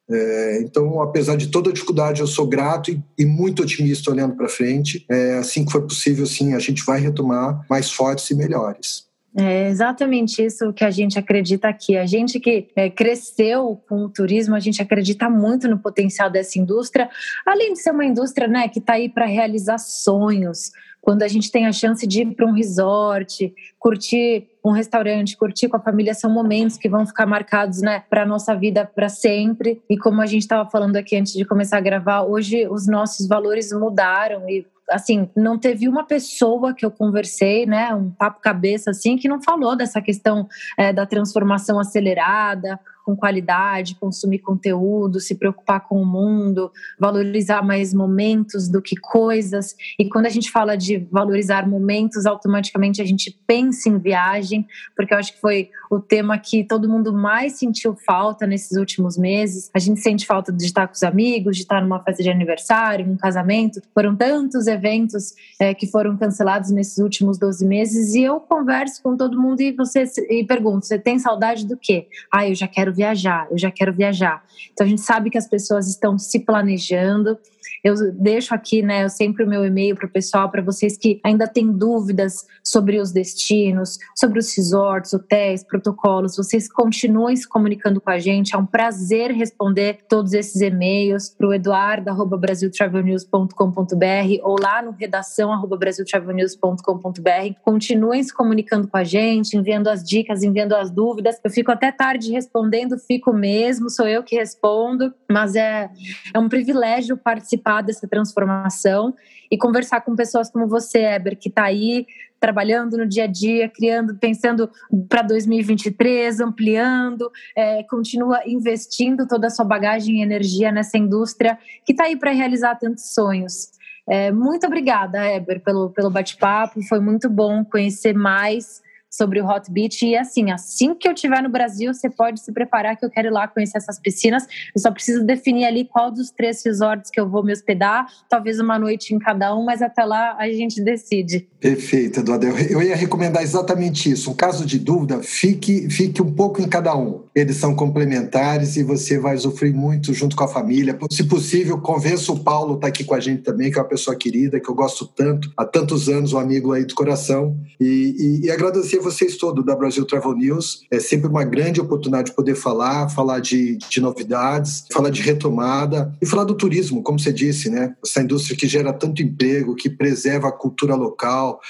É, 0.09 0.61
então, 0.63 1.01
apesar 1.01 1.37
de 1.37 1.49
toda 1.49 1.71
a 1.71 1.73
dificuldade, 1.73 2.21
eu 2.21 2.27
sou 2.27 2.47
grato 2.47 2.91
e, 2.91 3.03
e 3.19 3.25
muito 3.25 3.63
otimista 3.63 4.11
olhando 4.11 4.37
para 4.37 4.49
frente. 4.49 5.05
É, 5.11 5.39
assim 5.39 5.65
que 5.65 5.73
for 5.73 5.83
possível, 5.83 6.27
sim, 6.27 6.55
a 6.55 6.59
gente 6.59 6.85
vai 6.85 7.01
retomar 7.01 7.65
mais 7.69 7.91
fortes 7.91 8.31
e 8.31 8.35
melhores. 8.35 9.05
É 9.37 9.69
exatamente 9.69 10.45
isso 10.45 10.73
que 10.73 10.85
a 10.85 10.91
gente 10.91 11.19
acredita 11.19 11.69
aqui. 11.69 11.97
A 11.97 12.07
gente 12.07 12.39
que 12.39 12.69
é, 12.77 12.89
cresceu 12.89 13.83
com 13.89 14.05
o 14.05 14.09
turismo, 14.09 14.55
a 14.55 14.61
gente 14.61 14.81
acredita 14.81 15.29
muito 15.29 15.67
no 15.67 15.77
potencial 15.77 16.31
dessa 16.31 16.57
indústria, 16.57 17.11
além 17.45 17.73
de 17.73 17.81
ser 17.81 17.91
uma 17.91 18.05
indústria 18.05 18.47
né, 18.47 18.69
que 18.69 18.79
está 18.79 18.93
aí 18.93 19.09
para 19.09 19.27
realizar 19.27 19.79
sonhos. 19.79 20.71
Quando 21.01 21.23
a 21.23 21.29
gente 21.29 21.51
tem 21.51 21.67
a 21.67 21.73
chance 21.73 22.07
de 22.07 22.23
ir 22.23 22.35
para 22.35 22.47
um 22.47 22.53
resort, 22.53 23.53
curtir 23.79 24.47
um 24.65 24.71
restaurante, 24.71 25.37
curtir 25.37 25.69
com 25.69 25.77
a 25.77 25.81
família, 25.81 26.15
são 26.15 26.31
momentos 26.33 26.79
que 26.79 26.89
vão 26.89 27.05
ficar 27.05 27.27
marcados 27.27 27.83
né, 27.83 28.05
para 28.09 28.23
a 28.23 28.27
nossa 28.27 28.55
vida 28.55 28.87
para 28.87 29.09
sempre. 29.09 29.83
E 29.91 29.99
como 29.99 30.23
a 30.23 30.27
gente 30.27 30.43
estava 30.43 30.71
falando 30.71 30.97
aqui 30.97 31.17
antes 31.17 31.33
de 31.33 31.45
começar 31.45 31.79
a 31.79 31.83
gravar, 31.83 32.23
hoje 32.23 32.69
os 32.69 32.87
nossos 32.87 33.27
valores 33.27 33.73
mudaram 33.73 34.49
e 34.49 34.65
assim, 34.91 35.29
não 35.37 35.59
teve 35.59 35.89
uma 35.89 36.05
pessoa 36.05 36.75
que 36.75 36.85
eu 36.85 36.91
conversei, 36.91 37.67
né, 37.67 37.95
um 37.95 38.11
papo 38.11 38.41
cabeça 38.41 38.91
assim, 38.91 39.17
que 39.17 39.29
não 39.29 39.43
falou 39.43 39.77
dessa 39.77 40.01
questão 40.01 40.49
é, 40.77 40.93
da 40.93 41.07
transformação 41.07 41.79
acelerada, 41.79 42.79
com 43.05 43.15
qualidade, 43.15 43.97
consumir 43.97 44.39
conteúdo, 44.39 45.21
se 45.21 45.35
preocupar 45.35 45.87
com 45.87 46.01
o 46.01 46.07
mundo, 46.07 46.73
valorizar 46.99 47.63
mais 47.63 47.93
momentos 47.93 48.69
do 48.69 48.81
que 48.81 48.97
coisas. 48.97 49.77
E 49.99 50.09
quando 50.09 50.27
a 50.27 50.31
gente 50.31 50.51
fala 50.51 50.75
de 50.75 51.07
valorizar 51.13 51.69
momentos, 51.69 52.25
automaticamente 52.25 53.03
a 53.03 53.05
gente 53.05 53.39
pensa 53.47 53.89
em 53.89 53.99
viagem, 53.99 54.67
porque 54.97 55.13
eu 55.13 55.19
acho 55.19 55.35
que 55.35 55.41
foi 55.41 55.69
o 55.91 56.01
tema 56.01 56.39
que 56.39 56.65
todo 56.65 56.89
mundo 56.89 57.13
mais 57.13 57.59
sentiu 57.59 57.95
falta 57.95 58.47
nesses 58.47 58.77
últimos 58.79 59.19
meses. 59.19 59.71
A 59.75 59.79
gente 59.79 60.01
sente 60.01 60.27
falta 60.27 60.51
de 60.51 60.65
estar 60.65 60.87
com 60.87 60.95
os 60.95 61.03
amigos, 61.03 61.57
de 61.57 61.63
estar 61.63 61.83
numa 61.83 62.03
festa 62.03 62.23
de 62.23 62.31
aniversário, 62.31 63.07
num 63.07 63.17
casamento. 63.17 63.83
Foram 63.93 64.17
tantos 64.17 64.67
eventos 64.67 65.35
é, 65.61 65.75
que 65.75 65.87
foram 65.87 66.17
cancelados 66.17 66.71
nesses 66.71 66.99
últimos 66.99 67.39
12 67.39 67.67
meses 67.67 68.15
e 68.15 68.23
eu 68.23 68.41
converso 68.41 69.03
com 69.03 69.15
todo 69.15 69.41
mundo 69.41 69.61
e 69.61 69.73
você 69.73 70.05
e 70.31 70.45
pergunto: 70.45 70.87
você 70.87 70.99
tem 70.99 71.19
saudade 71.19 71.67
do 71.67 71.77
quê? 71.77 72.09
Ah, 72.33 72.49
eu 72.49 72.55
já 72.55 72.67
quero 72.67 72.94
viajar, 72.95 73.47
eu 73.51 73.59
já 73.59 73.71
quero 73.71 73.93
viajar. 73.93 74.43
Então 74.73 74.87
a 74.87 74.89
gente 74.89 75.03
sabe 75.03 75.31
que 75.31 75.39
as 75.39 75.49
pessoas 75.49 75.89
estão 75.89 76.19
se 76.19 76.41
planejando. 76.41 77.39
Eu 77.83 77.95
deixo 78.13 78.55
aqui, 78.55 78.83
né, 78.83 79.09
sempre 79.09 79.43
o 79.45 79.49
meu 79.49 79.65
e-mail 79.65 79.97
para 79.97 80.07
o 80.07 80.11
pessoal, 80.11 80.51
para 80.51 80.63
vocês 80.63 80.97
que 80.97 81.21
ainda 81.25 81.49
têm 81.49 81.73
dúvidas 81.73 82.47
sobre 82.63 83.01
os 83.01 83.11
destinos, 83.11 83.99
sobre 84.15 84.39
os 84.39 84.55
resorts, 84.55 85.13
hotéis, 85.13 85.65
protocolos. 85.65 86.37
Vocês 86.37 86.71
continuem 86.71 87.35
se 87.37 87.49
comunicando 87.49 88.01
com 88.01 88.11
a 88.11 88.19
gente. 88.19 88.55
É 88.55 88.59
um 88.59 88.67
prazer 88.67 89.31
responder 89.31 89.99
todos 90.09 90.33
esses 90.33 90.61
e-mails 90.61 91.31
para 91.31 91.47
o 91.49 91.55
eduardo@brasiltravelnews.com.br 91.55 94.41
ou 94.43 94.57
lá 94.61 94.83
no 94.83 94.91
redação@brasiltravelnews.com.br. 94.93 97.55
Continuem 97.63 98.23
se 98.23 98.35
comunicando 98.35 98.89
com 98.89 98.97
a 98.97 99.05
gente, 99.05 99.57
enviando 99.57 99.89
as 99.89 100.05
dicas, 100.05 100.43
enviando 100.43 100.75
as 100.75 100.91
dúvidas. 100.91 101.41
Eu 101.43 101.51
fico 101.51 101.73
até 101.73 101.91
tarde 101.91 102.31
respondendo, 102.31 102.99
fico 102.99 103.33
mesmo, 103.33 103.89
sou 103.89 104.07
eu 104.07 104.23
que 104.23 104.37
respondo, 104.37 105.15
mas 105.31 105.55
é, 105.55 105.89
é 106.33 106.39
um 106.39 106.49
privilégio 106.49 107.17
participar 107.17 107.54
dessa 107.83 108.07
transformação 108.09 109.15
e 109.51 109.57
conversar 109.57 110.01
com 110.01 110.15
pessoas 110.15 110.51
como 110.51 110.67
você, 110.67 110.99
Eber, 110.99 111.37
que 111.39 111.49
está 111.49 111.65
aí 111.65 112.07
trabalhando 112.41 112.99
no 112.99 113.07
dia 113.07 113.25
a 113.25 113.27
dia, 113.27 113.71
criando, 113.71 114.17
pensando 114.17 114.71
para 115.09 115.23
2023, 115.23 116.41
ampliando, 116.41 117.31
é, 117.57 117.83
continua 117.85 118.43
investindo 118.47 119.27
toda 119.27 119.47
a 119.47 119.51
sua 119.51 119.65
bagagem 119.65 120.19
e 120.19 120.23
energia 120.23 120.71
nessa 120.71 120.99
indústria 120.99 121.59
que 121.85 121.93
está 121.93 122.05
aí 122.05 122.17
para 122.17 122.33
realizar 122.33 122.75
tantos 122.75 123.15
sonhos. 123.15 123.71
É, 124.07 124.31
muito 124.31 124.67
obrigada, 124.67 125.25
Eber, 125.27 125.61
pelo, 125.61 125.89
pelo 125.91 126.11
bate-papo. 126.11 126.83
Foi 126.83 127.01
muito 127.01 127.31
bom 127.31 127.65
conhecer 127.65 128.13
mais 128.15 128.83
sobre 129.17 129.41
o 129.41 129.47
Hot 129.47 129.71
Beach. 129.71 130.05
E 130.05 130.17
assim, 130.17 130.51
assim 130.51 130.95
que 130.95 131.07
eu 131.07 131.13
estiver 131.13 131.43
no 131.43 131.49
Brasil, 131.49 131.93
você 131.93 132.11
pode 132.11 132.41
se 132.41 132.53
preparar 132.53 132.97
que 132.97 133.05
eu 133.05 133.11
quero 133.11 133.29
ir 133.29 133.31
lá 133.31 133.47
conhecer 133.47 133.79
essas 133.79 133.99
piscinas. 133.99 134.45
Eu 134.75 134.81
só 134.81 134.91
preciso 134.91 135.25
definir 135.25 135.65
ali 135.65 135.85
qual 135.85 136.11
dos 136.11 136.31
três 136.31 136.65
resorts 136.65 137.11
que 137.11 137.21
eu 137.21 137.29
vou 137.29 137.45
me 137.45 137.53
hospedar, 137.53 138.07
talvez 138.29 138.59
uma 138.59 138.79
noite 138.79 139.15
em 139.15 139.19
cada 139.19 139.55
um, 139.57 139.65
mas 139.65 139.83
até 139.83 140.05
lá 140.05 140.37
a 140.39 140.49
gente 140.49 140.83
decide. 140.83 141.49
Perfeito, 141.61 142.21
Eduardo. 142.21 142.47
Eu 142.47 142.83
ia 142.83 142.97
recomendar 142.97 143.43
exatamente 143.43 144.11
isso. 144.11 144.31
Um 144.31 144.35
caso 144.35 144.67
de 144.67 144.79
dúvida, 144.79 145.23
fique, 145.23 145.89
fique 145.89 146.21
um 146.21 146.33
pouco 146.33 146.61
em 146.61 146.69
cada 146.69 146.95
um. 146.97 147.25
Eles 147.35 147.57
são 147.57 147.75
complementares 147.75 148.77
e 148.77 148.83
você 148.83 149.19
vai 149.19 149.37
sofrer 149.39 149.73
muito 149.73 150.13
junto 150.13 150.37
com 150.37 150.45
a 150.45 150.49
família. 150.49 150.99
Se 151.11 151.25
possível, 151.25 151.79
convença 151.79 152.33
o 152.33 152.41
Paulo 152.41 152.75
estar 152.75 152.83
tá 152.83 152.89
aqui 152.89 153.05
com 153.05 153.15
a 153.15 153.21
gente 153.21 153.43
também, 153.43 153.71
que 153.71 153.79
é 153.79 153.83
uma 153.83 153.89
pessoa 153.89 154.17
querida, 154.17 154.61
que 154.61 154.69
eu 154.69 154.75
gosto 154.75 155.07
tanto, 155.07 155.51
há 155.57 155.65
tantos 155.65 156.09
anos, 156.09 156.33
um 156.33 156.39
amigo 156.39 156.73
aí 156.73 156.85
do 156.85 156.95
coração. 156.95 157.57
E, 157.81 158.41
e, 158.43 158.47
e 158.47 158.51
agradecer 158.51 159.01
vocês 159.05 159.37
todos 159.37 159.65
da 159.65 159.77
Brasil 159.77 160.05
Travel 160.07 160.35
News. 160.35 160.85
É 160.91 160.99
sempre 160.99 161.29
uma 161.29 161.45
grande 161.45 161.81
oportunidade 161.81 162.31
de 162.31 162.37
poder 162.37 162.55
falar, 162.55 163.09
falar 163.11 163.39
de, 163.41 163.77
de 163.77 164.01
novidades, 164.01 164.87
falar 164.91 165.11
de 165.11 165.21
retomada 165.21 166.13
e 166.21 166.27
falar 166.27 166.45
do 166.45 166.57
turismo, 166.57 167.03
como 167.03 167.21
você 167.21 167.33
disse, 167.33 167.69
né? 167.69 167.95
Essa 168.03 168.23
indústria 168.23 168.57
que 168.57 168.67
gera 168.67 168.93
tanto 168.93 169.23
emprego, 169.23 169.77
que 169.77 169.91
preserva 169.91 170.49
a 170.49 170.53
cultura 170.53 170.95
local, 170.95 171.61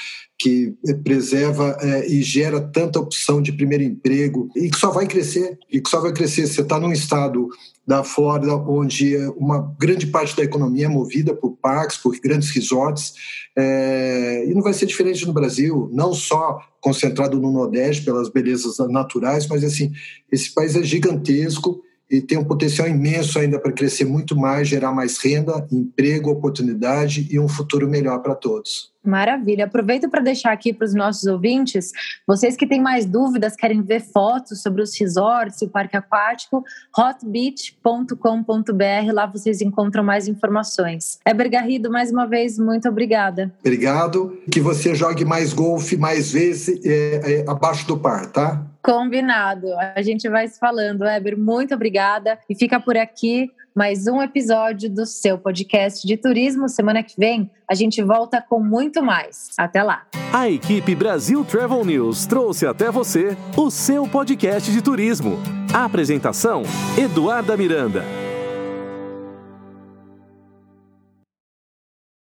que 0.44 0.76
preserva 1.02 1.74
é, 1.80 2.06
e 2.06 2.22
gera 2.22 2.60
tanta 2.60 3.00
opção 3.00 3.40
de 3.40 3.50
primeiro 3.50 3.82
emprego 3.82 4.50
e 4.54 4.68
que 4.68 4.78
só 4.78 4.90
vai 4.90 5.06
crescer 5.06 5.58
e 5.72 5.80
que 5.80 5.88
só 5.88 6.02
vai 6.02 6.12
crescer. 6.12 6.46
Você 6.46 6.60
está 6.60 6.78
num 6.78 6.92
estado 6.92 7.48
da 7.86 8.04
Flórida 8.04 8.54
onde 8.54 9.16
uma 9.38 9.74
grande 9.80 10.06
parte 10.06 10.36
da 10.36 10.42
economia 10.42 10.84
é 10.84 10.88
movida 10.88 11.34
por 11.34 11.52
parques, 11.52 11.96
por 11.96 12.14
grandes 12.20 12.50
resorts 12.50 13.14
é, 13.56 14.44
e 14.46 14.52
não 14.52 14.60
vai 14.60 14.74
ser 14.74 14.84
diferente 14.84 15.26
no 15.26 15.32
Brasil, 15.32 15.88
não 15.90 16.12
só 16.12 16.60
concentrado 16.78 17.40
no 17.40 17.50
Nordeste 17.50 18.04
pelas 18.04 18.28
belezas 18.28 18.76
naturais, 18.90 19.46
mas 19.46 19.64
assim 19.64 19.92
esse 20.30 20.52
país 20.52 20.76
é 20.76 20.82
gigantesco 20.82 21.80
e 22.14 22.22
tem 22.22 22.38
um 22.38 22.44
potencial 22.44 22.86
imenso 22.86 23.38
ainda 23.38 23.58
para 23.58 23.72
crescer 23.72 24.04
muito 24.04 24.36
mais, 24.36 24.68
gerar 24.68 24.92
mais 24.92 25.18
renda, 25.18 25.66
emprego, 25.72 26.30
oportunidade 26.30 27.26
e 27.30 27.40
um 27.40 27.48
futuro 27.48 27.88
melhor 27.88 28.20
para 28.20 28.34
todos. 28.34 28.92
Maravilha. 29.04 29.66
Aproveito 29.66 30.08
para 30.08 30.22
deixar 30.22 30.52
aqui 30.52 30.72
para 30.72 30.86
os 30.86 30.94
nossos 30.94 31.24
ouvintes, 31.24 31.90
vocês 32.26 32.56
que 32.56 32.66
têm 32.66 32.80
mais 32.80 33.04
dúvidas, 33.04 33.54
querem 33.54 33.82
ver 33.82 34.00
fotos 34.00 34.62
sobre 34.62 34.80
os 34.80 34.98
resorts 34.98 35.60
e 35.60 35.66
o 35.66 35.68
parque 35.68 35.96
aquático, 35.96 36.64
hotbeach.com.br, 36.96 39.12
lá 39.12 39.26
vocês 39.26 39.60
encontram 39.60 40.02
mais 40.02 40.26
informações. 40.26 41.18
Eber 41.26 41.50
Garrido, 41.50 41.90
mais 41.90 42.10
uma 42.10 42.26
vez, 42.26 42.58
muito 42.58 42.88
obrigada. 42.88 43.52
Obrigado. 43.60 44.38
Que 44.50 44.60
você 44.60 44.94
jogue 44.94 45.24
mais 45.24 45.52
golfe 45.52 45.96
mais 45.96 46.32
vezes 46.32 46.80
é, 46.84 47.42
é, 47.42 47.44
abaixo 47.46 47.86
do 47.86 47.98
par, 47.98 48.26
tá? 48.26 48.64
Combinado. 48.84 49.68
A 49.94 50.02
gente 50.02 50.28
vai 50.28 50.46
se 50.46 50.58
falando. 50.58 51.06
Eber, 51.06 51.38
muito 51.38 51.74
obrigada. 51.74 52.38
E 52.48 52.54
fica 52.54 52.78
por 52.78 52.98
aqui 52.98 53.50
mais 53.74 54.06
um 54.06 54.20
episódio 54.20 54.90
do 54.90 55.06
seu 55.06 55.38
podcast 55.38 56.06
de 56.06 56.18
turismo. 56.18 56.68
Semana 56.68 57.02
que 57.02 57.14
vem 57.18 57.50
a 57.66 57.74
gente 57.74 58.02
volta 58.02 58.44
com 58.46 58.60
muito 58.60 59.02
mais. 59.02 59.48
Até 59.56 59.82
lá. 59.82 60.06
A 60.30 60.50
equipe 60.50 60.94
Brasil 60.94 61.42
Travel 61.46 61.82
News 61.82 62.26
trouxe 62.26 62.66
até 62.66 62.90
você 62.90 63.34
o 63.56 63.70
seu 63.70 64.06
podcast 64.06 64.70
de 64.70 64.82
turismo. 64.82 65.38
A 65.72 65.86
apresentação: 65.86 66.62
Eduarda 66.98 67.56
Miranda. 67.56 68.04